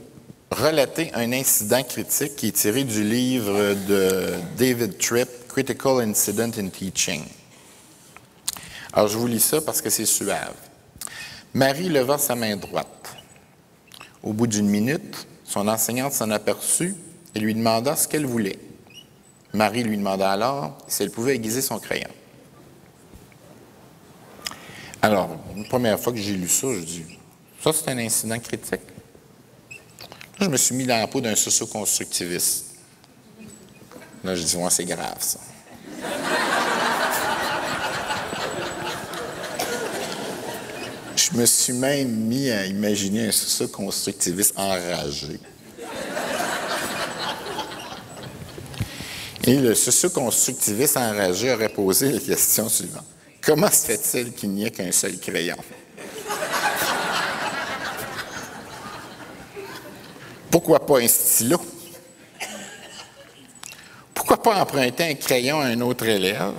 relater 0.50 1.10
un 1.14 1.32
incident 1.32 1.82
critique 1.82 2.36
qui 2.36 2.48
est 2.48 2.52
tiré 2.52 2.84
du 2.84 3.04
livre 3.04 3.74
de 3.74 4.34
David 4.56 4.96
Tripp, 4.96 5.28
Critical 5.48 6.00
Incident 6.00 6.50
in 6.58 6.68
Teaching. 6.68 7.24
Alors, 8.92 9.08
je 9.08 9.18
vous 9.18 9.26
lis 9.26 9.40
ça 9.40 9.60
parce 9.60 9.82
que 9.82 9.90
c'est 9.90 10.06
suave. 10.06 10.54
Marie 11.52 11.90
leva 11.90 12.16
sa 12.16 12.34
main 12.34 12.56
droite. 12.56 13.16
Au 14.22 14.32
bout 14.32 14.46
d'une 14.46 14.68
minute, 14.68 15.26
son 15.44 15.68
enseignante 15.68 16.12
s'en 16.12 16.30
aperçut 16.30 16.94
et 17.34 17.40
lui 17.40 17.54
demanda 17.54 17.96
ce 17.96 18.08
qu'elle 18.08 18.26
voulait. 18.26 18.58
Marie 19.52 19.82
lui 19.82 19.96
demanda 19.96 20.30
alors 20.30 20.78
si 20.88 21.02
elle 21.02 21.10
pouvait 21.10 21.34
aiguiser 21.34 21.62
son 21.62 21.78
crayon. 21.78 22.08
Alors, 25.00 25.36
une 25.56 25.66
première 25.66 25.98
fois 25.98 26.12
que 26.12 26.18
j'ai 26.18 26.34
lu 26.34 26.48
ça, 26.48 26.68
je 26.72 26.80
dis 26.80 27.04
ça, 27.62 27.72
c'est 27.72 27.90
un 27.90 27.98
incident 27.98 28.38
critique. 28.38 28.80
je 30.40 30.46
me 30.46 30.56
suis 30.56 30.74
mis 30.74 30.86
dans 30.86 30.98
la 30.98 31.06
peau 31.06 31.20
d'un 31.20 31.36
socio-constructiviste. 31.36 32.66
Là, 34.24 34.34
je 34.34 34.42
dis, 34.42 34.56
moi, 34.56 34.70
c'est 34.70 34.84
grave, 34.84 35.18
ça. 35.20 35.38
je 41.16 41.38
me 41.38 41.46
suis 41.46 41.72
même 41.72 42.10
mis 42.10 42.50
à 42.50 42.66
imaginer 42.66 43.28
un 43.28 43.32
socio-constructiviste 43.32 44.54
enragé. 44.56 45.38
Et 49.44 49.56
le 49.56 49.74
socio-constructiviste 49.74 50.96
enragé 50.96 51.52
aurait 51.52 51.68
posé 51.68 52.12
la 52.12 52.20
question 52.20 52.68
suivante. 52.68 53.04
Comment 53.40 53.70
se 53.70 53.86
fait-il 53.86 54.32
qu'il 54.32 54.50
n'y 54.50 54.64
ait 54.64 54.70
qu'un 54.70 54.92
seul 54.92 55.18
crayon? 55.18 55.56
Pourquoi 60.48 60.86
pas 60.86 61.00
un 61.00 61.08
stylo? 61.08 61.60
Pourquoi 64.14 64.40
pas 64.40 64.62
emprunter 64.62 65.04
un 65.04 65.14
crayon 65.14 65.60
à 65.60 65.64
un 65.64 65.80
autre 65.80 66.06
élève? 66.06 66.54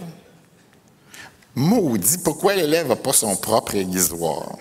Maudit, 1.56 2.18
pourquoi 2.18 2.56
l'élève 2.56 2.90
n'a 2.90 2.96
pas 2.98 3.14
son 3.14 3.36
propre 3.38 3.76
aiguisoir? 3.76 4.58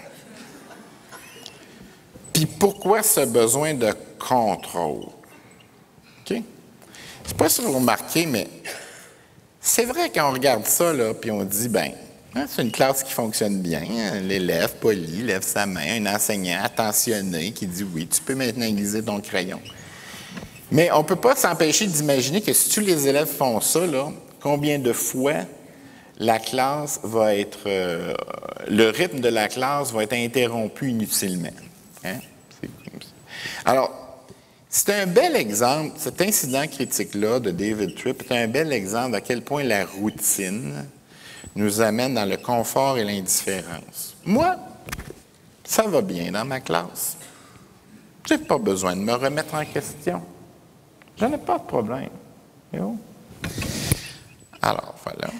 Puis 2.33 2.47
pourquoi 2.47 3.03
ce 3.03 3.21
besoin 3.25 3.75
de 3.75 3.93
contrôle? 4.19 5.07
Je 7.23 7.27
ne 7.27 7.29
sais 7.29 7.35
pas 7.35 7.49
si 7.49 7.63
vous 7.63 7.73
remarquez, 7.73 8.27
mais 8.27 8.49
c'est 9.61 9.85
vrai 9.85 10.11
quand 10.13 10.29
on 10.29 10.33
regarde 10.33 10.67
ça, 10.67 10.93
là, 10.93 11.15
puis 11.15 11.31
on 11.31 11.45
dit, 11.45 11.69
ben, 11.69 11.93
hein, 12.35 12.47
c'est 12.49 12.63
une 12.63 12.73
classe 12.73 13.03
qui 13.03 13.13
fonctionne 13.13 13.61
bien. 13.61 13.83
Hein, 13.83 14.21
l'élève 14.21 14.75
poli 14.81 15.23
lève 15.23 15.43
sa 15.43 15.67
main, 15.67 16.03
un 16.05 16.15
enseignant 16.15 16.59
attentionné 16.63 17.53
qui 17.53 17.67
dit, 17.67 17.87
oui, 17.95 18.07
tu 18.09 18.21
peux 18.21 18.35
maintenant 18.35 18.67
aiguiser 18.67 19.03
ton 19.03 19.21
crayon. 19.21 19.61
Mais 20.71 20.91
on 20.93 20.99
ne 20.99 21.05
peut 21.05 21.17
pas 21.17 21.37
s'empêcher 21.37 21.87
d'imaginer 21.87 22.41
que 22.41 22.53
si 22.53 22.71
tous 22.71 22.81
les 22.81 23.07
élèves 23.07 23.29
font 23.29 23.61
ça, 23.61 23.87
là, 23.87 24.11
combien 24.41 24.79
de 24.79 24.93
fois 24.93 25.45
la 26.19 26.39
classe 26.39 27.01
va 27.03 27.35
être, 27.37 27.61
euh, 27.67 28.15
le 28.69 28.91
rythme 28.91 29.21
de 29.21 29.29
la 29.29 29.49
classe 29.49 29.93
va 29.93 30.03
être 30.03 30.13
interrompu 30.15 30.91
inutilement. 30.91 31.51
Hein? 32.05 32.17
Alors, 33.65 34.02
c'est 34.75 35.03
un 35.03 35.07
bel 35.07 35.37
exemple, 35.37 35.93
cet 35.99 36.23
incident 36.23 36.67
critique-là 36.67 37.41
de 37.41 37.51
David 37.51 37.95
Tripp 37.95 38.23
est 38.23 38.45
un 38.45 38.49
bel 38.49 38.73
exemple 38.73 39.15
à 39.15 39.21
quel 39.21 39.43
point 39.43 39.63
la 39.63 39.85
routine 39.85 40.87
nous 41.55 41.83
amène 41.83 42.15
dans 42.15 42.25
le 42.25 42.39
confort 42.39 42.97
et 42.97 43.05
l'indifférence. 43.05 44.17
Moi, 44.25 44.57
ça 45.63 45.83
va 45.83 46.01
bien 46.01 46.33
dans 46.33 46.47
ma 46.47 46.61
classe. 46.61 47.19
Je 48.27 48.33
n'ai 48.33 48.41
pas 48.41 48.57
besoin 48.57 48.97
de 48.97 49.03
me 49.03 49.13
remettre 49.13 49.55
en 49.55 49.65
question. 49.67 50.23
Je 51.19 51.27
n'ai 51.27 51.37
pas 51.37 51.59
de 51.59 51.65
problème. 51.65 52.09
Alors, 54.63 54.95
voilà. 55.05 55.35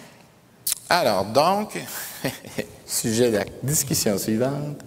Alors, 0.91 1.25
donc, 1.25 1.83
sujet 2.87 3.31
de 3.31 3.39
la 3.39 3.47
discussion 3.63 4.19
suivante, 4.19 4.85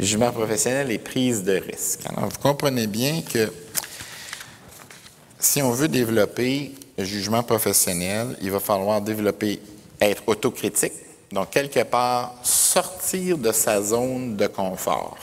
jugement 0.00 0.32
professionnel 0.32 0.90
et 0.90 0.98
prise 0.98 1.44
de 1.44 1.58
risque. 1.58 2.00
Alors, 2.06 2.28
vous 2.28 2.40
comprenez 2.40 2.88
bien 2.88 3.22
que 3.22 3.52
si 5.44 5.60
on 5.60 5.70
veut 5.70 5.88
développer 5.88 6.74
le 6.96 7.04
jugement 7.04 7.42
professionnel, 7.42 8.36
il 8.40 8.50
va 8.50 8.60
falloir 8.60 9.02
développer, 9.02 9.60
être 10.00 10.22
autocritique, 10.26 10.94
donc 11.30 11.50
quelque 11.50 11.82
part 11.84 12.34
sortir 12.42 13.36
de 13.36 13.52
sa 13.52 13.82
zone 13.82 14.36
de 14.36 14.46
confort. 14.46 15.18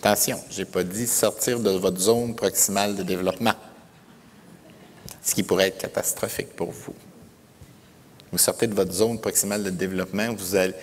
Attention, 0.00 0.40
je 0.50 0.58
n'ai 0.58 0.64
pas 0.64 0.82
dit 0.82 1.06
sortir 1.06 1.60
de 1.60 1.70
votre 1.70 2.00
zone 2.00 2.34
proximale 2.34 2.96
de 2.96 3.04
développement, 3.04 3.54
ce 5.22 5.34
qui 5.34 5.44
pourrait 5.44 5.68
être 5.68 5.78
catastrophique 5.78 6.54
pour 6.56 6.72
vous. 6.72 6.94
Vous 8.32 8.38
sortez 8.38 8.66
de 8.66 8.74
votre 8.74 8.92
zone 8.92 9.20
proximale 9.20 9.62
de 9.62 9.70
développement, 9.70 10.34
vous, 10.34 10.56
allez, 10.56 10.74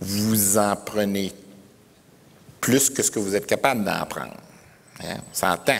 vous 0.00 0.58
en 0.58 0.76
prenez 0.76 1.32
plus 2.60 2.90
que 2.90 3.02
ce 3.02 3.10
que 3.10 3.18
vous 3.18 3.34
êtes 3.34 3.46
capable 3.46 3.84
d'en 3.84 4.04
prendre. 4.04 4.36
Hein? 5.00 5.16
On 5.18 5.34
s'entend. 5.34 5.78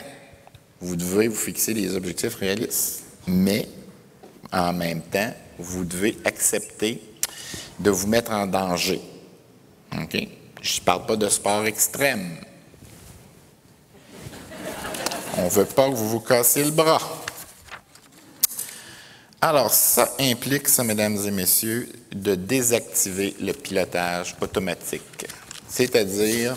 Vous 0.81 0.95
devez 0.95 1.27
vous 1.27 1.35
fixer 1.35 1.73
des 1.73 1.95
objectifs 1.95 2.35
réalistes. 2.35 3.03
Mais, 3.27 3.67
en 4.51 4.73
même 4.73 5.01
temps, 5.01 5.33
vous 5.57 5.85
devez 5.85 6.17
accepter 6.25 7.01
de 7.79 7.89
vous 7.89 8.07
mettre 8.07 8.31
en 8.31 8.45
danger. 8.45 9.01
OK? 9.93 10.27
Je 10.61 10.79
ne 10.79 10.85
parle 10.85 11.05
pas 11.05 11.15
de 11.15 11.29
sport 11.29 11.65
extrême. 11.65 12.37
On 15.37 15.45
ne 15.45 15.49
veut 15.49 15.65
pas 15.65 15.89
que 15.89 15.95
vous 15.95 16.09
vous 16.09 16.19
cassiez 16.19 16.63
le 16.63 16.71
bras. 16.71 17.01
Alors, 19.41 19.71
ça 19.71 20.11
implique, 20.19 20.67
ça, 20.67 20.83
mesdames 20.83 21.17
et 21.25 21.31
messieurs, 21.31 21.87
de 22.11 22.35
désactiver 22.35 23.35
le 23.39 23.51
pilotage 23.53 24.35
automatique. 24.41 25.27
C'est-à-dire, 25.67 26.55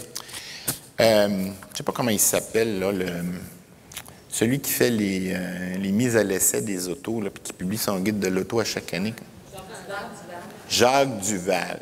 euh, 1.00 1.28
je 1.28 1.34
ne 1.34 1.76
sais 1.76 1.82
pas 1.82 1.92
comment 1.92 2.10
il 2.10 2.20
s'appelle, 2.20 2.78
là, 2.78 2.92
celui 4.28 4.60
qui 4.60 4.70
fait 4.70 4.90
les, 4.90 5.32
euh, 5.32 5.76
les 5.76 5.92
mises 5.92 6.16
à 6.16 6.24
l'essai 6.24 6.60
des 6.60 6.88
autos, 6.88 7.20
puis 7.20 7.42
qui 7.42 7.52
publie 7.52 7.78
son 7.78 7.98
guide 8.00 8.18
de 8.18 8.28
l'auto 8.28 8.60
à 8.60 8.64
chaque 8.64 8.92
année. 8.94 9.14
Jacques 10.68 11.20
Duval. 11.20 11.80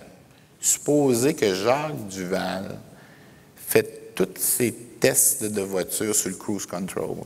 Supposez 0.60 1.34
que 1.34 1.54
Jacques 1.54 2.06
Duval 2.08 2.78
fait 3.56 4.14
tous 4.14 4.28
ses 4.36 4.72
tests 4.72 5.44
de 5.44 5.60
voiture 5.60 6.14
sur 6.14 6.30
le 6.30 6.36
cruise 6.36 6.66
control 6.66 7.16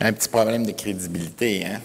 un 0.00 0.12
petit 0.12 0.28
problème 0.28 0.64
de 0.64 0.72
crédibilité. 0.72 1.64
Hein? 1.64 1.80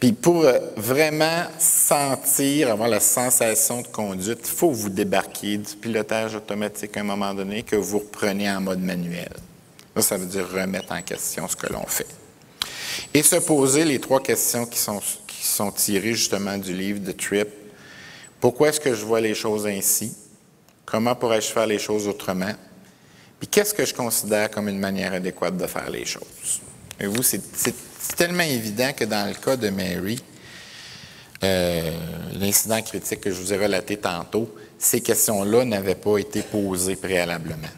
Puis 0.00 0.12
pour 0.12 0.44
euh, 0.44 0.58
vraiment 0.76 1.44
sentir, 1.58 2.70
avoir 2.70 2.88
la 2.88 3.00
sensation 3.00 3.80
de 3.80 3.86
conduite, 3.88 4.40
il 4.44 4.50
faut 4.50 4.70
vous 4.70 4.90
débarquer 4.90 5.56
du 5.56 5.74
pilotage 5.76 6.34
automatique 6.34 6.96
à 6.96 7.00
un 7.00 7.04
moment 7.04 7.32
donné 7.32 7.62
que 7.62 7.76
vous 7.76 7.98
reprenez 7.98 8.50
en 8.50 8.60
mode 8.60 8.80
manuel. 8.80 9.32
Ça, 9.94 10.02
ça 10.02 10.16
veut 10.18 10.26
dire 10.26 10.46
remettre 10.50 10.92
en 10.92 11.00
question 11.00 11.48
ce 11.48 11.56
que 11.56 11.72
l'on 11.72 11.86
fait. 11.86 12.06
Et 13.14 13.22
se 13.22 13.36
poser 13.36 13.84
les 13.84 13.98
trois 13.98 14.22
questions 14.22 14.66
qui 14.66 14.78
sont, 14.78 15.00
qui 15.26 15.44
sont 15.44 15.70
tirées 15.70 16.14
justement 16.14 16.58
du 16.58 16.74
livre 16.74 17.00
de 17.00 17.12
Tripp. 17.12 17.48
Pourquoi 18.40 18.68
est-ce 18.68 18.80
que 18.80 18.94
je 18.94 19.04
vois 19.04 19.20
les 19.20 19.34
choses 19.34 19.66
ainsi? 19.66 20.14
Comment 20.84 21.14
pourrais-je 21.14 21.48
faire 21.48 21.66
les 21.66 21.78
choses 21.78 22.06
autrement? 22.06 22.52
Puis 23.38 23.48
qu'est-ce 23.48 23.72
que 23.72 23.84
je 23.84 23.94
considère 23.94 24.50
comme 24.50 24.68
une 24.68 24.78
manière 24.78 25.14
adéquate 25.14 25.56
de 25.56 25.66
faire 25.66 25.90
les 25.90 26.04
choses? 26.04 26.60
Et 27.00 27.06
vous, 27.06 27.22
c'est 27.22 27.42
tellement 28.16 28.42
évident 28.42 28.92
que 28.96 29.04
dans 29.04 29.28
le 29.28 29.34
cas 29.34 29.56
de 29.56 29.68
Mary, 29.68 30.20
euh, 31.44 31.90
l'incident 32.34 32.80
critique 32.80 33.20
que 33.20 33.30
je 33.30 33.40
vous 33.40 33.52
ai 33.52 33.58
relaté 33.58 33.98
tantôt, 33.98 34.54
ces 34.78 35.00
questions-là 35.00 35.64
n'avaient 35.64 35.94
pas 35.94 36.18
été 36.18 36.42
posées 36.42 36.96
préalablement. 36.96 37.68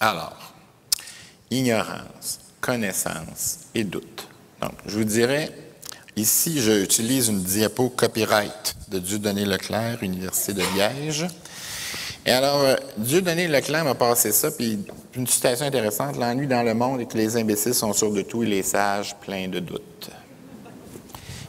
Alors, 0.00 0.54
ignorance, 1.50 2.40
connaissance 2.60 3.60
et 3.74 3.84
doute. 3.84 4.28
Donc, 4.62 4.72
je 4.86 4.96
vous 4.98 5.04
dirais, 5.04 5.50
ici, 6.16 6.60
j'utilise 6.60 7.28
une 7.28 7.42
diapo 7.42 7.90
copyright 7.90 8.76
de 8.88 8.98
Dieudonné 8.98 9.44
Leclerc, 9.44 10.02
Université 10.02 10.54
de 10.54 10.62
Liège. 10.74 11.26
Et 12.30 12.32
alors, 12.32 12.60
euh, 12.60 12.76
Dieudonné 12.96 13.48
Leclerc 13.48 13.82
m'a 13.82 13.96
passé 13.96 14.30
ça, 14.30 14.52
puis 14.52 14.78
une 15.16 15.26
citation 15.26 15.66
intéressante, 15.66 16.16
l'ennui 16.16 16.46
dans 16.46 16.62
le 16.62 16.74
monde 16.74 17.00
est 17.00 17.06
que 17.06 17.18
les 17.18 17.36
imbéciles 17.36 17.74
sont 17.74 17.92
sûrs 17.92 18.12
de 18.12 18.22
tout 18.22 18.44
et 18.44 18.46
les 18.46 18.62
sages 18.62 19.16
pleins 19.16 19.48
de 19.48 19.58
doutes. 19.58 20.10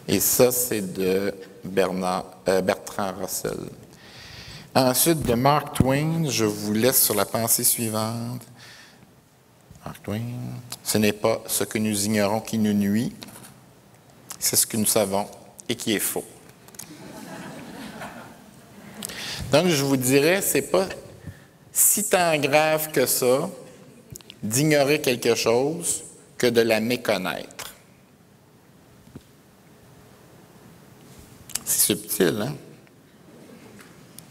Et 0.08 0.20
ça, 0.20 0.52
c'est 0.52 0.82
de 0.92 1.36
euh, 1.68 2.62
Bertrand 2.64 3.14
Russell. 3.22 3.60
Ensuite, 4.74 5.22
de 5.22 5.36
Mark 5.36 5.76
Twain, 5.76 6.28
je 6.28 6.46
vous 6.46 6.74
laisse 6.74 7.04
sur 7.04 7.14
la 7.14 7.26
pensée 7.26 7.64
suivante. 7.64 8.42
Mark 9.86 10.02
Twain, 10.02 10.34
ce 10.84 10.98
n'est 10.98 11.14
pas 11.14 11.44
ce 11.46 11.64
que 11.64 11.78
nous 11.78 12.06
ignorons 12.06 12.40
qui 12.40 12.58
nous 12.58 12.74
nuit, 12.74 13.14
c'est 14.40 14.56
ce 14.56 14.66
que 14.66 14.78
nous 14.78 14.88
savons 14.88 15.28
et 15.70 15.76
qui 15.76 15.94
est 15.94 16.00
faux. 16.00 16.26
Donc, 19.52 19.68
je 19.68 19.84
vous 19.84 19.98
dirais, 19.98 20.42
c'est 20.42 20.62
pas 20.62 20.88
si 21.74 22.06
tant 22.06 22.38
grave 22.38 22.90
que 22.92 23.06
ça 23.06 23.50
d'ignorer 24.42 25.02
quelque 25.02 25.36
chose 25.36 26.04
que 26.38 26.48
de 26.48 26.62
la 26.62 26.80
méconnaître. 26.80 27.74
C'est 31.66 31.94
subtil, 31.94 32.42
hein? 32.42 32.56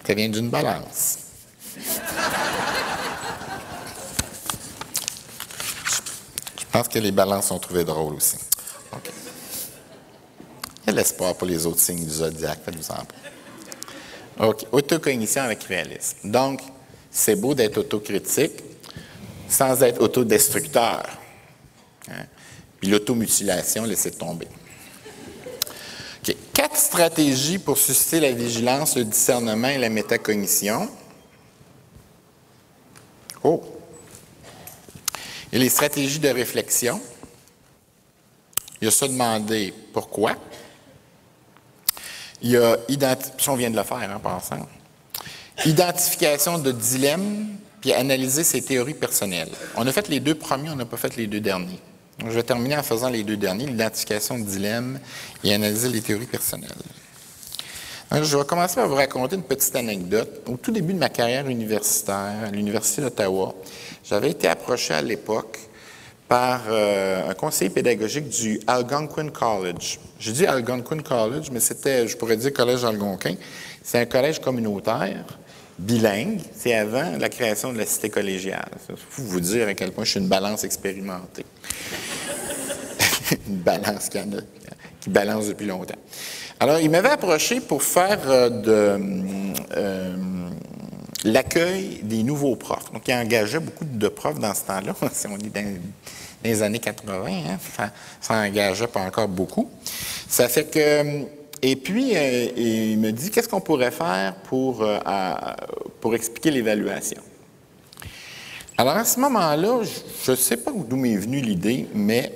Ça 0.07 0.15
vient 0.15 0.29
d'une 0.29 0.49
balance. 0.49 1.19
Je 6.57 6.65
pense 6.73 6.89
que 6.89 6.99
les 6.99 7.13
balances 7.13 7.51
ont 7.51 7.59
trouvé 7.59 7.85
drôle 7.85 8.15
aussi. 8.15 8.37
OK. 8.93 9.11
Il 10.83 10.87
y 10.89 10.91
a 10.91 10.93
l'espoir 10.93 11.35
pour 11.37 11.47
les 11.47 11.65
autres 11.67 11.79
signes 11.79 12.05
du 12.05 12.11
zodiaque, 12.11 12.61
faites-vous 12.65 12.91
en 12.91 13.05
OK. 14.41 14.67
Autocognition 14.73 15.43
avec 15.43 15.63
réalisme. 15.65 16.31
Donc, 16.31 16.61
c'est 17.11 17.37
beau 17.37 17.55
d'être 17.55 17.79
autocritique 17.79 18.63
sans 19.49 19.83
être 19.83 20.01
autodestructeur. 20.01 21.03
Hein? 22.09 22.25
Puis 22.81 22.91
l'automutilation, 22.91 23.85
laissez 23.85 24.13
tomber. 24.13 24.49
Quatre 26.53 26.77
stratégies 26.77 27.59
pour 27.59 27.79
susciter 27.79 28.21
la 28.21 28.33
vigilance, 28.33 28.95
le 28.97 29.05
discernement 29.05 29.69
et 29.69 29.79
la 29.79 29.89
métacognition. 29.89 30.91
Oh! 33.43 33.63
Et 35.51 35.59
les 35.59 35.71
stratégies 35.71 36.19
de 36.19 36.29
réflexion. 36.29 37.01
Il 38.81 38.85
y 38.85 38.89
a 38.89 38.91
ça 38.91 39.09
demander 39.09 39.73
pourquoi? 39.93 40.37
Il 42.43 42.51
y 42.51 42.57
a 42.57 42.77
on 43.49 43.55
vient 43.55 43.71
de 43.71 43.77
le 43.77 43.83
faire 43.83 44.11
en 44.15 44.19
passant. 44.19 44.67
Identification 45.65 46.59
de 46.59 46.73
dilemmes, 46.73 47.49
puis 47.81 47.93
analyser 47.93 48.45
ses 48.45 48.63
théories 48.63 48.95
personnelles. 48.95 49.51
On 49.77 49.87
a 49.87 49.93
fait 49.93 50.09
les 50.09 50.21
deux 50.21 50.35
premiers, 50.35 50.71
on 50.71 50.77
n'a 50.77 50.85
pas 50.85 50.97
fait 50.97 51.17
les 51.17 51.27
deux 51.27 51.41
derniers. 51.41 51.79
Je 52.19 52.31
vais 52.31 52.43
terminer 52.43 52.77
en 52.77 52.83
faisant 52.83 53.09
les 53.09 53.23
deux 53.23 53.37
derniers, 53.37 53.67
l'identification 53.67 54.39
de 54.39 54.45
dilemmes 54.45 54.99
et 55.43 55.55
analyser 55.55 55.89
les 55.89 56.03
théories 56.03 56.27
personnelles. 56.27 56.71
je 58.13 58.37
vais 58.37 58.45
commencer 58.45 58.75
par 58.75 58.89
vous 58.89 58.95
raconter 58.95 59.37
une 59.37 59.43
petite 59.43 59.75
anecdote. 59.77 60.43
Au 60.47 60.57
tout 60.57 60.71
début 60.71 60.93
de 60.93 60.99
ma 60.99 61.09
carrière 61.09 61.47
universitaire 61.49 62.45
à 62.47 62.51
l'Université 62.51 63.03
d'Ottawa, 63.03 63.55
j'avais 64.05 64.31
été 64.31 64.49
approché 64.49 64.93
à 64.93 65.03
l'époque 65.03 65.70
par 66.31 66.63
euh, 66.69 67.29
un 67.29 67.35
conseiller 67.35 67.71
pédagogique 67.71 68.29
du 68.29 68.61
Algonquin 68.69 69.31
College. 69.31 69.99
Je 70.21 70.31
dis 70.31 70.47
Algonquin 70.47 71.01
College, 71.01 71.49
mais 71.51 71.59
c'était, 71.59 72.07
je 72.07 72.17
pourrais 72.17 72.37
dire 72.37 72.53
Collège 72.53 72.85
Algonquin. 72.85 73.35
C'est 73.83 73.99
un 73.99 74.05
collège 74.05 74.41
communautaire, 74.41 75.25
bilingue. 75.77 76.39
C'est 76.55 76.73
avant 76.73 77.19
la 77.19 77.29
création 77.29 77.73
de 77.73 77.79
la 77.79 77.85
cité 77.85 78.11
collégiale. 78.11 78.71
Il 78.89 78.95
faut 78.97 79.23
vous 79.23 79.41
dire 79.41 79.67
à 79.67 79.75
quel 79.75 79.91
point 79.91 80.05
je 80.05 80.11
suis 80.11 80.21
une 80.21 80.29
balance 80.29 80.63
expérimentée. 80.63 81.45
une 83.49 83.57
balance 83.57 84.09
qui, 84.09 85.11
balance 85.11 85.49
depuis 85.49 85.67
longtemps. 85.67 85.99
Alors, 86.61 86.79
il 86.79 86.91
m'avait 86.91 87.09
approché 87.11 87.59
pour 87.59 87.83
faire 87.83 88.21
euh, 88.29 88.51
de 88.51 89.03
euh, 89.77 90.17
l'accueil 91.25 92.03
des 92.05 92.23
nouveaux 92.23 92.55
profs. 92.55 92.93
Donc, 92.93 93.09
il 93.09 93.15
engageait 93.15 93.59
beaucoup 93.59 93.85
de 93.85 94.07
profs 94.07 94.39
dans 94.39 94.55
ce 94.55 94.63
temps-là. 94.67 94.95
On 95.29 95.37
est 95.39 95.53
dans 95.53 95.81
les 96.43 96.63
années 96.63 96.79
80, 96.79 97.27
hein, 97.27 97.59
ça, 97.77 97.91
ça 98.21 98.35
engageait 98.35 98.87
pas 98.87 99.01
encore 99.01 99.29
beaucoup. 99.29 99.71
Ça 100.29 100.49
fait 100.49 100.65
que 100.65 101.41
et 101.63 101.77
puis, 101.77 102.17
euh, 102.17 102.49
il 102.57 102.99
me 102.99 103.11
dit, 103.11 103.31
qu'est-ce 103.31 103.47
qu'on 103.47 103.61
pourrait 103.61 103.91
faire 103.91 104.35
pour, 104.45 104.83
pour 106.01 106.15
expliquer 106.15 106.51
l'évaluation? 106.51 107.21
Alors, 108.79 108.97
à 108.97 109.05
ce 109.05 109.21
moment-là, 109.21 109.83
je 110.25 110.31
ne 110.31 110.37
sais 110.37 110.57
pas 110.57 110.73
d'où 110.73 110.97
m'est 110.97 111.17
venue 111.17 111.43
l'idée, 111.43 111.87
mais 111.95 112.33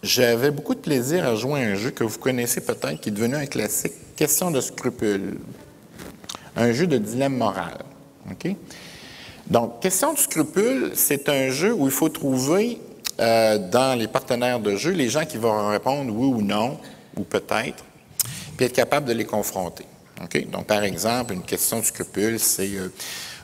j'avais 0.00 0.52
beaucoup 0.52 0.76
de 0.76 0.80
plaisir 0.80 1.26
à 1.26 1.34
jouer 1.34 1.64
à 1.64 1.66
un 1.70 1.74
jeu 1.74 1.90
que 1.90 2.04
vous 2.04 2.18
connaissez 2.18 2.60
peut-être, 2.60 3.00
qui 3.00 3.08
est 3.08 3.12
devenu 3.12 3.34
un 3.34 3.46
classique, 3.46 3.94
Question 4.14 4.52
de 4.52 4.60
scrupule. 4.60 5.38
Un 6.54 6.70
jeu 6.70 6.86
de 6.86 6.98
dilemme 6.98 7.36
moral. 7.36 7.78
OK? 8.30 8.54
Donc, 9.46 9.80
Question 9.80 10.12
de 10.14 10.18
scrupule, 10.18 10.92
c'est 10.94 11.28
un 11.28 11.50
jeu 11.50 11.72
où 11.72 11.86
il 11.86 11.92
faut 11.92 12.08
trouver 12.08 12.78
euh, 13.20 13.58
dans 13.58 13.98
les 13.98 14.08
partenaires 14.08 14.60
de 14.60 14.76
jeu 14.76 14.90
les 14.90 15.08
gens 15.08 15.24
qui 15.24 15.36
vont 15.36 15.68
répondre 15.68 16.12
oui 16.14 16.26
ou 16.26 16.42
non, 16.42 16.78
ou 17.16 17.22
peut-être, 17.22 17.84
puis 18.56 18.66
être 18.66 18.72
capable 18.72 19.06
de 19.06 19.12
les 19.12 19.24
confronter. 19.24 19.84
Donc, 20.50 20.66
par 20.66 20.82
exemple, 20.82 21.34
une 21.34 21.42
question 21.42 21.80
de 21.80 21.84
scrupule, 21.84 22.38
c'est 22.38 22.70
euh, 22.74 22.92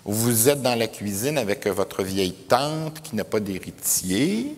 vous 0.05 0.49
êtes 0.49 0.63
dans 0.63 0.75
la 0.75 0.87
cuisine 0.87 1.37
avec 1.37 1.67
votre 1.67 2.03
vieille 2.03 2.33
tante 2.33 3.03
qui 3.03 3.15
n'a 3.15 3.25
pas 3.25 3.41
d'héritier, 3.41 4.57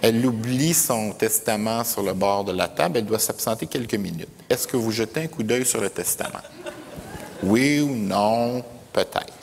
elle 0.00 0.24
oublie 0.24 0.74
son 0.74 1.12
testament 1.12 1.82
sur 1.82 2.02
le 2.02 2.12
bord 2.12 2.44
de 2.44 2.52
la 2.52 2.68
table, 2.68 2.98
elle 2.98 3.06
doit 3.06 3.18
s'absenter 3.18 3.66
quelques 3.66 3.94
minutes. 3.94 4.28
Est-ce 4.48 4.68
que 4.68 4.76
vous 4.76 4.92
jetez 4.92 5.22
un 5.22 5.26
coup 5.26 5.42
d'œil 5.42 5.64
sur 5.64 5.80
le 5.80 5.90
testament? 5.90 6.42
Oui 7.42 7.80
ou 7.80 7.94
non, 7.94 8.62
peut-être. 8.92 9.34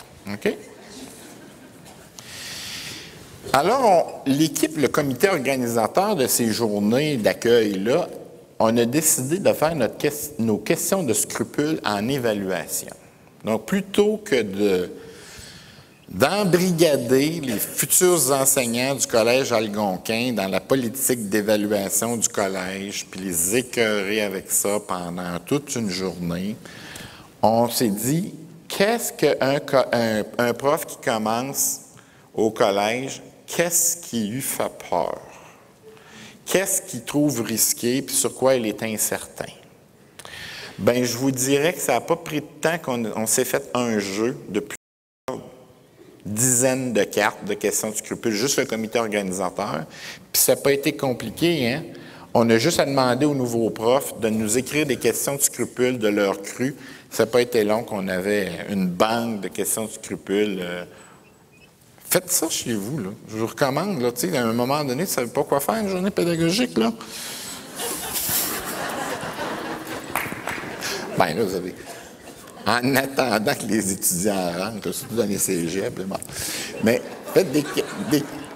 Alors, 3.54 4.24
l'équipe, 4.26 4.78
le 4.78 4.88
comité 4.88 5.28
organisateur 5.28 6.16
de 6.16 6.28
ces 6.28 6.52
journées 6.52 7.18
d'accueil-là, 7.18 8.08
on 8.60 8.78
a 8.78 8.86
décidé 8.86 9.40
de 9.40 9.54
faire 9.54 9.76
nos 10.40 10.58
questions 10.58 11.04
de 11.04 11.14
scrupules 11.14 11.80
en 11.84 12.08
évaluation. 12.08 12.96
Donc, 13.44 13.66
plutôt 13.66 14.22
que 14.24 14.42
de 14.42 14.90
d'embrigader 16.12 17.40
les 17.42 17.58
futurs 17.58 18.32
enseignants 18.32 18.96
du 18.96 19.08
Collège 19.08 19.54
algonquin 19.54 20.34
dans 20.34 20.50
la 20.50 20.60
politique 20.60 21.30
d'évaluation 21.30 22.18
du 22.18 22.28
collège, 22.28 23.06
puis 23.10 23.22
les 23.22 23.56
écœurer 23.56 24.22
avec 24.22 24.52
ça 24.52 24.80
pendant 24.86 25.40
toute 25.46 25.74
une 25.76 25.90
journée, 25.90 26.58
on 27.42 27.70
s'est 27.70 27.88
dit, 27.88 28.34
qu'est-ce 28.68 29.14
qu'un 29.14 29.62
un, 30.38 30.54
prof 30.54 30.86
qui 30.86 30.98
commence 30.98 31.80
au 32.36 32.52
collège, 32.52 33.22
qu'est-ce 33.56 33.98
qui 33.98 34.28
lui 34.28 34.42
fait 34.42 34.72
peur? 34.90 35.20
Qu'est-ce 36.46 36.82
qu'il 36.82 37.04
trouve 37.04 37.42
risqué, 37.42 38.02
puis 38.02 38.16
sur 38.16 38.34
quoi 38.34 38.56
il 38.56 38.66
est 38.66 38.84
incertain? 38.84 39.52
Ben, 40.80 41.04
je 41.04 41.18
vous 41.18 41.32
dirais 41.32 41.74
que 41.74 41.80
ça 41.80 41.94
n'a 41.94 42.02
pas 42.02 42.16
pris 42.16 42.42
de 42.42 42.46
temps 42.60 42.78
qu'on 42.80 43.28
s'est 43.28 43.46
fait 43.46 43.70
un 43.74 44.00
jeu 44.00 44.38
depuis 44.50 44.78
dizaines 46.26 46.94
de 46.94 47.04
cartes 47.04 47.46
de 47.46 47.54
questions 47.54 47.90
de 47.90 47.96
scrupules, 47.96 48.32
juste 48.32 48.60
le 48.60 48.66
comité 48.66 49.00
organisateur. 49.00 49.86
Puis 50.32 50.42
ça 50.42 50.56
n'a 50.56 50.62
pas 50.62 50.72
été 50.72 50.94
compliqué, 50.94 51.74
hein? 51.74 51.84
On 52.34 52.50
a 52.50 52.58
juste 52.58 52.80
à 52.80 52.86
demander 52.86 53.26
aux 53.26 53.34
nouveaux 53.34 53.70
profs 53.72 54.18
de 54.22 54.30
nous 54.30 54.58
écrire 54.58 54.86
des 54.86 54.96
questions 54.96 55.36
de 55.36 55.42
scrupules 55.42 56.00
de 56.00 56.08
leur 56.08 56.42
cru. 56.42 56.76
Ça 57.10 57.26
n'a 57.26 57.32
pas 57.32 57.42
été 57.42 57.66
long 57.66 57.84
qu'on 57.84 58.08
avait 58.08 58.50
une 58.70 58.88
banque 58.88 59.42
de 59.42 59.50
questions 59.50 59.86
de 59.86 59.92
scrupules 59.92 60.60
euh, 60.62 60.86
Faites 62.12 62.30
ça 62.30 62.50
chez 62.50 62.74
vous, 62.74 63.00
là. 63.00 63.10
Je 63.30 63.38
vous 63.38 63.48
recommande, 63.48 64.02
là, 64.02 64.12
tu 64.12 64.30
sais, 64.30 64.38
à 64.38 64.46
un 64.46 64.52
moment 64.52 64.84
donné, 64.84 65.06
tu 65.06 65.12
ne 65.12 65.16
savez 65.16 65.32
pas 65.32 65.46
quoi 65.46 65.62
faire, 65.62 65.76
une 65.76 65.88
journée 65.88 66.12
pédagogique, 66.12 66.78
là. 66.78 66.92
Bien, 71.18 71.36
là, 71.36 71.44
vous 71.46 71.56
avez. 71.56 71.74
En 72.68 72.96
attendant 72.98 73.56
que 73.56 73.66
les 73.66 73.94
étudiants 73.94 74.52
rentrent, 74.58 74.92
surtout 74.92 75.16
dans 75.16 75.26
les 75.26 75.38
cégeps, 75.38 76.02
bon. 76.02 76.18
mais 76.84 77.02
faites 77.34 77.50
des, 77.50 77.64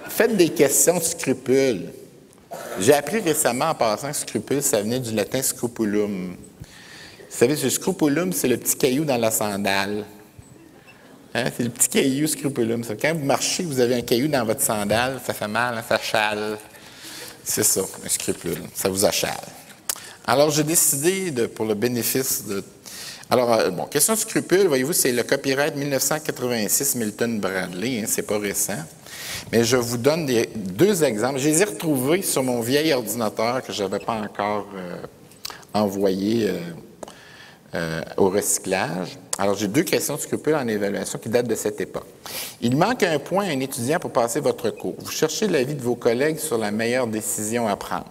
faites 0.06 0.36
des 0.36 0.50
questions 0.50 0.98
de 0.98 1.02
scrupules. 1.02 1.94
J'ai 2.78 2.92
appris 2.92 3.20
récemment 3.20 3.70
en 3.70 3.74
passant 3.74 4.08
que 4.08 4.16
scrupule, 4.16 4.62
ça 4.62 4.82
venait 4.82 5.00
du 5.00 5.14
latin 5.14 5.40
scrupulum. 5.40 6.36
Vous 6.36 6.36
savez, 7.30 7.56
ce 7.56 7.70
scrupulum, 7.70 8.34
c'est 8.34 8.48
le 8.48 8.58
petit 8.58 8.76
caillou 8.76 9.06
dans 9.06 9.16
la 9.16 9.30
sandale. 9.30 10.04
Hein? 11.36 11.50
C'est 11.56 11.64
le 11.64 11.70
petit 11.70 11.88
caillou 11.88 12.26
scrupulum. 12.26 12.82
Quand 13.00 13.14
vous 13.14 13.24
marchez, 13.24 13.62
vous 13.62 13.80
avez 13.80 13.96
un 13.96 14.02
caillou 14.02 14.28
dans 14.28 14.44
votre 14.44 14.62
sandale, 14.62 15.20
ça 15.24 15.34
fait 15.34 15.48
mal, 15.48 15.82
ça 15.88 15.98
chale. 15.98 16.56
C'est 17.44 17.62
ça, 17.62 17.82
un 18.04 18.08
scrupule. 18.08 18.58
Ça 18.74 18.88
vous 18.88 19.04
achale. 19.04 19.30
Alors, 20.26 20.50
j'ai 20.50 20.64
décidé, 20.64 21.46
pour 21.48 21.66
le 21.66 21.74
bénéfice 21.74 22.44
de. 22.46 22.64
Alors, 23.28 23.52
euh, 23.52 23.70
bon, 23.70 23.84
question 23.86 24.14
de 24.14 24.18
scrupule, 24.18 24.66
voyez-vous, 24.66 24.92
c'est 24.92 25.12
le 25.12 25.22
copyright 25.22 25.76
1986 25.76 26.94
Milton 26.96 27.40
Bradley, 27.40 28.00
hein, 28.00 28.04
c'est 28.06 28.22
pas 28.22 28.38
récent. 28.38 28.78
Mais 29.52 29.64
je 29.64 29.76
vous 29.76 29.96
donne 29.96 30.26
deux 30.54 31.04
exemples. 31.04 31.38
Je 31.38 31.48
les 31.48 31.62
ai 31.62 31.64
retrouvés 31.64 32.22
sur 32.22 32.42
mon 32.42 32.60
vieil 32.60 32.92
ordinateur 32.92 33.62
que 33.62 33.72
je 33.72 33.82
n'avais 33.82 33.98
pas 33.98 34.14
encore 34.14 34.66
euh, 34.74 34.96
envoyé 35.74 36.48
euh, 36.48 36.58
euh, 37.74 38.00
au 38.16 38.30
recyclage. 38.30 39.18
Alors, 39.38 39.54
j'ai 39.54 39.68
deux 39.68 39.82
questions 39.82 40.14
de 40.14 40.20
scrupules 40.20 40.54
en 40.54 40.66
évaluation 40.66 41.18
qui 41.18 41.28
datent 41.28 41.48
de 41.48 41.54
cette 41.54 41.80
époque. 41.80 42.06
Il 42.60 42.76
manque 42.76 43.02
un 43.02 43.18
point 43.18 43.46
à 43.46 43.50
un 43.50 43.60
étudiant 43.60 43.98
pour 43.98 44.12
passer 44.12 44.40
votre 44.40 44.70
cours. 44.70 44.94
Vous 44.98 45.10
cherchez 45.10 45.46
l'avis 45.48 45.74
de 45.74 45.82
vos 45.82 45.96
collègues 45.96 46.38
sur 46.38 46.56
la 46.58 46.70
meilleure 46.70 47.06
décision 47.06 47.68
à 47.68 47.76
prendre. 47.76 48.06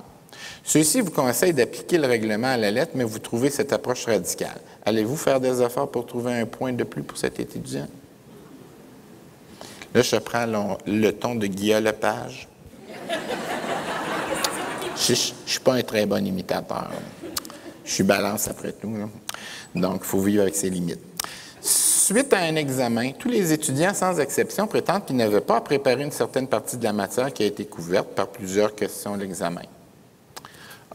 Ceux-ci 0.63 1.01
vous 1.01 1.11
conseillent 1.11 1.53
d'appliquer 1.53 1.97
le 1.97 2.07
règlement 2.07 2.47
à 2.47 2.57
la 2.57 2.71
lettre, 2.71 2.91
mais 2.95 3.03
vous 3.03 3.19
trouvez 3.19 3.49
cette 3.49 3.71
approche 3.71 4.05
radicale. 4.05 4.59
Allez-vous 4.85 5.15
faire 5.15 5.39
des 5.39 5.61
efforts 5.61 5.89
pour 5.89 6.05
trouver 6.05 6.33
un 6.33 6.45
point 6.45 6.73
de 6.73 6.83
plus 6.83 7.03
pour 7.03 7.17
cet 7.17 7.39
étudiant? 7.39 7.87
Là, 9.93 10.01
je 10.01 10.15
prends 10.17 10.45
le, 10.85 11.11
ton 11.11 11.35
de 11.35 11.47
Guillaume 11.47 11.83
Lepage. 11.83 12.47
Je 14.97 15.11
ne 15.11 15.15
suis 15.15 15.59
pas 15.63 15.73
un 15.73 15.83
très 15.83 16.05
bon 16.05 16.25
imitateur. 16.25 16.89
Je 17.85 17.91
suis 17.91 18.03
balance 18.03 18.47
après 18.47 18.71
tout. 18.73 18.93
Donc, 19.75 20.01
il 20.01 20.05
faut 20.05 20.19
vivre 20.19 20.41
avec 20.41 20.55
ses 20.55 20.69
limites. 20.69 20.99
Suite 21.61 22.33
à 22.33 22.39
un 22.39 22.55
examen, 22.55 23.11
tous 23.13 23.29
les 23.29 23.53
étudiants, 23.53 23.93
sans 23.93 24.19
exception, 24.19 24.67
prétendent 24.67 25.05
qu'ils 25.05 25.15
n'avaient 25.15 25.41
pas 25.41 25.57
à 25.57 25.61
préparer 25.61 26.03
une 26.03 26.11
certaine 26.11 26.47
partie 26.47 26.77
de 26.77 26.83
la 26.83 26.93
matière 26.93 27.31
qui 27.33 27.43
a 27.43 27.45
été 27.47 27.65
couverte 27.65 28.09
par 28.09 28.27
plusieurs 28.27 28.75
questions 28.75 29.15
de 29.15 29.21
l'examen. 29.21 29.63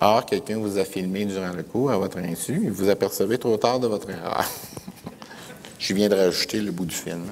Or, 0.00 0.24
quelqu'un 0.24 0.58
vous 0.58 0.78
a 0.78 0.84
filmé 0.84 1.24
durant 1.24 1.52
le 1.52 1.62
cours 1.62 1.90
à 1.90 1.98
votre 1.98 2.18
insu 2.18 2.64
et 2.64 2.70
vous 2.70 2.88
apercevez 2.88 3.38
trop 3.38 3.56
tard 3.56 3.80
de 3.80 3.86
votre 3.86 4.08
erreur. 4.08 4.44
Je 5.78 5.94
viens 5.94 6.08
de 6.08 6.14
rajouter 6.14 6.60
le 6.60 6.70
bout 6.70 6.86
du 6.86 6.94
film. 6.94 7.24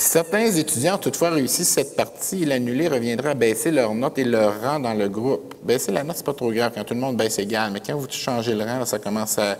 Certains 0.00 0.50
étudiants 0.50 0.96
toutefois 0.96 1.28
réussi 1.28 1.62
cette 1.62 1.94
partie, 1.94 2.46
l'annuler 2.46 2.88
reviendra 2.88 3.30
à 3.30 3.34
baisser 3.34 3.70
leur 3.70 3.94
note 3.94 4.18
et 4.18 4.24
leur 4.24 4.62
rang 4.62 4.80
dans 4.80 4.94
le 4.94 5.10
groupe. 5.10 5.54
Baisser 5.62 5.92
la 5.92 6.02
note, 6.02 6.16
c'est 6.16 6.24
pas 6.24 6.32
trop 6.32 6.50
grave 6.50 6.72
quand 6.74 6.84
tout 6.84 6.94
le 6.94 7.00
monde 7.00 7.18
baisse 7.18 7.38
égal, 7.38 7.70
mais 7.70 7.80
quand 7.80 7.98
vous 7.98 8.06
changez 8.10 8.54
le 8.54 8.64
rang, 8.64 8.82
ça, 8.86 8.98
commence 8.98 9.38
à, 9.38 9.58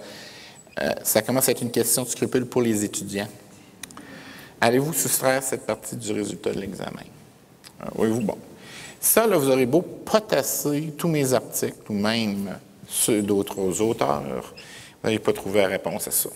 euh, 0.81 1.45
être 1.47 1.61
une 1.61 1.71
question 1.71 2.05
de 2.05 2.09
scrupule 2.09 2.47
pour 2.47 2.63
les 2.63 2.83
étudiants. 2.83 3.29
Allez-vous 4.63 4.95
soustraire 4.95 5.43
cette 5.43 5.67
partie 5.67 5.95
du 5.95 6.11
résultat 6.11 6.55
de 6.55 6.61
l'examen? 6.61 7.05
Euh, 7.83 7.89
oui, 7.97 8.09
vous, 8.09 8.23
bon. 8.23 8.39
Ça, 8.99 9.27
là, 9.27 9.37
vous 9.37 9.51
aurez 9.51 9.67
beau 9.67 9.83
potasser 9.83 10.95
tous 10.97 11.09
mes 11.09 11.35
articles, 11.35 11.77
ou 11.91 11.93
même 11.93 12.59
ceux 12.89 13.21
d'autres 13.21 13.83
auteurs, 13.83 14.23
vous 14.23 15.05
n'allez 15.05 15.19
pas 15.19 15.35
trouvé 15.35 15.61
la 15.61 15.69
réponse 15.69 16.09
à 16.09 16.11
ça. 16.11 16.31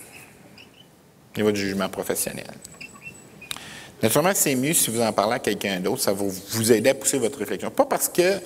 Et 1.35 1.41
votre 1.41 1.57
jugement 1.57 1.89
professionnel. 1.89 2.45
Naturellement, 4.01 4.33
c'est 4.35 4.55
mieux 4.55 4.73
si 4.73 4.91
vous 4.91 5.01
en 5.01 5.13
parlez 5.13 5.35
à 5.35 5.39
quelqu'un 5.39 5.79
d'autre, 5.79 6.01
ça 6.01 6.13
va 6.13 6.25
vous 6.25 6.71
aider 6.71 6.89
à 6.89 6.93
pousser 6.93 7.17
votre 7.17 7.39
réflexion. 7.39 7.71
Pas 7.71 7.85
parce 7.85 8.09
que 8.09 8.39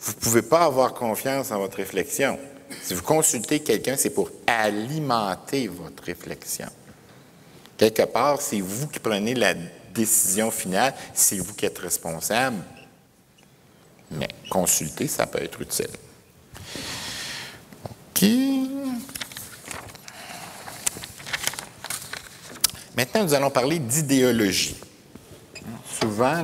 vous 0.00 0.12
ne 0.12 0.20
pouvez 0.20 0.42
pas 0.42 0.64
avoir 0.64 0.94
confiance 0.94 1.50
en 1.50 1.58
votre 1.58 1.76
réflexion. 1.76 2.38
Si 2.82 2.94
vous 2.94 3.02
consultez 3.02 3.60
quelqu'un, 3.60 3.96
c'est 3.96 4.10
pour 4.10 4.30
alimenter 4.46 5.68
votre 5.68 6.02
réflexion. 6.04 6.66
Quelque 7.76 8.02
part, 8.02 8.40
c'est 8.40 8.60
vous 8.60 8.86
qui 8.88 8.98
prenez 8.98 9.34
la 9.34 9.54
décision 9.94 10.50
finale, 10.50 10.94
c'est 11.14 11.38
vous 11.38 11.54
qui 11.54 11.66
êtes 11.66 11.78
responsable. 11.78 12.58
Mais 14.10 14.28
consulter, 14.50 15.08
ça 15.08 15.26
peut 15.26 15.42
être 15.42 15.60
utile. 15.60 15.88
OK. 18.14 18.28
Maintenant, 22.96 23.24
nous 23.24 23.34
allons 23.34 23.50
parler 23.50 23.78
d'idéologie. 23.78 24.76
Souvent, 26.00 26.42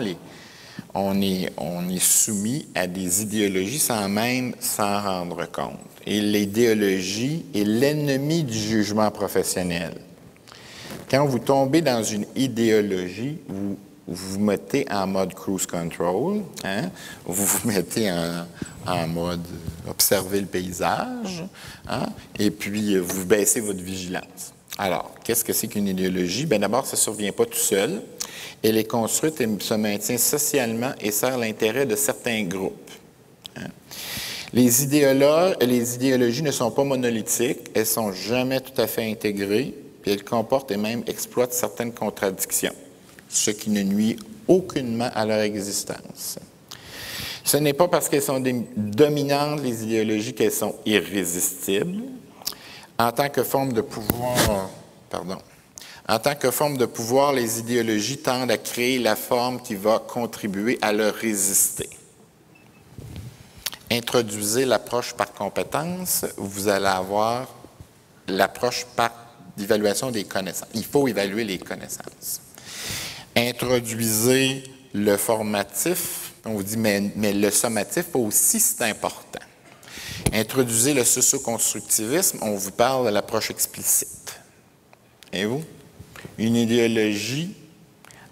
on, 0.95 1.21
est, 1.21 1.99
soumis 2.01 2.67
à 2.75 2.87
des 2.87 3.23
idéologies 3.23 3.79
sans 3.79 4.09
même 4.09 4.55
s'en 4.59 5.03
rendre 5.03 5.51
compte. 5.51 5.79
Et 6.07 6.21
l'idéologie 6.21 7.45
est 7.55 7.65
l'ennemi 7.65 8.45
du 8.45 8.59
jugement 8.59 9.11
professionnel. 9.11 9.95
Quand 11.11 11.27
vous 11.27 11.39
tombez 11.39 11.83
dans 11.83 12.03
une 12.03 12.25
idéologie, 12.35 13.39
vous 13.47 13.77
vous 14.07 14.41
mettez 14.41 14.87
en 14.91 15.07
mode 15.07 15.35
cruise 15.35 15.67
control, 15.67 16.43
hein? 16.65 16.91
vous 17.27 17.45
vous 17.45 17.69
mettez 17.69 18.11
en, 18.11 19.07
mode 19.07 19.47
observer 19.87 20.41
le 20.41 20.47
paysage, 20.47 21.45
hein? 21.87 22.07
et 22.39 22.51
puis 22.51 22.97
vous 22.97 23.27
baissez 23.27 23.61
votre 23.61 23.83
vigilance. 23.83 24.55
Alors, 24.79 25.11
qu'est-ce 25.25 25.45
que 25.45 25.53
c'est 25.53 25.67
qu'une 25.67 25.89
idéologie? 25.89 26.47
Bien, 26.47 26.61
d'abord, 26.61 26.87
ça 26.87 26.97
ne 26.97 27.01
survient 27.01 27.33
pas 27.33 27.45
tout 27.45 27.59
seul. 27.59 28.01
Elle 28.63 28.77
est 28.77 28.85
construite 28.85 29.41
et 29.41 29.49
se 29.59 29.75
maintient 29.75 30.19
socialement 30.19 30.93
et 31.01 31.11
sert 31.11 31.37
l'intérêt 31.37 31.85
de 31.85 31.97
certains 31.97 32.45
groupes. 32.45 32.91
Hein. 33.57 33.67
Les, 34.53 34.85
idéologues, 34.85 35.57
les 35.61 35.97
idéologies 35.97 36.45
ne 36.45 36.53
sont 36.53 36.71
pas 36.71 36.85
monolithiques, 36.85 37.71
elles 37.75 37.83
ne 37.83 37.87
sont 37.87 38.13
jamais 38.13 38.61
tout 38.61 38.81
à 38.81 38.87
fait 38.87 39.11
intégrées, 39.11 39.75
puis 40.01 40.13
elles 40.13 40.25
comportent 40.25 40.71
et 40.71 40.77
même 40.77 41.03
exploitent 41.09 41.53
certaines 41.53 41.93
contradictions, 41.93 42.75
ce 43.29 43.51
qui 43.51 43.71
ne 43.71 43.83
nuit 43.83 44.17
aucunement 44.47 45.11
à 45.13 45.27
leur 45.27 45.41
existence. 45.41 46.39
Ce 47.45 47.57
n'est 47.57 47.73
pas 47.73 47.89
parce 47.89 48.09
qu'elles 48.09 48.23
sont 48.23 48.43
dominantes, 48.77 49.61
les 49.63 49.83
idéologies, 49.83 50.35
qu'elles 50.35 50.53
sont 50.53 50.77
irrésistibles 50.87 52.03
en 52.99 53.13
tant 53.13 53.29
que 53.29 53.45
forme 53.45 53.73
de 53.73 53.81
pouvoir, 53.81 54.69
pardon, 55.09 55.39
en 56.09 56.19
tant 56.19 56.35
que 56.35 56.51
forme 56.51 56.79
de 56.79 56.87
pouvoir, 56.87 57.33
les 57.33 57.59
idéologies 57.61 58.19
tendent 58.19 58.51
à 58.51 58.59
créer 58.59 58.99
la 58.99 59.15
forme 59.15 59.61
qui 59.61 59.75
va 59.75 59.99
contribuer 59.99 60.79
à 60.81 60.93
leur 60.93 61.15
résister. 61.15 61.89
Introduisez 63.91 64.65
l'approche 64.65 65.15
par 65.15 65.33
compétence, 65.33 66.25
vous 66.37 66.69
allez 66.69 66.87
avoir 66.87 67.47
l'approche 68.27 68.85
par 68.97 69.13
l'évaluation 69.57 70.11
des 70.11 70.25
connaissances. 70.25 70.69
Il 70.75 70.85
faut 70.85 71.09
évaluer 71.09 71.45
les 71.45 71.59
connaissances. 71.59 72.41
Introduisez 73.37 74.65
le 74.95 75.17
formatif, 75.17 76.33
on 76.45 76.55
vous 76.55 76.63
dit, 76.63 76.77
mais, 76.77 77.13
mais 77.17 77.33
le 77.33 77.51
sommatif 77.51 78.07
aussi, 78.15 78.61
c'est 78.61 78.83
important. 78.83 79.41
Introduisez 80.33 80.95
le 80.95 81.05
socio-constructivisme, 81.05 82.39
on 82.43 82.55
vous 82.55 82.71
parle 82.71 83.07
de 83.07 83.11
l'approche 83.11 83.51
explicite. 83.51 84.39
Et 85.33 85.45
vous? 85.45 85.65
Une 86.37 86.57
idéologie, 86.57 87.55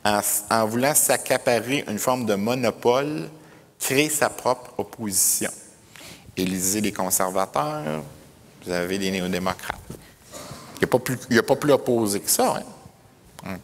en, 0.05 0.66
voulant 0.66 0.94
s'accaparer 0.94 1.84
une 1.88 1.99
forme 1.99 2.26
de 2.26 2.34
monopole, 2.34 3.28
crée 3.78 4.09
sa 4.09 4.28
propre 4.28 4.74
opposition. 4.78 5.51
Élisez 6.36 6.80
les 6.80 6.92
conservateurs, 6.92 8.03
vous 8.64 8.72
avez 8.72 8.99
les 8.99 9.11
néo-démocrates. 9.11 9.80
Il 10.80 10.88
n'y 11.30 11.36
a, 11.36 11.40
a 11.40 11.42
pas 11.42 11.57
plus 11.57 11.72
opposé 11.72 12.20
que 12.20 12.30
ça. 12.30 12.62
Hein? 13.44 13.59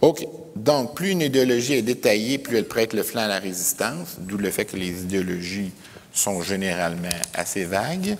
OK. 0.00 0.26
Donc, 0.56 0.94
plus 0.94 1.10
une 1.10 1.20
idéologie 1.20 1.74
est 1.74 1.82
détaillée, 1.82 2.38
plus 2.38 2.56
elle 2.56 2.66
prête 2.66 2.92
le 2.92 3.02
flanc 3.02 3.22
à 3.22 3.28
la 3.28 3.38
résistance, 3.38 4.16
d'où 4.18 4.36
le 4.36 4.50
fait 4.50 4.64
que 4.64 4.76
les 4.76 5.02
idéologies 5.02 5.72
sont 6.12 6.42
généralement 6.42 7.08
assez 7.34 7.64
vagues. 7.64 8.16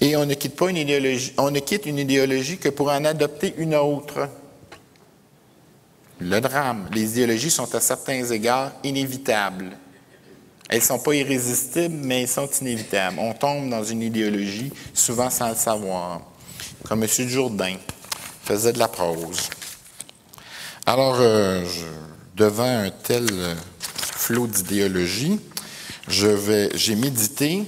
Et 0.00 0.16
on 0.16 0.26
ne 0.26 0.34
quitte 0.34 0.56
pas 0.56 0.70
une 0.70 0.76
idéologie, 0.76 1.32
on 1.38 1.50
ne 1.50 1.60
quitte 1.60 1.86
une 1.86 1.98
idéologie 1.98 2.58
que 2.58 2.68
pour 2.68 2.88
en 2.90 3.04
adopter 3.04 3.54
une 3.58 3.74
autre. 3.74 4.28
Le 6.18 6.40
drame, 6.40 6.88
les 6.92 7.12
idéologies 7.12 7.50
sont 7.50 7.74
à 7.74 7.80
certains 7.80 8.24
égards 8.24 8.72
inévitables. 8.84 9.70
Elles 10.68 10.78
ne 10.78 10.84
sont 10.84 10.98
pas 10.98 11.14
irrésistibles, 11.14 11.96
mais 12.04 12.22
elles 12.22 12.28
sont 12.28 12.48
inévitables. 12.60 13.18
On 13.18 13.32
tombe 13.32 13.70
dans 13.70 13.82
une 13.82 14.02
idéologie, 14.02 14.72
souvent 14.94 15.30
sans 15.30 15.48
le 15.48 15.56
savoir. 15.56 16.20
Comme 16.84 17.02
M. 17.02 17.08
Jourdain 17.28 17.76
faisait 18.44 18.72
de 18.72 18.78
la 18.78 18.88
prose. 18.88 19.48
Alors, 20.86 21.16
euh, 21.18 21.64
devant 22.36 22.64
un 22.84 22.90
tel 22.90 23.26
flot 23.88 24.46
d'idéologie, 24.46 25.40
j'ai 26.10 26.94
médité 26.96 27.64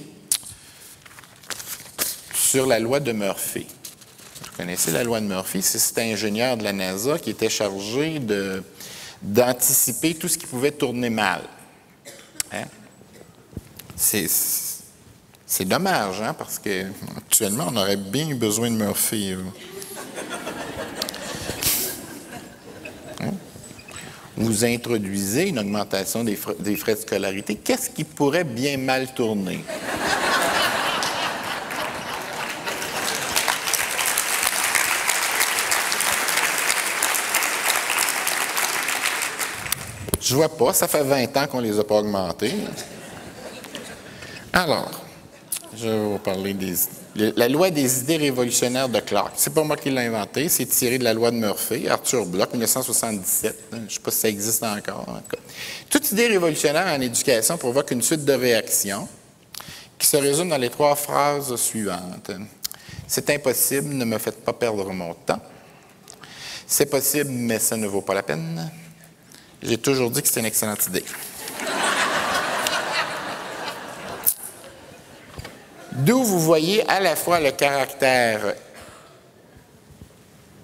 sur 2.33 2.65
la 2.65 2.79
loi 2.79 2.99
de 2.99 3.11
Murphy. 3.13 3.65
Vous 4.41 4.57
connaissez 4.57 4.91
la 4.91 5.03
loi 5.03 5.21
de 5.21 5.25
Murphy? 5.25 5.61
C'est 5.61 5.79
cet 5.79 5.97
ingénieur 5.97 6.57
de 6.57 6.63
la 6.63 6.73
NASA 6.73 7.17
qui 7.17 7.29
était 7.29 7.49
chargé 7.49 8.19
d'anticiper 9.21 10.13
tout 10.15 10.27
ce 10.27 10.37
qui 10.37 10.45
pouvait 10.45 10.71
tourner 10.71 11.09
mal. 11.09 11.41
Hein? 12.51 12.65
C'est 13.95 14.27
dommage, 15.65 16.21
hein, 16.21 16.33
parce 16.33 16.59
qu'actuellement, 16.59 17.67
on 17.71 17.77
aurait 17.77 17.95
bien 17.95 18.35
besoin 18.35 18.69
de 18.69 18.75
Murphy. 18.75 19.31
Hein? 19.31 19.45
Vous 24.35 24.65
introduisez 24.65 25.49
une 25.49 25.59
augmentation 25.59 26.23
des 26.23 26.35
frais 26.35 26.95
de 26.95 26.99
scolarité. 26.99 27.55
Qu'est-ce 27.55 27.89
qui 27.89 28.03
pourrait 28.03 28.43
bien 28.43 28.77
mal 28.77 29.13
tourner? 29.13 29.63
Je 40.19 40.35
vois 40.35 40.49
pas, 40.49 40.73
ça 40.73 40.87
fait 40.87 41.03
20 41.03 41.37
ans 41.37 41.47
qu'on 41.47 41.59
les 41.59 41.77
a 41.77 41.83
pas 41.83 41.99
augmentés. 41.99 42.55
Alors, 44.51 44.89
je 45.75 45.87
vais 45.87 45.99
vous 45.99 46.17
parler 46.17 46.53
des. 46.53 46.73
La 47.15 47.47
loi 47.47 47.69
des 47.69 47.99
idées 47.99 48.17
révolutionnaires 48.17 48.89
de 48.89 48.99
Clark. 48.99 49.33
C'est 49.35 49.53
pas 49.53 49.63
moi 49.63 49.77
qui 49.77 49.91
l'ai 49.91 50.07
inventé, 50.07 50.49
c'est 50.49 50.65
tiré 50.65 50.97
de 50.97 51.03
la 51.03 51.13
loi 51.13 51.29
de 51.29 51.35
Murphy, 51.35 51.87
Arthur 51.87 52.25
Bloch, 52.25 52.51
1977. 52.51 53.55
Je 53.71 53.77
ne 53.77 53.87
sais 53.87 53.99
pas 53.99 54.09
si 54.09 54.17
ça 54.17 54.29
existe 54.29 54.63
encore. 54.63 55.21
Toute 55.91 56.11
idée 56.11 56.25
révolutionnaire 56.25 56.87
en 56.87 56.99
éducation 56.99 57.55
provoque 57.57 57.91
une 57.91 58.01
suite 58.01 58.25
de 58.25 58.33
réactions 58.33 59.07
qui 59.99 60.07
se 60.07 60.17
résument 60.17 60.49
dans 60.49 60.57
les 60.57 60.71
trois 60.71 60.95
phrases 60.95 61.55
suivantes. 61.57 62.31
C'est 63.07 63.29
impossible, 63.29 63.93
ne 63.93 64.05
me 64.05 64.17
faites 64.17 64.43
pas 64.43 64.53
perdre 64.53 64.91
mon 64.91 65.13
temps. 65.13 65.41
C'est 66.65 66.87
possible, 66.87 67.29
mais 67.29 67.59
ça 67.59 67.77
ne 67.77 67.85
vaut 67.85 68.01
pas 68.01 68.15
la 68.15 68.23
peine. 68.23 68.71
J'ai 69.61 69.77
toujours 69.77 70.09
dit 70.09 70.21
que 70.21 70.27
c'était 70.27 70.39
une 70.39 70.47
excellente 70.47 70.87
idée. 70.87 71.05
D'où 75.97 76.23
vous 76.23 76.39
voyez 76.39 76.87
à 76.89 76.99
la 76.99 77.15
fois 77.15 77.39
le 77.39 77.51
caractère 77.51 78.55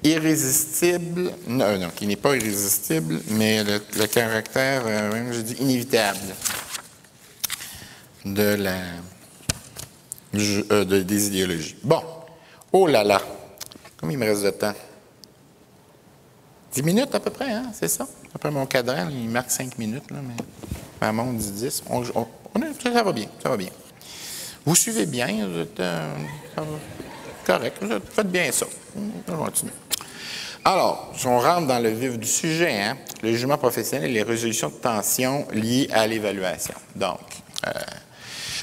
irrésistible, 0.04 1.32
non, 1.48 1.78
non 1.78 1.90
qui 1.90 2.08
n'est 2.08 2.16
pas 2.16 2.36
irrésistible, 2.36 3.20
mais 3.32 3.64
le, 3.64 4.08
caractère, 4.08 4.84
euh, 4.86 5.34
je 5.34 5.42
dis, 5.42 5.54
inévitable 5.56 6.20
de 8.26 8.56
la, 8.56 8.78
euh, 10.36 10.86
des 10.86 11.28
idéologies. 11.28 11.76
Bon, 11.84 12.02
oh 12.72 12.88
là 12.88 13.04
là, 13.04 13.22
combien 14.00 14.18
il 14.18 14.20
me 14.20 14.26
reste 14.26 14.44
de 14.44 14.50
temps? 14.52 14.74
Dix 16.74 16.84
minutes 16.84 17.14
à 17.14 17.20
peu 17.20 17.32
près, 17.32 17.52
hein, 17.52 17.72
c'est 17.74 17.88
ça? 17.88 18.08
Après 18.34 18.52
mon 18.52 18.66
cadran, 18.66 19.10
il 19.10 19.30
marque 19.30 19.52
cinq 19.52 19.78
minutes, 19.78 20.10
là, 20.12 20.20
mais 20.24 20.36
ma 21.02 21.12
montre 21.12 21.38
dit 21.40 21.52
10. 21.52 21.84
On, 21.90 22.04
ça 22.04 23.04
va 23.04 23.12
bien, 23.12 23.28
ça 23.42 23.50
va 23.50 23.58
bien. 23.58 23.70
Vous 24.66 24.76
suivez 24.76 25.06
bien, 25.06 25.48
vous 25.48 25.60
êtes 25.60 25.80
euh, 25.80 26.16
correct, 27.46 27.84
faites 28.12 28.32
bien 28.32 28.52
ça. 28.52 28.66
On 29.28 29.38
continue. 29.46 29.72
Alors, 30.66 31.12
si 31.16 31.26
on 31.26 31.40
rentre 31.40 31.68
dans 31.68 31.80
le 31.80 31.90
vif 31.90 32.20
du 32.20 32.28
sujet, 32.28 32.82
hein, 32.82 32.98
le 33.24 33.32
jugement 33.32 33.58
professionnel 33.58 34.12
et 34.12 34.14
les 34.14 34.24
résolutions 34.24 34.70
de 34.70 34.74
tensions 34.74 35.48
liées 35.54 35.88
à 35.92 36.06
l'évaluation. 36.06 36.76
Donc, 36.96 37.20
euh, 37.66 37.72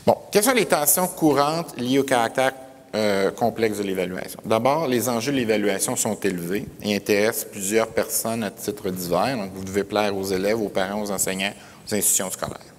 bon, 0.06 0.16
quelles 0.30 0.44
sont 0.44 0.52
les 0.52 0.66
tensions 0.66 1.08
courantes 1.08 1.76
liées 1.78 1.98
au 1.98 2.04
caractère 2.04 2.52
euh, 2.94 3.30
complexe 3.30 3.78
de 3.78 3.82
l'évaluation? 3.82 4.40
D'abord, 4.44 4.86
les 4.86 5.08
enjeux 5.08 5.32
de 5.32 5.38
l'évaluation 5.38 5.96
sont 5.96 6.20
élevés 6.20 6.66
et 6.82 6.94
intéressent 6.94 7.46
plusieurs 7.50 7.88
personnes 7.88 8.44
à 8.44 8.50
titre 8.50 8.90
divers. 8.90 9.36
Donc, 9.38 9.52
vous 9.54 9.64
devez 9.64 9.84
plaire 9.84 10.14
aux 10.14 10.24
élèves, 10.24 10.60
aux 10.60 10.68
parents, 10.68 11.00
aux 11.00 11.10
enseignants, 11.10 11.54
aux 11.88 11.94
institutions 11.94 12.30
scolaires. 12.30 12.75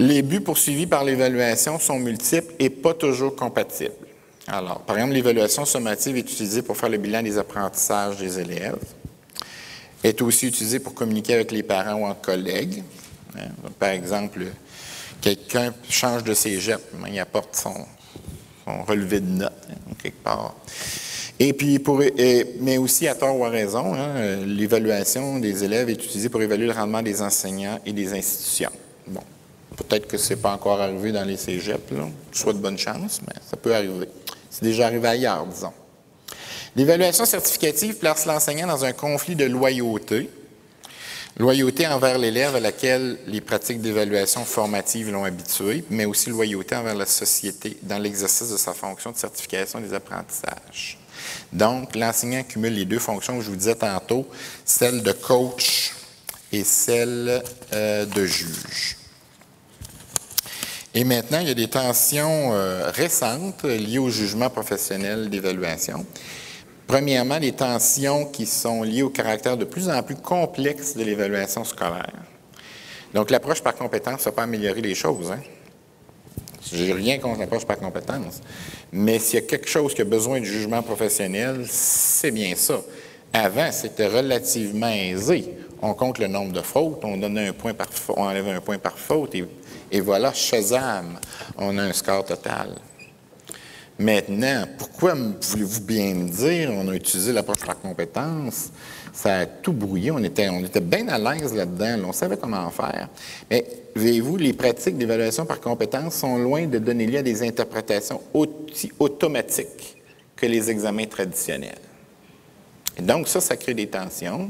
Les 0.00 0.22
buts 0.22 0.40
poursuivis 0.40 0.86
par 0.86 1.02
l'évaluation 1.02 1.80
sont 1.80 1.98
multiples 1.98 2.54
et 2.60 2.70
pas 2.70 2.94
toujours 2.94 3.34
compatibles. 3.34 3.90
Alors, 4.46 4.80
par 4.82 4.96
exemple, 4.96 5.14
l'évaluation 5.14 5.64
sommative 5.64 6.16
est 6.16 6.20
utilisée 6.20 6.62
pour 6.62 6.76
faire 6.76 6.88
le 6.88 6.98
bilan 6.98 7.20
des 7.20 7.36
apprentissages 7.36 8.16
des 8.16 8.38
élèves, 8.38 8.78
est 10.04 10.22
aussi 10.22 10.46
utilisée 10.46 10.78
pour 10.78 10.94
communiquer 10.94 11.34
avec 11.34 11.50
les 11.50 11.64
parents 11.64 11.94
ou 11.94 12.06
en 12.06 12.14
collègues. 12.14 12.84
Hein. 13.36 13.48
par 13.78 13.90
exemple, 13.90 14.46
quelqu'un 15.20 15.74
change 15.90 16.22
de 16.22 16.32
cégep, 16.32 16.80
il 17.10 17.18
apporte 17.18 17.56
son, 17.56 17.74
relevé 18.86 19.18
de 19.18 19.26
notes, 19.26 19.52
hein, 19.68 19.92
quelque 20.00 20.22
part. 20.22 20.54
Et 21.40 21.52
puis, 21.52 21.82
mais 22.60 22.78
aussi 22.78 23.08
à 23.08 23.16
tort 23.16 23.36
ou 23.36 23.44
à 23.44 23.50
raison, 23.50 23.94
hein, 23.94 24.36
l'évaluation 24.46 25.40
des 25.40 25.64
élèves 25.64 25.90
est 25.90 26.04
utilisée 26.04 26.28
pour 26.28 26.40
évaluer 26.40 26.66
le 26.66 26.72
rendement 26.72 27.02
des 27.02 27.20
enseignants 27.20 27.80
et 27.84 27.92
des 27.92 28.12
institutions. 28.14 28.72
Bon, 29.06 29.22
peut-être 29.78 30.06
que 30.06 30.18
ce 30.18 30.30
n'est 30.30 30.40
pas 30.40 30.52
encore 30.52 30.80
arrivé 30.80 31.12
dans 31.12 31.24
les 31.24 31.36
cégeps, 31.36 31.92
soit 32.32 32.52
de 32.52 32.58
bonne 32.58 32.78
chance, 32.78 33.20
mais 33.26 33.34
ça 33.48 33.56
peut 33.56 33.74
arriver. 33.74 34.08
C'est 34.50 34.64
déjà 34.64 34.86
arrivé 34.86 35.08
ailleurs, 35.08 35.46
disons. 35.46 35.72
L'évaluation 36.76 37.24
certificative 37.24 37.96
place 37.96 38.26
l'enseignant 38.26 38.66
dans 38.66 38.84
un 38.84 38.92
conflit 38.92 39.34
de 39.34 39.44
loyauté 39.44 40.30
Loyauté 41.38 41.86
envers 41.86 42.18
l'élève 42.18 42.56
à 42.56 42.60
laquelle 42.60 43.16
les 43.28 43.40
pratiques 43.40 43.80
d'évaluation 43.80 44.44
formative 44.44 45.12
l'ont 45.12 45.22
habitué, 45.22 45.84
mais 45.88 46.04
aussi 46.04 46.30
loyauté 46.30 46.74
envers 46.74 46.96
la 46.96 47.06
société 47.06 47.76
dans 47.82 47.98
l'exercice 47.98 48.50
de 48.50 48.56
sa 48.56 48.74
fonction 48.74 49.12
de 49.12 49.16
certification 49.16 49.80
des 49.80 49.94
apprentissages. 49.94 50.98
Donc, 51.52 51.94
l'enseignant 51.94 52.42
cumule 52.42 52.74
les 52.74 52.84
deux 52.84 52.98
fonctions 52.98 53.38
que 53.38 53.44
je 53.44 53.50
vous 53.50 53.56
disais 53.56 53.76
tantôt, 53.76 54.26
celle 54.64 55.04
de 55.04 55.12
coach 55.12 55.92
et 56.50 56.64
celle 56.64 57.40
euh, 57.72 58.04
de 58.04 58.24
juge. 58.24 58.97
Et 60.98 61.04
maintenant, 61.04 61.38
il 61.38 61.46
y 61.46 61.52
a 61.52 61.54
des 61.54 61.68
tensions 61.68 62.52
euh, 62.52 62.90
récentes 62.90 63.62
liées 63.62 64.00
au 64.00 64.10
jugement 64.10 64.50
professionnel 64.50 65.30
d'évaluation. 65.30 66.04
Premièrement, 66.88 67.38
les 67.38 67.52
tensions 67.52 68.24
qui 68.24 68.46
sont 68.46 68.82
liées 68.82 69.02
au 69.02 69.08
caractère 69.08 69.56
de 69.56 69.64
plus 69.64 69.88
en 69.88 70.02
plus 70.02 70.16
complexe 70.16 70.96
de 70.96 71.04
l'évaluation 71.04 71.62
scolaire. 71.62 72.10
Donc, 73.14 73.30
l'approche 73.30 73.62
par 73.62 73.76
compétence 73.76 74.22
ne 74.22 74.24
va 74.24 74.32
pas 74.32 74.42
améliorer 74.42 74.80
les 74.80 74.96
choses. 74.96 75.30
Hein? 75.30 75.38
Je 76.72 76.82
n'ai 76.82 76.92
rien 76.92 77.18
contre 77.20 77.38
l'approche 77.38 77.64
par 77.64 77.78
compétence. 77.78 78.40
Mais 78.90 79.20
s'il 79.20 79.38
y 79.38 79.42
a 79.44 79.46
quelque 79.46 79.68
chose 79.68 79.94
qui 79.94 80.02
a 80.02 80.04
besoin 80.04 80.40
de 80.40 80.46
jugement 80.46 80.82
professionnel, 80.82 81.64
c'est 81.68 82.32
bien 82.32 82.56
ça. 82.56 82.80
Avant, 83.32 83.70
c'était 83.70 84.08
relativement 84.08 84.90
aisé. 84.90 85.44
On 85.80 85.94
compte 85.94 86.18
le 86.18 86.26
nombre 86.26 86.52
de 86.52 86.62
fautes, 86.62 87.04
on 87.04 87.16
donne 87.16 87.38
un 87.38 87.52
point 87.52 87.72
par 87.72 87.86
on 88.16 88.22
enlève 88.22 88.48
un 88.48 88.60
point 88.60 88.78
par 88.78 88.98
faute, 88.98 89.36
et, 89.36 89.44
et 89.90 90.00
voilà, 90.00 90.32
Shazam, 90.32 91.18
on 91.56 91.76
a 91.78 91.82
un 91.82 91.92
score 91.92 92.24
total. 92.24 92.74
Maintenant, 93.98 94.64
pourquoi 94.78 95.14
voulez-vous 95.14 95.80
bien 95.80 96.14
me 96.14 96.28
dire, 96.28 96.70
on 96.72 96.86
a 96.88 96.94
utilisé 96.94 97.32
l'approche 97.32 97.64
par 97.64 97.80
compétence, 97.80 98.70
ça 99.12 99.38
a 99.40 99.46
tout 99.46 99.72
brouillé, 99.72 100.12
on 100.12 100.22
était, 100.22 100.48
bien 100.80 101.08
à 101.08 101.18
l'aise 101.18 101.52
là-dedans, 101.52 102.08
on 102.08 102.12
savait 102.12 102.36
comment 102.36 102.70
faire. 102.70 103.08
Mais, 103.50 103.66
voyez-vous, 103.96 104.36
les 104.36 104.52
pratiques 104.52 104.96
d'évaluation 104.96 105.44
par 105.46 105.60
compétence 105.60 106.14
sont 106.14 106.38
loin 106.38 106.66
de 106.66 106.78
donner 106.78 107.06
lieu 107.06 107.18
à 107.18 107.22
des 107.22 107.42
interprétations 107.42 108.20
aussi 108.32 108.92
automatiques 109.00 109.96
que 110.36 110.46
les 110.46 110.70
examens 110.70 111.06
traditionnels. 111.06 111.80
Donc, 113.00 113.26
ça, 113.26 113.40
ça 113.40 113.56
crée 113.56 113.74
des 113.74 113.88
tensions 113.88 114.48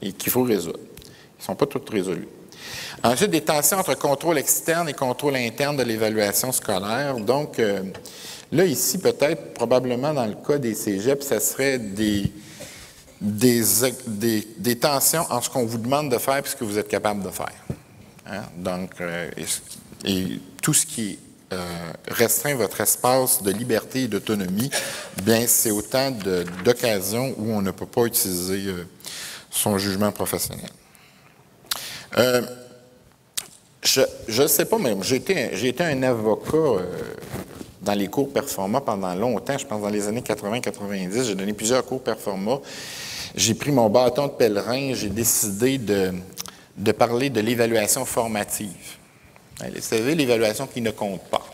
et 0.00 0.12
qu'il 0.12 0.32
faut 0.32 0.44
résoudre. 0.44 0.80
Ils 0.80 1.40
ne 1.40 1.44
sont 1.44 1.54
pas 1.54 1.66
toutes 1.66 1.90
résolues. 1.90 2.28
Ensuite, 3.02 3.30
des 3.30 3.42
tensions 3.42 3.78
entre 3.78 3.94
contrôle 3.96 4.38
externe 4.38 4.88
et 4.88 4.94
contrôle 4.94 5.36
interne 5.36 5.76
de 5.76 5.82
l'évaluation 5.82 6.50
scolaire. 6.52 7.16
Donc, 7.18 7.58
euh, 7.58 7.82
Là, 8.50 8.64
ici, 8.64 8.98
peut-être, 8.98 9.52
probablement 9.54 10.14
dans 10.14 10.24
le 10.24 10.34
cas 10.34 10.56
des 10.56 10.74
cégeps, 10.74 11.26
ça 11.26 11.38
serait 11.38 11.78
des, 11.78 12.32
des, 13.20 14.78
tensions 14.78 15.26
entre 15.30 15.44
ce 15.44 15.50
qu'on 15.50 15.66
vous 15.66 15.76
demande 15.76 16.10
de 16.10 16.16
faire 16.16 16.38
et 16.38 16.48
ce 16.48 16.56
que 16.56 16.64
vous 16.64 16.78
êtes 16.78 16.88
capable 16.88 17.22
de 17.22 17.28
faire. 17.28 17.52
Hein? 18.26 18.42
Donc, 18.56 18.92
euh, 19.00 19.30
et, 20.04 20.40
tout 20.62 20.72
ce 20.72 20.86
qui 20.86 21.18
euh, 21.52 21.92
restreint 22.08 22.54
votre 22.54 22.80
espace 22.80 23.42
de 23.42 23.50
liberté 23.50 24.04
et 24.04 24.08
d'autonomie, 24.08 24.70
bien, 25.22 25.46
c'est 25.46 25.70
autant 25.70 26.10
d'occasions 26.64 27.34
où 27.36 27.52
on 27.52 27.60
ne 27.60 27.70
peut 27.70 27.86
pas 27.86 28.04
utiliser 28.04 28.70
euh, 28.70 28.84
son 29.50 29.76
jugement 29.76 30.10
professionnel. 30.10 30.70
Je 33.82 34.42
ne 34.42 34.46
sais 34.48 34.64
pas, 34.64 34.78
mais 34.78 34.96
j'ai 35.02 35.16
été, 35.16 35.84
un 35.84 36.02
avocat 36.02 36.82
dans 37.80 37.94
les 37.94 38.08
cours 38.08 38.32
performants 38.32 38.80
pendant 38.80 39.14
longtemps, 39.14 39.56
je 39.56 39.66
pense 39.66 39.80
dans 39.80 39.88
les 39.88 40.06
années 40.08 40.20
80-90, 40.20 41.24
j'ai 41.24 41.34
donné 41.34 41.52
plusieurs 41.52 41.84
cours 41.84 42.02
performants. 42.02 42.60
j'ai 43.34 43.54
pris 43.54 43.70
mon 43.70 43.88
bâton 43.88 44.26
de 44.26 44.32
pèlerin, 44.32 44.94
j'ai 44.94 45.08
décidé 45.08 45.78
de, 45.78 46.12
de 46.76 46.92
parler 46.92 47.30
de 47.30 47.40
l'évaluation 47.40 48.04
formative. 48.04 48.96
Vous 49.60 49.80
savez, 49.80 50.14
l'évaluation 50.14 50.66
qui 50.66 50.80
ne 50.80 50.90
compte 50.90 51.22
pas. 51.22 51.44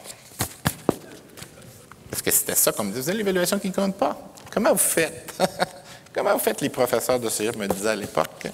Parce 2.11 2.22
que 2.22 2.31
c'était 2.31 2.55
ça 2.55 2.72
comme 2.72 2.91
disait, 2.91 3.14
l'évaluation 3.14 3.59
qui 3.59 3.68
ne 3.68 3.72
compte 3.75 3.97
pas. 3.97 4.16
Comment 4.53 4.72
vous 4.72 4.79
faites? 4.79 5.35
Comment 6.14 6.35
vous 6.35 6.39
faites? 6.39 6.61
Les 6.61 6.68
professeurs 6.68 7.18
de 7.18 7.29
cégep 7.29 7.57
me 7.57 7.66
disaient 7.66 7.89
à 7.89 7.97
l'époque? 7.97 8.47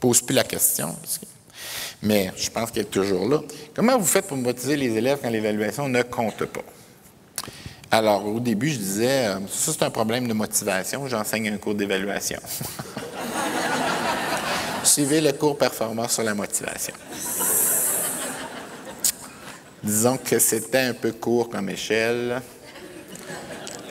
pose 0.00 0.22
plus 0.22 0.34
la 0.34 0.44
question. 0.44 0.96
Mais 2.02 2.32
je 2.36 2.50
pense 2.50 2.70
qu'elle 2.70 2.84
est 2.84 2.90
toujours 2.90 3.28
là. 3.28 3.40
Comment 3.74 3.98
vous 3.98 4.06
faites 4.06 4.26
pour 4.26 4.36
motiver 4.36 4.76
les 4.76 4.96
élèves 4.96 5.18
quand 5.22 5.30
l'évaluation 5.30 5.88
ne 5.88 6.02
compte 6.02 6.44
pas? 6.46 6.62
Alors, 7.90 8.24
au 8.24 8.38
début, 8.38 8.70
je 8.70 8.78
disais, 8.78 9.26
euh, 9.26 9.40
ça 9.48 9.72
c'est 9.72 9.82
un 9.82 9.90
problème 9.90 10.28
de 10.28 10.32
motivation, 10.32 11.08
j'enseigne 11.08 11.48
un 11.48 11.58
cours 11.58 11.74
d'évaluation. 11.74 12.38
Suivez 14.84 15.20
le 15.20 15.32
cours 15.32 15.58
performance 15.58 16.14
sur 16.14 16.22
la 16.22 16.34
motivation. 16.34 16.94
Disons 19.82 20.18
que 20.18 20.38
c'était 20.38 20.78
un 20.78 20.94
peu 20.94 21.12
court 21.12 21.48
comme 21.48 21.68
échelle. 21.68 22.40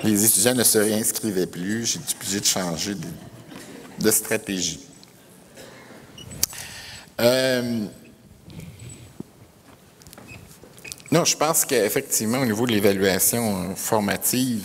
Les 0.03 0.23
étudiants 0.23 0.55
ne 0.55 0.63
se 0.63 0.77
réinscrivaient 0.77 1.47
plus. 1.47 1.85
J'ai 1.85 1.99
obligé 2.15 2.39
de 2.39 2.45
changer 2.45 2.95
de, 3.99 4.11
stratégie. 4.11 4.87
Euh, 7.19 7.85
non, 11.11 11.25
je 11.25 11.35
pense 11.35 11.65
qu'effectivement, 11.65 12.39
au 12.39 12.45
niveau 12.45 12.67
de 12.67 12.71
l'évaluation 12.71 13.75
formative, 13.75 14.63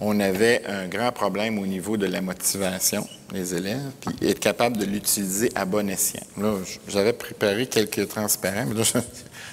on 0.00 0.18
avait 0.18 0.64
un 0.66 0.88
grand 0.88 1.12
problème 1.12 1.60
au 1.60 1.66
niveau 1.66 1.96
de 1.96 2.06
la 2.06 2.20
motivation 2.20 3.06
des 3.32 3.54
élèves, 3.54 3.92
puis 4.00 4.28
être 4.28 4.40
capable 4.40 4.76
de 4.76 4.84
l'utiliser 4.84 5.52
à 5.54 5.64
bon 5.64 5.88
escient. 5.88 6.26
Là, 6.36 6.56
j'avais 6.88 7.12
préparé 7.12 7.66
quelques 7.66 8.08
transparents, 8.08 8.66
mais 8.66 8.74
là, 8.74 8.82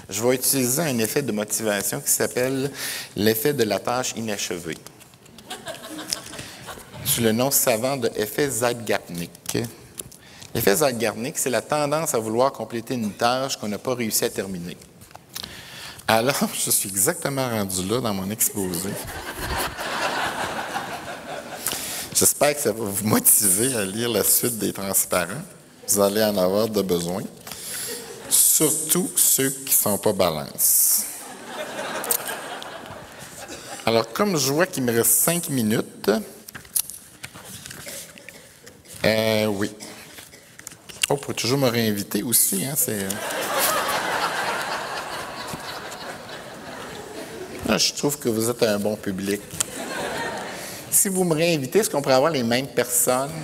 je, 0.10 0.24
vais 0.24 0.36
utiliser 0.36 0.82
un 0.82 0.98
effet 0.98 1.22
de 1.22 1.32
motivation 1.32 2.02
qui 2.02 2.10
s'appelle 2.10 2.72
l'effet 3.16 3.54
de 3.54 3.64
la 3.64 3.78
tâche 3.78 4.14
inachevée. 4.18 4.78
Sous 7.06 7.22
le 7.22 7.32
nom 7.32 7.52
savant 7.52 7.98
de 7.98 8.10
effet 8.16 8.50
Zadgarnik. 8.50 9.60
L'effet 10.56 10.78
Zadgarnik, 10.78 11.38
c'est 11.38 11.52
la 11.52 11.62
tendance 11.62 12.16
à 12.16 12.18
vouloir 12.18 12.52
compléter 12.52 12.96
une 12.96 13.12
tâche 13.12 13.56
qu'on 13.58 13.68
n'a 13.68 13.78
pas 13.78 13.94
réussi 13.94 14.26
à 14.26 14.30
terminer. 14.30 14.76
Alors, 16.10 16.50
je 16.66 16.72
suis 16.72 16.90
exactement 16.90 17.48
rendu 17.48 17.88
là 17.88 18.02
dans 18.02 18.16
mon 18.16 18.32
exposé. 18.32 18.90
J'espère 22.16 22.56
que 22.56 22.62
ça 22.62 22.72
va 22.72 22.84
vous 22.84 23.08
motiver 23.08 23.76
à 23.76 23.86
lire 23.86 24.10
la 24.10 24.24
suite 24.24 24.58
des 24.58 24.74
transparents. 24.74 25.44
Vous 25.88 26.00
allez 26.02 26.24
en 26.24 26.36
avoir 26.36 26.68
de 26.68 26.82
besoin. 26.82 27.22
Surtout 28.28 29.12
ceux 29.16 29.52
qui 29.52 29.66
ne 29.66 29.70
sont 29.70 29.98
pas 30.00 30.12
balance. 30.12 31.04
Alors, 33.86 34.12
comme 34.12 34.36
je 34.36 34.52
vois 34.52 34.66
qu'il 34.66 34.84
me 34.84 34.92
reste 34.92 35.12
cinq 35.12 35.50
minutes, 35.50 36.10
euh, 39.06 39.46
oui. 39.46 39.70
Oh, 41.08 41.14
vous 41.14 41.18
pouvez 41.18 41.36
toujours 41.36 41.60
me 41.60 41.70
réinviter 41.70 42.24
aussi, 42.24 42.66
hein, 42.66 42.74
c'est... 42.76 43.04
Euh. 43.04 43.10
Ah, 47.69 47.69
je 47.80 47.94
trouve 47.94 48.20
que 48.20 48.30
vous 48.30 48.50
êtes 48.50 48.62
un 48.64 48.78
bon 48.80 48.96
public 48.96 49.42
si 50.92 51.10
vous 51.10 51.24
me 51.24 51.34
réinvitez, 51.34 51.80
est-ce 51.80 51.90
qu'on 51.90 52.02
pourrait 52.02 52.16
avoir 52.16 52.32
les 52.32 52.44
mêmes 52.44 52.68
personnes? 52.68 53.32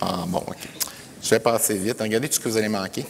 ah, 0.00 0.24
bon, 0.26 0.44
OK. 0.46 0.68
Je 1.22 1.30
vais 1.30 1.40
passer 1.40 1.74
vite. 1.78 2.00
Regardez 2.00 2.28
tout 2.28 2.34
ce 2.34 2.40
que 2.40 2.48
vous 2.48 2.56
allez 2.56 2.68
manquer. 2.68 3.04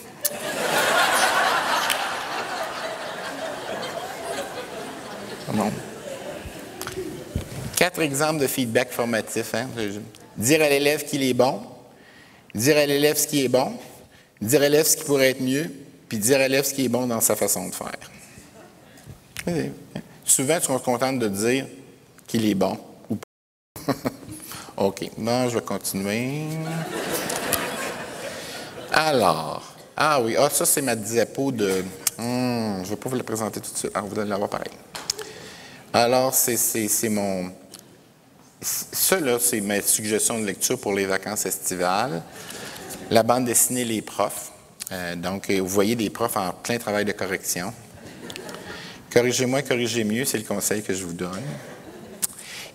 Bon. 5.53 5.71
Quatre 7.75 8.01
exemples 8.01 8.39
de 8.39 8.47
feedback 8.47 8.91
formatif. 8.91 9.55
Hein? 9.55 9.67
Dire 10.37 10.61
à 10.61 10.69
l'élève 10.69 11.05
qu'il 11.05 11.23
est 11.23 11.33
bon, 11.33 11.61
dire 12.53 12.77
à 12.77 12.85
l'élève 12.85 13.17
ce 13.17 13.25
qui 13.27 13.43
est 13.43 13.49
bon, 13.49 13.73
dire 14.41 14.61
à 14.61 14.65
l'élève 14.65 14.85
ce 14.85 14.95
qui 14.97 15.03
pourrait 15.03 15.31
être 15.31 15.41
mieux, 15.41 15.71
puis 16.09 16.17
dire 16.17 16.37
à 16.37 16.47
l'élève 16.47 16.65
ce 16.65 16.73
qui 16.73 16.85
est 16.85 16.89
bon 16.89 17.05
dans 17.05 17.21
sa 17.21 17.35
façon 17.35 17.69
de 17.69 17.75
faire. 17.75 17.99
Souvent, 20.25 20.59
tu 20.59 20.65
seras 20.65 20.79
contente 20.79 21.19
de 21.19 21.27
dire 21.27 21.67
qu'il 22.27 22.45
est 22.45 22.55
bon 22.55 22.77
ou 23.09 23.15
pas. 23.15 23.93
OK. 24.77 25.09
Non, 25.17 25.47
je 25.49 25.55
vais 25.55 25.63
continuer. 25.63 26.47
Alors, 28.91 29.75
ah 29.95 30.21
oui, 30.21 30.35
ah, 30.37 30.49
ça, 30.49 30.65
c'est 30.65 30.81
ma 30.81 30.95
diapo 30.95 31.51
de. 31.51 31.83
Hmm, 32.17 32.77
je 32.77 32.81
ne 32.81 32.85
vais 32.85 32.95
pas 32.95 33.09
vous 33.09 33.15
la 33.15 33.23
présenter 33.23 33.59
tout 33.59 33.71
de 33.71 33.77
suite. 33.77 33.91
Ah, 33.93 34.01
vous 34.01 34.19
allez 34.19 34.29
l'avoir 34.29 34.49
pareil. 34.49 34.71
Alors, 35.93 36.33
c'est 36.33 37.09
mon. 37.09 37.51
Ça, 38.61 39.19
là, 39.19 39.37
c'est 39.39 39.61
ma 39.61 39.81
suggestion 39.81 40.39
de 40.39 40.45
lecture 40.45 40.79
pour 40.79 40.93
les 40.93 41.05
vacances 41.05 41.45
estivales. 41.45 42.21
La 43.09 43.23
bande 43.23 43.45
dessinée 43.45 43.85
Les 43.85 44.01
profs. 44.01 44.51
Euh, 44.91 45.15
donc, 45.15 45.49
vous 45.51 45.67
voyez 45.67 45.95
des 45.95 46.09
profs 46.09 46.37
en 46.37 46.51
plein 46.51 46.77
travail 46.77 47.05
de 47.05 47.11
correction. 47.11 47.73
Corrigez-moi, 49.11 49.61
corrigez 49.63 50.03
mieux, 50.03 50.25
c'est 50.25 50.37
le 50.37 50.43
conseil 50.43 50.83
que 50.83 50.93
je 50.93 51.03
vous 51.03 51.13
donne. 51.13 51.41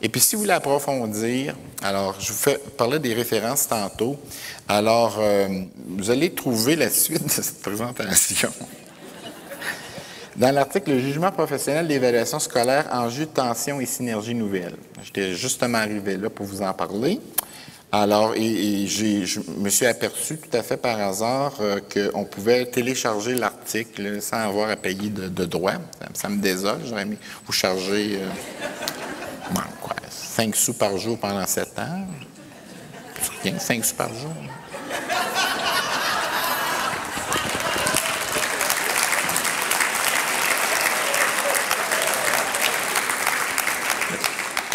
Et 0.02 0.08
puis, 0.08 0.20
si 0.20 0.34
vous 0.34 0.42
voulez 0.42 0.54
approfondir, 0.54 1.54
alors, 1.82 2.20
je 2.20 2.28
vous 2.28 2.38
fais 2.38 2.58
parler 2.76 2.98
des 2.98 3.14
références 3.14 3.68
tantôt. 3.68 4.18
Alors, 4.68 5.16
euh, 5.18 5.48
vous 5.86 6.10
allez 6.10 6.32
trouver 6.32 6.76
la 6.76 6.90
suite 6.90 7.24
de 7.24 7.30
cette 7.30 7.60
présentation. 7.60 8.50
Dans 10.36 10.52
l'article 10.52 10.90
Le 10.90 11.00
jugement 11.00 11.30
professionnel 11.30 11.86
d'évaluation 11.86 12.40
scolaire, 12.40 12.88
enjeux, 12.90 13.26
tensions 13.26 13.80
et 13.80 13.86
synergies 13.86 14.34
nouvelles. 14.34 14.76
J'étais 15.04 15.34
justement 15.34 15.78
arrivé 15.78 16.16
là 16.16 16.28
pour 16.28 16.44
vous 16.44 16.60
en 16.60 16.72
parler. 16.72 17.20
Alors, 17.96 18.34
et, 18.34 18.88
je 18.88 19.38
me 19.56 19.68
suis 19.70 19.86
aperçu 19.86 20.36
tout 20.36 20.56
à 20.56 20.64
fait 20.64 20.76
par 20.76 21.00
hasard 21.00 21.52
euh, 21.60 21.78
qu'on 21.78 22.24
pouvait 22.24 22.66
télécharger 22.66 23.36
l'article 23.36 24.20
sans 24.20 24.38
avoir 24.38 24.68
à 24.68 24.74
payer 24.74 25.10
de, 25.10 25.44
droits. 25.44 25.74
Ça, 26.12 26.28
me 26.28 26.42
désole. 26.42 26.80
J'aurais 26.84 27.04
mis 27.04 27.16
vous 27.46 27.52
charger 27.52 28.18
euh, 28.20 29.54
quoi, 29.80 29.94
5 30.10 30.56
sous 30.56 30.74
par 30.74 30.98
jour 30.98 31.16
pendant 31.20 31.46
7 31.46 31.78
ans. 31.78 32.04
Rien, 33.44 33.60
5 33.60 33.84
sous 33.84 33.94
par 33.94 34.08
jour. 34.12 34.32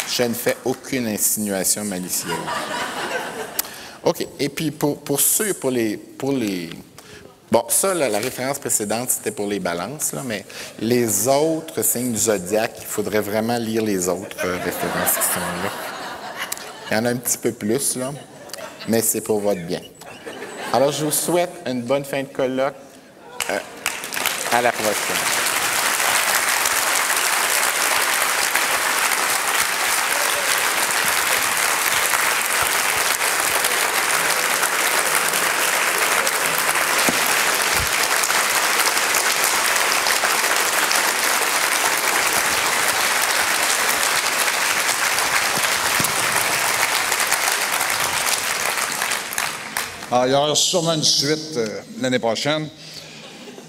Je 0.08 0.22
ne 0.22 0.32
fais 0.32 0.56
aucune 0.64 1.06
insinuation 1.06 1.84
malicieuse. 1.84 2.34
OK. 4.10 4.26
Et 4.40 4.48
puis 4.48 4.72
pour, 4.72 4.98
pour 4.98 5.20
ceux, 5.20 5.54
pour 5.54 5.70
les, 5.70 5.96
pour 5.96 6.32
les. 6.32 6.68
Bon, 7.52 7.64
ça, 7.68 7.94
la 7.94 8.18
référence 8.18 8.58
précédente, 8.58 9.10
c'était 9.10 9.30
pour 9.30 9.46
les 9.46 9.60
balances, 9.60 10.12
là, 10.12 10.22
mais 10.24 10.44
les 10.80 11.28
autres 11.28 11.82
signes 11.82 12.12
du 12.12 12.18
zodiaque, 12.18 12.74
il 12.80 12.86
faudrait 12.86 13.20
vraiment 13.20 13.56
lire 13.56 13.82
les 13.82 14.08
autres 14.08 14.36
références 14.36 15.14
qui 15.14 15.34
sont 15.34 15.40
là. 15.40 15.70
Il 16.90 16.94
y 16.94 17.00
en 17.00 17.04
a 17.06 17.10
un 17.10 17.16
petit 17.16 17.38
peu 17.38 17.52
plus, 17.52 17.96
là, 17.96 18.12
mais 18.88 19.00
c'est 19.00 19.20
pour 19.20 19.40
votre 19.40 19.60
bien. 19.60 19.80
Alors, 20.72 20.92
je 20.92 21.04
vous 21.04 21.10
souhaite 21.12 21.50
une 21.66 21.82
bonne 21.82 22.04
fin 22.04 22.22
de 22.22 22.28
colloque. 22.28 22.74
Euh, 23.50 23.58
à 24.52 24.62
la 24.62 24.72
prochaine. 24.72 25.39
Il 50.26 50.32
y 50.32 50.34
aura 50.34 50.54
sûrement 50.54 50.94
une 50.94 51.04
suite 51.04 51.56
euh, 51.56 51.80
l'année 52.00 52.18
prochaine. 52.18 52.68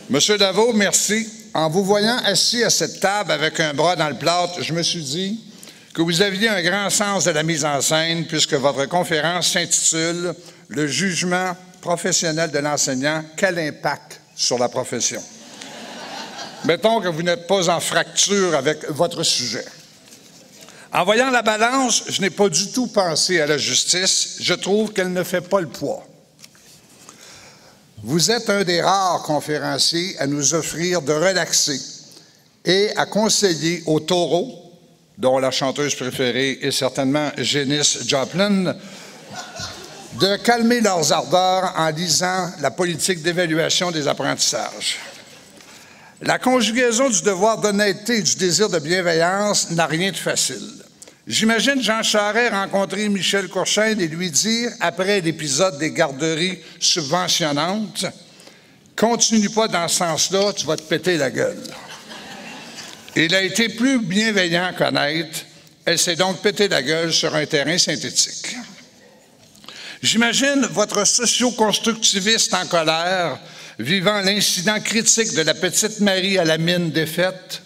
Monsieur 0.09 0.37
Davo, 0.37 0.73
merci. 0.73 1.27
En 1.53 1.69
vous 1.69 1.83
voyant 1.83 2.17
assis 2.25 2.63
à 2.63 2.69
cette 2.69 2.99
table 2.99 3.31
avec 3.31 3.59
un 3.59 3.73
bras 3.73 3.95
dans 3.95 4.09
le 4.09 4.15
plâtre, 4.15 4.61
je 4.61 4.73
me 4.73 4.81
suis 4.81 5.03
dit 5.03 5.39
que 5.93 6.01
vous 6.01 6.21
aviez 6.21 6.49
un 6.49 6.61
grand 6.61 6.89
sens 6.89 7.25
de 7.25 7.31
la 7.31 7.43
mise 7.43 7.65
en 7.65 7.81
scène 7.81 8.25
puisque 8.25 8.53
votre 8.53 8.85
conférence 8.85 9.51
s'intitule 9.51 10.33
Le 10.69 10.87
jugement 10.87 11.55
professionnel 11.81 12.51
de 12.51 12.59
l'enseignant, 12.59 13.23
quel 13.35 13.59
impact 13.59 14.21
sur 14.35 14.57
la 14.57 14.69
profession? 14.69 15.21
Mettons 16.65 17.01
que 17.01 17.07
vous 17.07 17.23
n'êtes 17.23 17.47
pas 17.47 17.69
en 17.69 17.79
fracture 17.79 18.55
avec 18.55 18.89
votre 18.89 19.23
sujet. 19.23 19.65
En 20.93 21.05
voyant 21.05 21.29
la 21.29 21.41
balance, 21.41 22.03
je 22.07 22.21
n'ai 22.21 22.29
pas 22.29 22.49
du 22.49 22.71
tout 22.71 22.87
pensé 22.87 23.39
à 23.39 23.47
la 23.47 23.57
justice. 23.57 24.37
Je 24.41 24.53
trouve 24.53 24.91
qu'elle 24.91 25.11
ne 25.13 25.23
fait 25.23 25.41
pas 25.41 25.61
le 25.61 25.67
poids. 25.67 26.05
Vous 28.03 28.31
êtes 28.31 28.49
un 28.49 28.63
des 28.63 28.81
rares 28.81 29.21
conférenciers 29.21 30.17
à 30.17 30.25
nous 30.25 30.55
offrir 30.55 31.03
de 31.03 31.13
relaxer 31.13 31.79
et 32.65 32.89
à 32.95 33.05
conseiller 33.05 33.83
aux 33.85 33.99
taureaux, 33.99 34.73
dont 35.19 35.37
la 35.37 35.51
chanteuse 35.51 35.93
préférée 35.93 36.57
est 36.63 36.71
certainement 36.71 37.29
Janice 37.37 38.07
Joplin, 38.07 38.75
de 40.19 40.35
calmer 40.37 40.81
leurs 40.81 41.13
ardeurs 41.13 41.73
en 41.77 41.89
lisant 41.89 42.49
la 42.59 42.71
politique 42.71 43.21
d'évaluation 43.21 43.91
des 43.91 44.07
apprentissages. 44.07 44.97
La 46.23 46.39
conjugaison 46.39 47.07
du 47.07 47.21
devoir 47.21 47.61
d'honnêteté 47.61 48.17
et 48.17 48.21
du 48.23 48.35
désir 48.35 48.67
de 48.67 48.79
bienveillance 48.79 49.69
n'a 49.71 49.85
rien 49.85 50.11
de 50.11 50.17
facile. 50.17 50.80
J'imagine 51.32 51.82
Jean 51.82 52.03
Charest 52.03 52.51
rencontrer 52.51 53.07
Michel 53.07 53.47
Courchaine 53.47 54.01
et 54.01 54.07
lui 54.09 54.29
dire, 54.29 54.69
après 54.82 55.21
l'épisode 55.21 55.77
des 55.77 55.93
garderies 55.93 56.59
subventionnantes, 56.77 58.05
continue 58.97 59.49
pas 59.49 59.69
dans 59.69 59.88
ce 59.88 59.99
sens-là, 59.99 60.51
tu 60.51 60.65
vas 60.65 60.75
te 60.75 60.82
péter 60.82 61.15
la 61.15 61.32
gueule. 61.32 61.63
Il 63.15 63.34
a 63.34 63.43
été 63.43 63.69
plus 63.69 63.99
bienveillant 63.99 64.73
qu'honnête. 64.77 65.45
Elle 65.86 65.97
s'est 65.97 66.17
donc 66.17 66.41
pété 66.41 66.67
la 66.67 66.84
gueule 66.84 67.13
sur 67.13 67.34
un 67.34 67.45
terrain 67.45 67.77
synthétique. 67.77 68.57
J'imagine 70.03 70.67
votre 70.71 71.07
socio-constructiviste 71.07 72.53
en 72.55 72.65
colère 72.65 73.39
vivant 73.79 74.19
l'incident 74.19 74.82
critique 74.82 75.34
de 75.34 75.43
la 75.43 75.53
petite 75.53 76.01
Marie 76.01 76.38
à 76.38 76.43
la 76.43 76.57
mine 76.57 76.91
défaite. 76.91 77.61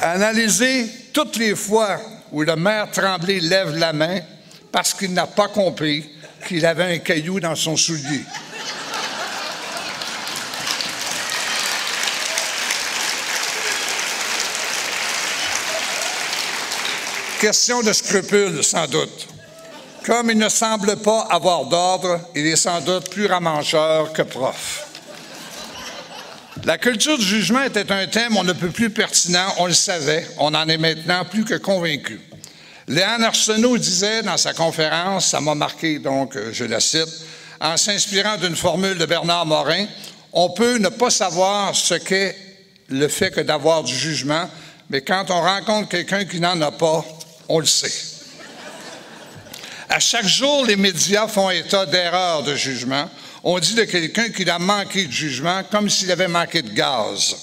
Analysez 0.00 1.01
toutes 1.12 1.36
les 1.36 1.54
fois 1.54 2.00
où 2.30 2.42
le 2.42 2.56
maire 2.56 2.90
Tremblay 2.90 3.40
lève 3.40 3.76
la 3.76 3.92
main 3.92 4.20
parce 4.70 4.94
qu'il 4.94 5.12
n'a 5.12 5.26
pas 5.26 5.48
compris 5.48 6.08
qu'il 6.48 6.64
avait 6.66 6.94
un 6.94 6.98
caillou 6.98 7.40
dans 7.40 7.54
son 7.54 7.76
soulier. 7.76 8.22
Question 17.40 17.82
de 17.82 17.92
scrupule, 17.92 18.62
sans 18.62 18.86
doute. 18.86 19.26
Comme 20.06 20.30
il 20.30 20.38
ne 20.38 20.48
semble 20.48 20.96
pas 20.96 21.26
avoir 21.28 21.64
d'ordre, 21.66 22.20
il 22.34 22.46
est 22.46 22.56
sans 22.56 22.80
doute 22.80 23.10
plus 23.10 23.26
ramancheur 23.26 24.12
que 24.12 24.22
prof. 24.22 24.91
La 26.64 26.78
culture 26.78 27.18
du 27.18 27.24
jugement 27.24 27.64
était 27.64 27.90
un 27.90 28.06
thème 28.06 28.36
on 28.36 28.44
ne 28.44 28.52
peut 28.52 28.70
plus 28.70 28.90
pertinent, 28.90 29.52
on 29.58 29.66
le 29.66 29.72
savait, 29.72 30.28
on 30.38 30.54
en 30.54 30.68
est 30.68 30.76
maintenant 30.76 31.24
plus 31.24 31.44
que 31.44 31.54
convaincu. 31.54 32.20
Léon 32.86 33.22
Arsenault 33.22 33.78
disait 33.78 34.22
dans 34.22 34.36
sa 34.36 34.52
conférence, 34.52 35.26
ça 35.26 35.40
m'a 35.40 35.56
marqué 35.56 35.98
donc, 35.98 36.36
euh, 36.36 36.50
je 36.52 36.64
la 36.64 36.78
cite, 36.78 37.08
en 37.60 37.76
s'inspirant 37.76 38.36
d'une 38.36 38.54
formule 38.54 38.96
de 38.96 39.06
Bernard 39.06 39.44
Morin, 39.44 39.86
on 40.32 40.50
peut 40.50 40.78
ne 40.78 40.88
pas 40.88 41.10
savoir 41.10 41.74
ce 41.74 41.94
qu'est 41.94 42.36
le 42.88 43.08
fait 43.08 43.32
que 43.32 43.40
d'avoir 43.40 43.82
du 43.82 43.94
jugement, 43.94 44.48
mais 44.88 45.00
quand 45.00 45.30
on 45.30 45.40
rencontre 45.40 45.88
quelqu'un 45.88 46.24
qui 46.24 46.38
n'en 46.38 46.60
a 46.60 46.70
pas, 46.70 47.04
on 47.48 47.58
le 47.58 47.66
sait. 47.66 47.92
À 49.88 49.98
chaque 49.98 50.26
jour, 50.28 50.64
les 50.64 50.76
médias 50.76 51.26
font 51.26 51.50
état 51.50 51.86
d'erreurs 51.86 52.44
de 52.44 52.54
jugement. 52.54 53.10
On 53.44 53.58
dit 53.58 53.74
de 53.74 53.84
quelqu'un 53.84 54.30
qu'il 54.30 54.48
a 54.50 54.58
manqué 54.58 55.06
de 55.06 55.12
jugement 55.12 55.62
comme 55.64 55.90
s'il 55.90 56.10
avait 56.12 56.28
manqué 56.28 56.62
de 56.62 56.70
gaz. 56.70 57.36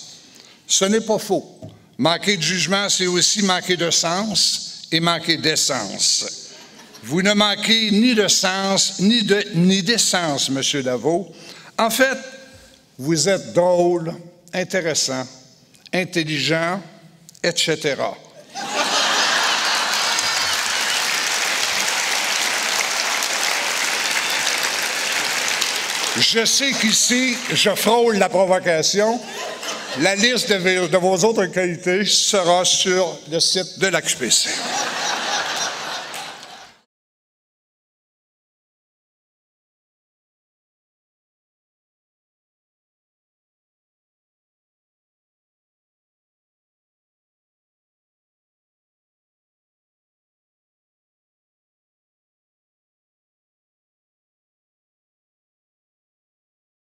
Ce 0.65 0.85
n'est 0.85 1.01
pas 1.01 1.19
faux. 1.19 1.59
Manquer 1.97 2.37
de 2.37 2.41
jugement, 2.41 2.87
c'est 2.87 3.07
aussi 3.07 3.41
manquer 3.41 3.75
de 3.75 3.91
sens 3.91 4.87
et 4.91 4.99
manquer 4.99 5.35
d'essence. 5.35 6.25
Vous 7.03 7.21
ne 7.21 7.33
manquez 7.33 7.91
ni 7.91 8.15
de 8.15 8.27
sens 8.27 8.99
ni 8.99 9.23
de, 9.23 9.43
ni 9.55 9.83
d'essence, 9.83 10.49
Monsieur 10.49 10.81
Lavaux. 10.81 11.33
En 11.77 11.89
fait, 11.89 12.17
vous 12.97 13.27
êtes 13.27 13.53
drôle, 13.53 14.13
intéressant, 14.53 15.25
intelligent, 15.93 16.81
etc. 17.43 17.95
Je 26.19 26.43
sais 26.43 26.71
qu'ici, 26.71 27.37
je 27.53 27.69
frôle 27.75 28.17
la 28.17 28.27
provocation. 28.27 29.21
La 30.01 30.15
liste 30.15 30.51
de, 30.51 30.97
vos 30.97 31.15
autres 31.23 31.45
qualités 31.45 32.03
sera 32.03 32.65
sur 32.65 33.17
le 33.31 33.39
site 33.39 33.79
de 33.79 33.87
l'AQPC. 33.87 34.49